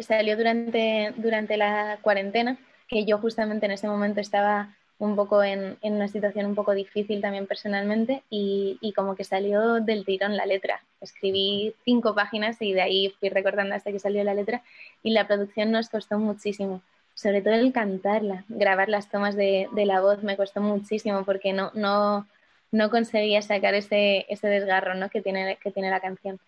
salió 0.00 0.36
durante, 0.36 1.12
durante 1.16 1.56
la 1.56 1.98
cuarentena, 2.02 2.58
que 2.88 3.04
yo 3.04 3.18
justamente 3.18 3.66
en 3.66 3.72
ese 3.72 3.88
momento 3.88 4.20
estaba 4.20 4.74
un 4.98 5.14
poco 5.14 5.42
en, 5.42 5.76
una 5.82 6.08
situación 6.08 6.46
un 6.46 6.54
poco 6.54 6.72
difícil 6.72 7.20
también 7.20 7.46
personalmente 7.46 8.22
y, 8.30 8.92
como 8.96 9.14
que 9.14 9.24
salió 9.24 9.80
del 9.80 10.04
tirón 10.04 10.36
la 10.36 10.46
letra. 10.46 10.82
Escribí 11.00 11.74
cinco 11.84 12.14
páginas 12.14 12.60
y 12.60 12.72
de 12.72 12.82
ahí 12.82 13.14
fui 13.20 13.28
recordando 13.28 13.74
hasta 13.74 13.92
que 13.92 13.98
salió 13.98 14.24
la 14.24 14.34
letra 14.34 14.62
y 15.02 15.10
la 15.10 15.26
producción 15.26 15.70
nos 15.70 15.90
costó 15.90 16.18
muchísimo, 16.18 16.80
sobre 17.14 17.42
todo 17.42 17.54
el 17.54 17.72
cantarla, 17.72 18.44
grabar 18.48 18.88
las 18.88 19.10
tomas 19.10 19.36
de, 19.36 19.68
la 19.74 20.00
voz 20.00 20.22
me 20.22 20.36
costó 20.36 20.60
muchísimo 20.60 21.24
porque 21.24 21.52
no, 21.52 21.70
no, 21.74 22.26
no 22.72 22.90
conseguía 22.90 23.42
sacar 23.42 23.74
ese, 23.74 24.26
ese 24.28 24.48
desgarro 24.48 24.94
¿no? 24.94 25.08
que, 25.08 25.22
tiene, 25.22 25.56
que 25.62 25.70
tiene 25.70 25.90
la 25.90 26.00
canción. 26.00 26.38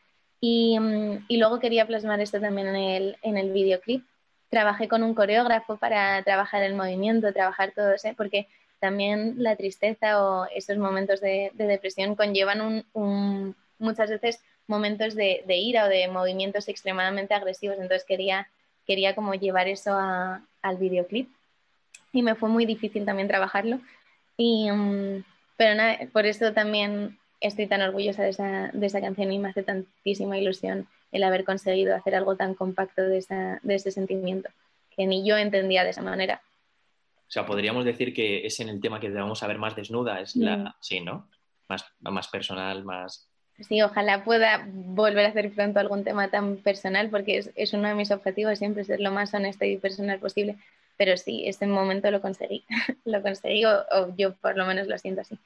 Y, 0.41 0.79
mm, 0.79 1.27
y, 1.29 1.37
luego 1.39 1.59
quería 1.59 1.87
plasmar 1.87 2.21
esto 2.21 2.41
también 2.41 2.69
en 2.69 2.77
el, 2.77 3.17
en 3.23 3.37
el 3.37 3.53
videoclip 3.53 4.05
trabajé 4.51 4.89
con 4.89 5.03
un 5.03 5.15
coreógrafo 5.15 5.77
para 5.77 6.23
trabajar 6.23 6.63
el 6.63 6.75
movimiento, 6.75 7.33
trabajar 7.33 7.73
todo 7.75 7.93
eso, 7.93 8.09
porque 8.17 8.49
también 8.81 9.35
la 9.39 9.57
tristeza 9.57 10.23
o 10.25 10.47
esos 10.55 10.79
momentos 10.79 11.21
de, 11.21 11.51
depresión 11.55 12.15
conllevan 12.15 12.85
un, 12.93 13.57
muchas 13.79 14.11
veces 14.11 14.41
momentos 14.67 15.15
de, 15.15 15.45
ira 15.49 15.85
o 15.85 15.89
de 15.89 16.09
movimientos 16.09 16.69
extremadamente 16.69 17.35
agresivos. 17.35 17.77
Entonces 17.79 18.05
quería, 18.07 18.49
quería 18.87 19.15
como 19.15 19.35
llevar 19.35 19.69
eso 19.69 19.97
al 19.97 20.77
videoclip 20.77 21.29
y 22.13 22.23
me 22.23 22.35
fue 22.35 22.49
muy 22.49 22.67
difícil 22.67 23.05
también 23.05 23.29
trabajarlo. 23.29 23.81
Y, 24.37 24.71
mm, 24.71 25.25
pero 25.59 25.75
nada, 25.75 25.99
por 26.13 26.25
eso 26.25 26.55
también 26.55 27.19
estoy 27.41 27.67
tan 27.67 27.83
orgullosa 27.83 28.23
de 28.23 28.31
esa, 28.31 28.71
de 28.73 28.87
esa 28.87 29.01
canción 29.01 29.31
y 29.33 29.39
me 29.39 29.49
hace 29.49 29.65
tantísima 29.65 30.39
ilusión 30.39 30.89
el 31.13 31.25
haber 31.25 31.45
conseguido 31.45 31.95
hacer 31.97 32.15
algo 32.15 32.37
tan 32.37 32.55
compacto 32.55 33.03
de, 33.03 33.19
ese 33.19 33.91
sentimiento, 33.91 34.49
que 34.97 35.07
ni 35.07 35.27
yo 35.27 35.37
entendía 35.37 35.85
de 35.85 35.91
esa 35.91 36.03
manera. 36.03 36.43
O 37.17 37.31
sea, 37.31 37.45
podríamos 37.45 37.85
decir 37.85 38.15
que 38.15 38.47
es 38.47 38.61
en 38.61 38.69
el 38.69 38.81
tema 38.81 39.01
que 39.01 39.11
vamos 39.11 39.43
a 39.43 39.47
ver 39.49 39.59
más 39.59 39.75
desnuda, 39.75 40.21
es 40.21 40.37
la, 40.37 40.57
mm. 40.57 40.75
sí, 40.81 41.01
¿no? 41.01 41.29
Más, 41.69 41.85
más 42.01 42.29
personal, 42.29 42.85
más... 42.85 43.29
Sí, 43.61 43.83
ojalá 43.83 44.25
pueda 44.25 44.65
volver 44.71 45.27
a 45.27 45.29
hacer 45.31 45.53
pronto 45.53 45.81
algún 45.81 46.05
tema 46.05 46.31
tan 46.31 46.59
personal, 46.59 47.11
porque 47.11 47.45
es, 47.55 47.73
uno 47.73 47.89
de 47.89 47.95
mis 47.97 48.13
objetivos 48.13 48.59
siempre 48.61 48.85
ser 48.85 49.01
lo 49.01 49.11
más 49.11 49.35
honesta 49.35 49.67
y 49.67 49.77
personal 49.77 50.21
posible. 50.21 50.57
Pero 50.99 51.17
sí, 51.17 51.45
ese 51.47 51.67
momento 51.67 52.11
lo 52.11 52.21
conseguí, 52.21 52.65
lo 53.07 53.23
conseguí, 53.23 53.65
o 53.65 54.15
yo 54.17 54.35
por 54.35 54.59
lo 54.59 54.67
menos 54.67 54.87
lo 54.87 54.99
siento 54.99 55.23
así. 55.23 55.39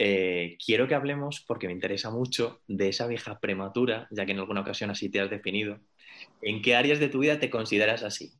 Eh, 0.00 0.56
quiero 0.64 0.86
que 0.86 0.94
hablemos, 0.94 1.40
porque 1.40 1.66
me 1.66 1.72
interesa 1.72 2.10
mucho, 2.10 2.60
de 2.68 2.88
esa 2.88 3.06
vieja 3.06 3.40
prematura, 3.40 4.06
ya 4.10 4.24
que 4.24 4.32
en 4.32 4.38
alguna 4.38 4.60
ocasión 4.60 4.90
así 4.90 5.08
te 5.08 5.20
has 5.20 5.28
definido. 5.28 5.78
¿En 6.40 6.62
qué 6.62 6.76
áreas 6.76 7.00
de 7.00 7.08
tu 7.08 7.20
vida 7.20 7.40
te 7.40 7.50
consideras 7.50 8.04
así? 8.04 8.32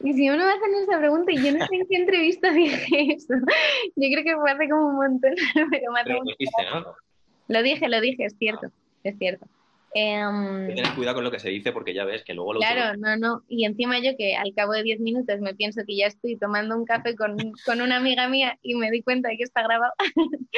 Y 0.00 0.14
si 0.14 0.30
uno 0.30 0.46
me 0.46 0.52
hacen 0.52 0.74
esa 0.82 0.98
pregunta 0.98 1.32
y 1.32 1.36
yo 1.36 1.52
no 1.52 1.66
sé 1.66 1.74
en 1.74 1.86
qué 1.88 1.96
entrevista 1.96 2.50
dije 2.52 3.14
eso, 3.14 3.34
yo 3.96 4.08
creo 4.12 4.24
que 4.24 4.36
fue 4.36 4.50
hace 4.50 4.68
como 4.68 4.88
un 4.88 4.96
montón, 4.96 5.34
pero 5.70 5.92
me 5.92 6.04
lo 6.04 6.22
dijiste, 6.24 6.62
¿no? 6.72 6.94
Lo 7.48 7.62
dije, 7.62 7.88
lo 7.88 8.00
dije, 8.00 8.24
es 8.24 8.36
cierto, 8.38 8.70
es 9.04 9.18
cierto. 9.18 9.46
Eh, 9.94 10.22
cuidado 10.94 11.16
con 11.16 11.24
lo 11.24 11.30
que 11.30 11.38
se 11.38 11.48
dice 11.48 11.72
porque 11.72 11.94
ya 11.94 12.04
ves 12.04 12.22
que 12.24 12.34
luego 12.34 12.54
lo... 12.54 12.60
Claro, 12.60 12.96
no, 12.98 13.16
no. 13.16 13.42
Y 13.48 13.64
encima 13.64 13.98
yo 13.98 14.16
que 14.16 14.36
al 14.36 14.54
cabo 14.54 14.72
de 14.72 14.82
10 14.82 15.00
minutos 15.00 15.40
me 15.40 15.54
pienso 15.54 15.82
que 15.86 15.96
ya 15.96 16.06
estoy 16.06 16.36
tomando 16.36 16.76
un 16.76 16.84
café 16.84 17.16
con, 17.16 17.36
con 17.64 17.80
una 17.80 17.96
amiga 17.96 18.28
mía 18.28 18.58
y 18.62 18.74
me 18.74 18.90
di 18.90 19.02
cuenta 19.02 19.28
de 19.28 19.36
que 19.36 19.44
está 19.44 19.62
grabado. 19.62 19.92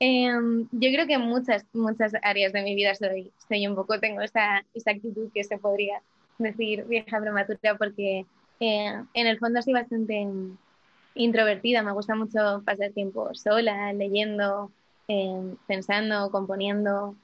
Em, 0.00 0.68
yo 0.70 0.90
creo 0.92 1.08
que 1.08 1.14
en 1.14 1.22
muchas, 1.22 1.66
muchas 1.72 2.12
áreas 2.22 2.52
de 2.52 2.62
mi 2.62 2.76
vida 2.76 2.94
soy, 2.94 3.32
soy 3.48 3.66
un 3.66 3.74
poco, 3.74 3.98
tengo 3.98 4.20
esa, 4.20 4.64
esa 4.72 4.92
actitud 4.92 5.28
que 5.34 5.42
se 5.42 5.58
podría 5.58 6.00
decir 6.38 6.84
vieja 6.84 7.20
prematura 7.20 7.76
porque 7.76 8.24
eh, 8.60 9.02
en 9.14 9.26
el 9.26 9.38
fondo 9.40 9.60
soy 9.60 9.72
bastante 9.72 10.24
introvertida, 11.16 11.82
me 11.82 11.90
gusta 11.90 12.14
mucho 12.14 12.62
pasar 12.64 12.92
tiempo 12.92 13.34
sola, 13.34 13.92
leyendo, 13.92 14.70
em, 15.08 15.56
pensando, 15.66 16.30
componiendo. 16.30 17.16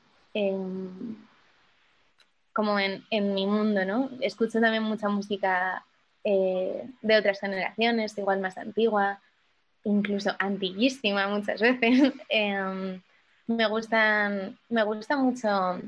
Como 2.54 2.78
en, 2.78 3.04
en, 3.10 3.34
mi 3.34 3.46
mundo, 3.46 3.84
¿no? 3.84 4.08
Escucho 4.20 4.60
también 4.60 4.84
mucha 4.84 5.08
música 5.08 5.84
eh, 6.24 6.88
de 7.02 7.16
otras 7.18 7.38
generaciones, 7.38 8.16
igual 8.16 8.40
más 8.40 8.56
antigua, 8.56 9.20
incluso 9.84 10.30
antiguísima 10.38 11.28
muchas 11.28 11.60
veces. 11.60 12.14
Em, 12.30 13.02
me, 13.46 13.66
gustan, 13.66 14.58
me 14.70 14.82
gusta 14.84 15.16
mucho 15.18 15.80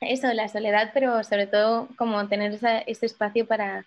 eso, 0.00 0.32
la 0.34 0.48
soledad, 0.48 0.90
pero 0.92 1.24
sobre 1.24 1.46
todo 1.46 1.88
como 1.96 2.28
tener 2.28 2.52
ese 2.86 3.06
espacio 3.06 3.46
para, 3.46 3.86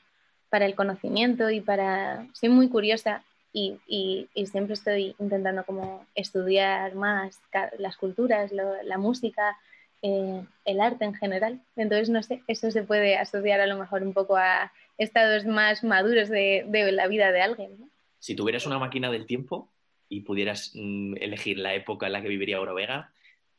para, 0.49 0.65
el 0.65 0.75
conocimiento 0.75 1.49
y 1.49 1.61
para... 1.61 2.27
Soy 2.33 2.49
muy 2.49 2.69
curiosa 2.69 3.23
y, 3.53 3.77
y, 3.87 4.27
y 4.33 4.47
siempre 4.47 4.73
estoy 4.73 5.15
intentando 5.19 5.63
como 5.65 6.05
estudiar 6.15 6.95
más 6.95 7.39
las 7.77 7.97
culturas, 7.97 8.51
la 8.51 8.97
música, 8.97 9.57
eh, 10.01 10.43
el 10.65 10.81
arte 10.81 11.05
en 11.05 11.13
general. 11.13 11.61
Entonces, 11.75 12.09
no 12.09 12.21
sé, 12.23 12.41
eso 12.47 12.71
se 12.71 12.83
puede 12.83 13.17
asociar 13.17 13.59
a 13.59 13.67
lo 13.67 13.77
mejor 13.77 14.03
un 14.03 14.13
poco 14.13 14.35
a 14.35 14.71
estados 14.97 15.45
más 15.45 15.83
maduros 15.83 16.29
de, 16.29 16.65
la 16.91 17.07
vida 17.07 17.31
de 17.31 17.41
alguien. 17.41 17.91
Si 18.19 18.35
tuvieras 18.35 18.65
una 18.65 18.79
máquina 18.79 19.11
del 19.11 19.25
tiempo 19.25 19.71
y 20.09 20.21
pudieras 20.21 20.71
mm, 20.75 21.15
elegir 21.19 21.59
la 21.59 21.73
época 21.73 22.07
en 22.07 22.13
la 22.13 22.21
que 22.21 22.27
viviría 22.27 22.59
Vega, 22.59 23.11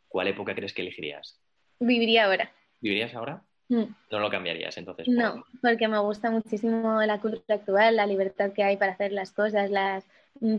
¿cuál 0.08 0.28
época 0.28 0.54
crees 0.54 0.72
que 0.72 0.82
elegirías? 0.82 1.40
Viviría 1.78 2.26
ahora. 2.26 2.50
¿Vivirías 2.80 3.14
ahora? 3.14 3.42
Mm. 3.68 3.84
No 4.10 4.18
lo 4.20 4.30
cambiarías 4.30 4.76
entonces. 4.78 5.08
No, 5.08 5.44
porque 5.60 5.88
me 5.88 5.98
gusta 5.98 6.30
muchísimo 6.30 7.02
la 7.02 7.20
cultura 7.20 7.56
actual, 7.56 7.96
la 7.96 8.06
libertad 8.06 8.52
que 8.52 8.62
hay 8.62 8.76
para 8.76 8.92
hacer 8.92 9.12
las 9.12 9.32
cosas, 9.32 9.70
las, 9.70 10.06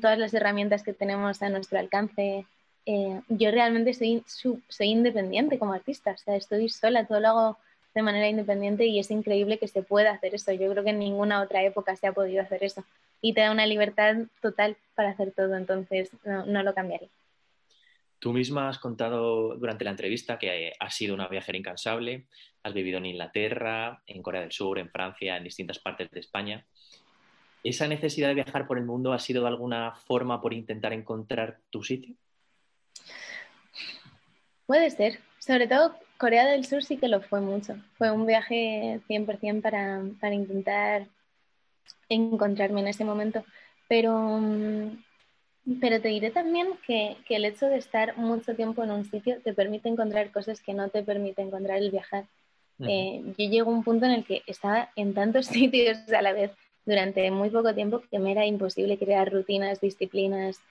todas 0.02 0.20
las 0.20 0.34
herramientas 0.34 0.84
que 0.84 0.94
tenemos 0.94 1.42
a 1.42 1.50
nuestro 1.50 1.80
alcance. 1.80 2.46
Eh, 2.90 3.22
yo 3.28 3.52
realmente 3.52 3.94
soy, 3.94 4.24
soy 4.26 4.88
independiente 4.88 5.60
como 5.60 5.74
artista, 5.74 6.12
o 6.12 6.18
sea, 6.18 6.38
estoy 6.38 6.70
sola, 6.70 7.06
todo 7.06 7.20
lo 7.20 7.28
hago 7.28 7.58
de 7.94 8.02
manera 8.02 8.30
independiente 8.30 8.86
y 8.86 8.98
es 8.98 9.12
increíble 9.12 9.58
que 9.58 9.68
se 9.68 9.82
pueda 9.82 10.12
hacer 10.12 10.34
eso. 10.34 10.54
Yo 10.54 10.72
creo 10.72 10.86
que 10.86 10.92
en 10.92 11.00
ninguna 11.00 11.42
otra 11.42 11.66
época 11.66 11.98
se 11.98 12.08
ha 12.08 12.14
podido 12.14 12.42
hacer 12.42 12.64
eso 12.64 12.86
y 13.22 13.34
te 13.34 13.42
da 13.42 13.52
una 13.52 13.66
libertad 13.66 14.16
total 14.42 14.78
para 14.96 15.10
hacer 15.10 15.34
todo, 15.34 15.58
entonces 15.58 16.12
no, 16.24 16.64
lo 16.64 16.74
cambiaría. 16.74 17.10
Tú 18.20 18.32
misma 18.32 18.70
has 18.70 18.80
contado 18.80 19.58
durante 19.58 19.84
la 19.84 19.92
entrevista 19.92 20.40
que 20.40 20.72
has 20.80 20.96
sido 20.96 21.14
una 21.14 21.28
viajera 21.28 21.58
incansable, 21.58 22.28
has 22.64 22.74
vivido 22.74 23.00
en 23.00 23.08
Inglaterra, 23.08 24.02
en 24.08 24.24
Corea 24.24 24.42
del 24.42 24.54
Sur, 24.54 24.80
en 24.80 24.90
Francia, 24.90 25.36
en 25.36 25.44
distintas 25.44 25.80
partes 25.80 26.10
de 26.10 26.22
España. 26.22 26.66
¿Esa 27.66 27.90
necesidad 27.90 28.30
de 28.30 28.36
viajar 28.36 28.66
por 28.66 28.78
el 28.78 28.86
mundo 28.86 29.12
ha 29.12 29.20
sido 29.20 29.42
de 29.42 29.50
alguna 29.50 29.92
forma 29.92 30.40
por 30.40 30.54
intentar 30.54 30.94
encontrar 30.94 31.60
tu 31.70 31.84
sitio? 31.84 32.16
Puede 34.68 34.92
ser. 34.92 35.20
Sobre 35.40 35.68
todo 35.68 35.96
Corea 36.18 36.46
del 36.46 36.66
Sur 36.66 36.84
sí 36.84 36.98
que 36.98 37.08
lo 37.08 37.22
fue 37.22 37.42
mucho. 37.42 37.76
Fue 37.98 38.12
un 38.12 38.26
viaje 38.26 39.00
100% 39.08 39.62
para, 39.62 40.02
para 40.20 40.36
intentar 40.36 41.08
encontrarme 42.10 42.82
en 42.82 42.88
ese 42.88 43.06
momento. 43.06 43.44
Pero, 43.88 44.40
pero 45.80 46.02
te 46.02 46.10
diré 46.10 46.32
también 46.32 46.68
que, 46.86 47.16
que, 47.26 47.38
el 47.38 47.46
hecho 47.46 47.68
de 47.68 47.78
estar 47.78 48.18
mucho 48.18 48.56
tiempo 48.56 48.84
en 48.84 48.92
un 48.92 49.06
sitio 49.06 49.40
te 49.42 49.54
permite 49.54 49.90
encontrar 49.90 50.32
cosas 50.32 50.62
que 50.62 50.74
no 50.74 50.90
te 50.90 51.04
permite 51.04 51.42
encontrar 51.42 51.78
el 51.78 51.92
viajar. 51.92 52.26
Eh, 52.80 53.24
yo 53.38 53.50
llego 53.50 53.72
a 53.72 53.74
un 53.74 53.84
punto 53.84 54.06
en 54.06 54.12
el 54.12 54.26
que 54.26 54.44
estaba 54.46 54.92
en 54.96 55.14
tantos 55.14 55.46
sitios 55.48 55.98
a 56.12 56.22
la 56.22 56.34
vez 56.34 56.52
durante 56.86 57.32
muy 57.32 57.50
poco 57.50 57.74
tiempo 57.74 58.02
que 58.12 58.20
me 58.20 58.32
era 58.32 58.46
imposible 58.46 58.98
crear 58.98 59.32
rutinas, 59.32 59.82
disciplinas, 59.82 60.62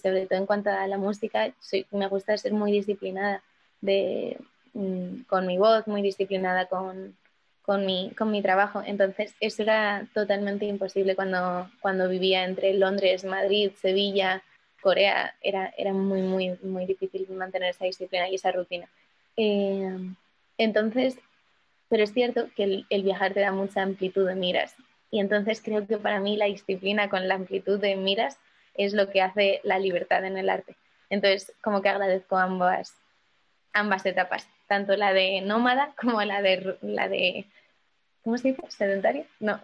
sobre 0.00 0.26
todo 0.26 0.38
en 0.38 0.46
cuanto 0.46 0.70
a 0.70 0.86
la 0.86 0.98
música, 0.98 1.52
me 1.90 2.08
gusta 2.08 2.36
ser 2.36 2.52
muy 2.52 2.72
disciplinada 2.72 3.42
de, 3.80 4.38
mm, 4.74 5.22
con 5.22 5.46
mi 5.46 5.58
voz, 5.58 5.86
muy 5.86 6.02
disciplinada 6.02 6.66
con, 6.66 7.16
con 7.62 7.86
mi, 7.86 8.10
con 8.16 8.30
mi 8.30 8.42
trabajo. 8.42 8.82
Entonces, 8.84 9.34
eso 9.40 9.62
era 9.62 10.06
totalmente 10.14 10.66
imposible 10.66 11.14
cuando, 11.14 11.70
cuando 11.80 12.08
vivía 12.08 12.44
entre 12.44 12.74
Londres, 12.74 13.24
Madrid, 13.24 13.72
Sevilla, 13.80 14.42
Corea. 14.80 15.34
Era, 15.40 15.72
era 15.76 15.92
muy, 15.92 16.22
muy, 16.22 16.58
muy 16.62 16.86
difícil 16.86 17.26
mantener 17.30 17.70
esa 17.70 17.84
disciplina 17.84 18.28
y 18.28 18.34
esa 18.34 18.52
rutina. 18.52 18.88
Eh, 19.36 19.96
entonces, 20.58 21.18
pero 21.88 22.04
es 22.04 22.12
cierto 22.12 22.48
que 22.56 22.84
el, 22.88 23.02
viajar 23.02 23.34
te 23.34 23.40
da 23.40 23.52
mucha 23.52 23.82
amplitud 23.82 24.26
de 24.26 24.34
miras. 24.34 24.74
Y 25.10 25.20
entonces 25.20 25.60
creo 25.62 25.86
que 25.86 25.98
para 25.98 26.20
mí 26.20 26.36
la 26.36 26.46
disciplina 26.46 27.08
con 27.08 27.28
la 27.28 27.34
amplitud 27.34 27.78
de 27.78 27.96
miras 27.96 28.38
es 28.74 28.94
lo 28.94 29.10
que 29.10 29.22
hace 29.22 29.60
la 29.64 29.78
libertad 29.78 30.24
en 30.24 30.36
el 30.38 30.48
arte. 30.48 30.76
Entonces, 31.10 31.52
como 31.62 31.82
que 31.82 31.88
agradezco 31.88 32.38
ambas, 32.38 32.96
ambas 33.72 34.06
etapas, 34.06 34.48
tanto 34.66 34.96
la 34.96 35.12
de 35.12 35.40
nómada 35.42 35.94
como 36.00 36.22
la 36.22 36.42
de, 36.42 36.78
la 36.80 37.08
de 37.08 37.46
¿cómo 38.22 38.38
se 38.38 38.48
dice? 38.48 38.62
¿Sedentario? 38.68 39.26
No. 39.40 39.60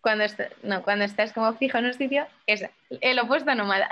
Cuando, 0.00 0.24
no, 0.62 0.82
cuando 0.82 1.06
estás 1.06 1.32
como 1.32 1.54
fijo 1.54 1.78
en 1.78 1.86
un 1.86 1.94
sitio, 1.94 2.26
es 2.46 2.68
el 3.00 3.18
opuesto 3.18 3.50
a 3.50 3.54
nómada. 3.54 3.88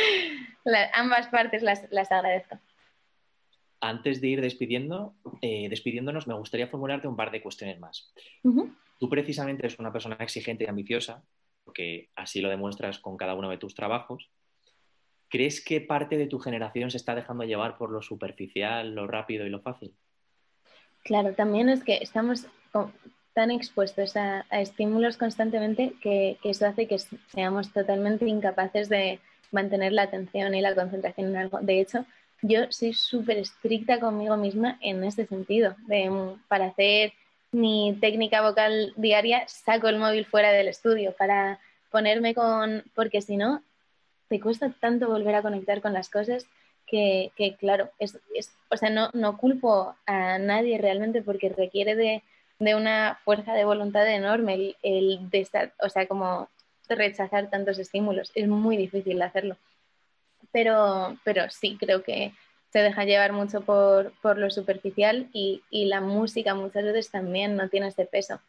ambas 0.94 1.28
partes 1.28 1.62
las, 1.62 1.84
las 1.90 2.10
agradezco. 2.10 2.58
Antes 3.80 4.20
de 4.20 4.28
ir 4.28 4.40
despidiendo, 4.40 5.14
eh, 5.42 5.68
despidiéndonos, 5.68 6.26
me 6.26 6.34
gustaría 6.34 6.68
formularte 6.68 7.08
un 7.08 7.16
par 7.16 7.30
de 7.30 7.42
cuestiones 7.42 7.78
más. 7.80 8.14
Tú 8.98 9.10
precisamente 9.10 9.66
eres 9.66 9.78
una 9.78 9.92
persona 9.92 10.16
exigente 10.20 10.64
y 10.64 10.68
ambiciosa, 10.68 11.22
porque 11.64 12.10
así 12.16 12.40
lo 12.40 12.48
demuestras 12.48 12.98
con 12.98 13.16
cada 13.16 13.34
uno 13.34 13.50
de 13.50 13.58
tus 13.58 13.74
trabajos. 13.74 14.30
¿Crees 15.28 15.64
que 15.64 15.80
parte 15.80 16.18
de 16.18 16.26
tu 16.26 16.38
generación 16.38 16.90
se 16.90 16.98
está 16.98 17.14
dejando 17.14 17.44
llevar 17.44 17.78
por 17.78 17.90
lo 17.90 18.02
superficial, 18.02 18.94
lo 18.94 19.06
rápido 19.06 19.46
y 19.46 19.50
lo 19.50 19.62
fácil? 19.62 19.94
Claro, 21.04 21.34
también 21.34 21.68
es 21.68 21.82
que 21.82 21.98
estamos 22.02 22.46
tan 23.32 23.50
expuestos 23.50 24.16
a, 24.16 24.44
estímulos 24.50 25.16
constantemente 25.16 25.94
que, 26.02 26.38
eso 26.44 26.66
hace 26.66 26.86
que 26.86 26.98
seamos 26.98 27.72
totalmente 27.72 28.26
incapaces 28.26 28.88
de 28.88 29.20
mantener 29.50 29.92
la 29.92 30.02
atención 30.02 30.54
y 30.54 30.60
la 30.60 30.74
concentración 30.74 31.30
en 31.30 31.36
algo. 31.36 31.58
De 31.60 31.80
hecho, 31.80 32.04
yo 32.42 32.70
soy 32.70 32.92
súper 32.92 33.38
estricta 33.38 34.00
conmigo 34.00 34.36
misma 34.36 34.78
en 34.80 35.02
ese 35.04 35.26
sentido. 35.26 35.76
para 36.48 36.66
hacer 36.66 37.12
mi 37.52 37.96
técnica 38.00 38.42
vocal 38.42 38.92
diaria, 38.96 39.46
saco 39.46 39.88
el 39.88 39.98
móvil 39.98 40.26
fuera 40.26 40.52
del 40.52 40.68
estudio 40.68 41.14
para 41.16 41.60
ponerme 41.90 42.34
con. 42.34 42.84
Porque 42.94 43.22
si 43.22 43.36
no, 43.36 43.62
te 44.28 44.40
cuesta 44.40 44.74
tanto 44.80 45.08
volver 45.08 45.34
a 45.34 45.42
conectar 45.42 45.80
con 45.80 45.92
las 45.92 46.10
cosas 46.10 46.46
que, 46.86 47.32
claro, 47.58 47.90
es, 47.98 48.18
o 48.70 48.76
sea, 48.76 48.90
no, 48.90 49.08
no 49.14 49.38
culpo 49.38 49.94
a 50.04 50.38
nadie 50.38 50.76
realmente 50.76 51.22
porque 51.22 51.48
requiere 51.48 51.94
de, 51.94 52.22
una 52.74 53.18
fuerza 53.24 53.54
de 53.54 53.64
voluntad 53.64 54.06
enorme 54.06 54.54
el, 54.54 54.76
el 54.82 55.30
de 55.30 55.40
estar, 55.40 55.72
o 55.80 55.88
sea, 55.88 56.06
como 56.06 56.48
rechazar 56.88 57.48
tantos 57.48 57.78
estímulos. 57.78 58.30
Es 58.34 58.46
muy 58.46 58.76
difícil 58.76 59.22
hacerlo 59.22 59.56
pero, 60.52 61.16
pero 61.24 61.50
sí, 61.50 61.76
creo 61.80 62.02
que 62.02 62.32
se 62.72 62.78
deja 62.78 63.04
llevar 63.04 63.32
mucho 63.32 63.60
por, 63.60 64.12
por 64.22 64.38
lo 64.38 64.50
superficial 64.50 65.28
y, 65.32 65.62
y, 65.70 65.84
la 65.84 66.00
música 66.00 66.54
muchas 66.54 66.84
veces 66.84 67.10
también 67.10 67.54
no 67.54 67.68
tiene 67.68 67.88
ese 67.88 68.06
peso, 68.06 68.40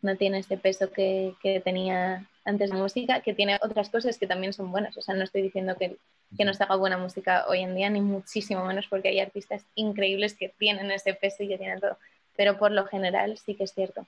no 0.00 0.16
tiene 0.16 0.38
ese 0.38 0.56
peso 0.56 0.92
que, 0.92 1.34
que, 1.42 1.58
tenía 1.58 2.24
antes 2.44 2.70
la 2.70 2.76
música, 2.76 3.20
que 3.20 3.34
tiene 3.34 3.58
otras 3.62 3.90
cosas 3.90 4.16
que 4.16 4.28
también 4.28 4.52
son 4.52 4.70
buenas. 4.70 4.96
O 4.96 5.02
sea, 5.02 5.16
no 5.16 5.24
estoy 5.24 5.42
diciendo 5.42 5.76
que, 5.76 5.96
que 6.36 6.44
no 6.44 6.54
se 6.54 6.62
haga 6.62 6.76
buena 6.76 6.98
música 6.98 7.46
hoy 7.48 7.60
en 7.60 7.74
día, 7.74 7.90
ni 7.90 8.00
muchísimo 8.00 8.64
menos 8.64 8.86
porque 8.86 9.08
hay 9.08 9.18
artistas 9.18 9.66
increíbles 9.74 10.34
que 10.34 10.50
tienen 10.50 10.92
ese 10.92 11.14
peso 11.14 11.42
y 11.42 11.48
que 11.48 11.58
tienen 11.58 11.80
todo. 11.80 11.98
Pero 12.36 12.58
por 12.58 12.70
lo 12.70 12.86
general 12.86 13.38
sí 13.38 13.56
que 13.56 13.64
es 13.64 13.72
cierto 13.72 14.06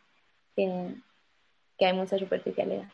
que, 0.55 0.95
que 1.77 1.87
hay 1.87 1.93
mucha 1.93 2.19
superficialidad. 2.19 2.89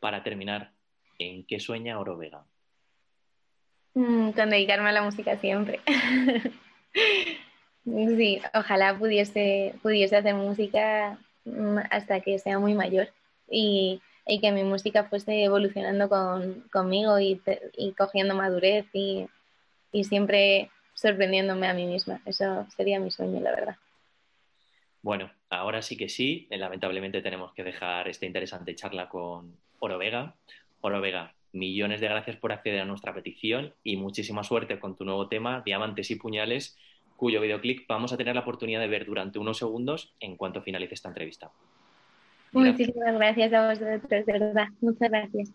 Para 0.00 0.22
terminar, 0.22 0.72
¿en 1.18 1.46
qué 1.46 1.58
sueña 1.60 1.98
Oro 1.98 2.18
Vega? 2.18 2.44
Mm, 3.98 4.30
con 4.30 4.50
dedicarme 4.50 4.90
a 4.90 4.92
la 4.92 5.02
música 5.02 5.36
siempre. 5.38 5.80
sí, 7.84 8.40
ojalá 8.54 8.96
pudiese, 8.96 9.74
pudiese 9.82 10.14
hacer 10.14 10.36
música 10.36 11.18
mm, 11.44 11.78
hasta 11.90 12.20
que 12.20 12.38
sea 12.38 12.60
muy 12.60 12.74
mayor 12.74 13.08
y, 13.50 14.00
que 14.40 14.52
mi 14.52 14.62
música 14.62 15.04
fuese 15.04 15.42
evolucionando 15.42 16.08
conmigo 16.70 17.18
y, 17.18 17.40
cogiendo 17.96 18.36
madurez 18.36 18.86
y, 18.92 19.26
siempre 20.04 20.70
sorprendiéndome 20.94 21.66
a 21.66 21.74
mí 21.74 21.86
misma. 21.86 22.20
Eso 22.24 22.68
sería 22.76 23.00
mi 23.00 23.10
sueño, 23.10 23.40
la 23.40 23.50
verdad. 23.50 23.76
Bueno, 25.02 25.32
ahora 25.50 25.82
sí 25.82 25.96
que 25.96 26.08
sí. 26.08 26.46
Lamentablemente 26.50 27.20
tenemos 27.20 27.52
que 27.52 27.64
dejar 27.64 28.06
esta 28.06 28.26
interesante 28.26 28.76
charla 28.76 29.08
con 29.08 29.56
Oro 29.80 29.98
Vega. 29.98 30.36
Oro 30.82 31.00
Vega, 31.00 31.34
millones 31.52 32.00
de 32.00 32.08
gracias 32.08 32.36
por 32.36 32.52
acceder 32.52 32.80
a 32.80 32.84
nuestra 32.84 33.14
petición 33.14 33.74
y 33.82 33.96
muchísima 33.96 34.44
suerte 34.44 34.78
con 34.78 34.96
tu 34.96 35.04
nuevo 35.04 35.28
tema, 35.28 35.62
Diamantes 35.64 36.10
y 36.10 36.16
Puñales, 36.16 36.76
cuyo 37.16 37.40
videoclip 37.40 37.86
vamos 37.88 38.12
a 38.12 38.16
tener 38.16 38.34
la 38.34 38.42
oportunidad 38.42 38.80
de 38.80 38.88
ver 38.88 39.04
durante 39.04 39.38
unos 39.38 39.58
segundos 39.58 40.14
en 40.20 40.36
cuanto 40.36 40.62
finalice 40.62 40.94
esta 40.94 41.08
entrevista. 41.08 41.50
Muchísimas 42.52 43.14
gracias 43.14 43.52
a 43.52 43.68
vosotros, 43.68 44.26
de 44.26 44.32
verdad. 44.32 44.68
Muchas 44.80 45.10
gracias. 45.10 45.52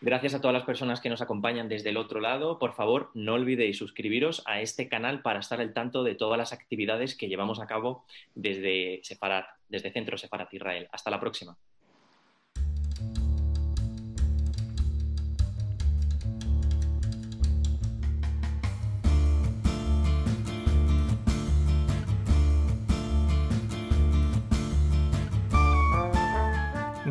Gracias 0.00 0.34
a 0.34 0.40
todas 0.40 0.52
las 0.52 0.64
personas 0.64 1.00
que 1.00 1.08
nos 1.08 1.22
acompañan 1.22 1.68
desde 1.68 1.88
el 1.88 1.96
otro 1.96 2.20
lado. 2.20 2.58
Por 2.58 2.74
favor, 2.74 3.10
no 3.14 3.34
olvidéis 3.34 3.78
suscribiros 3.78 4.42
a 4.46 4.60
este 4.60 4.88
canal 4.88 5.22
para 5.22 5.40
estar 5.40 5.60
al 5.60 5.72
tanto 5.72 6.04
de 6.04 6.14
todas 6.14 6.36
las 6.36 6.52
actividades 6.52 7.16
que 7.16 7.28
llevamos 7.28 7.60
a 7.60 7.66
cabo 7.66 8.04
desde 8.34 9.00
Separat, 9.02 9.46
desde 9.68 9.92
Centro 9.92 10.18
Separat 10.18 10.52
Israel. 10.52 10.88
Hasta 10.92 11.10
la 11.10 11.18
próxima. 11.18 11.56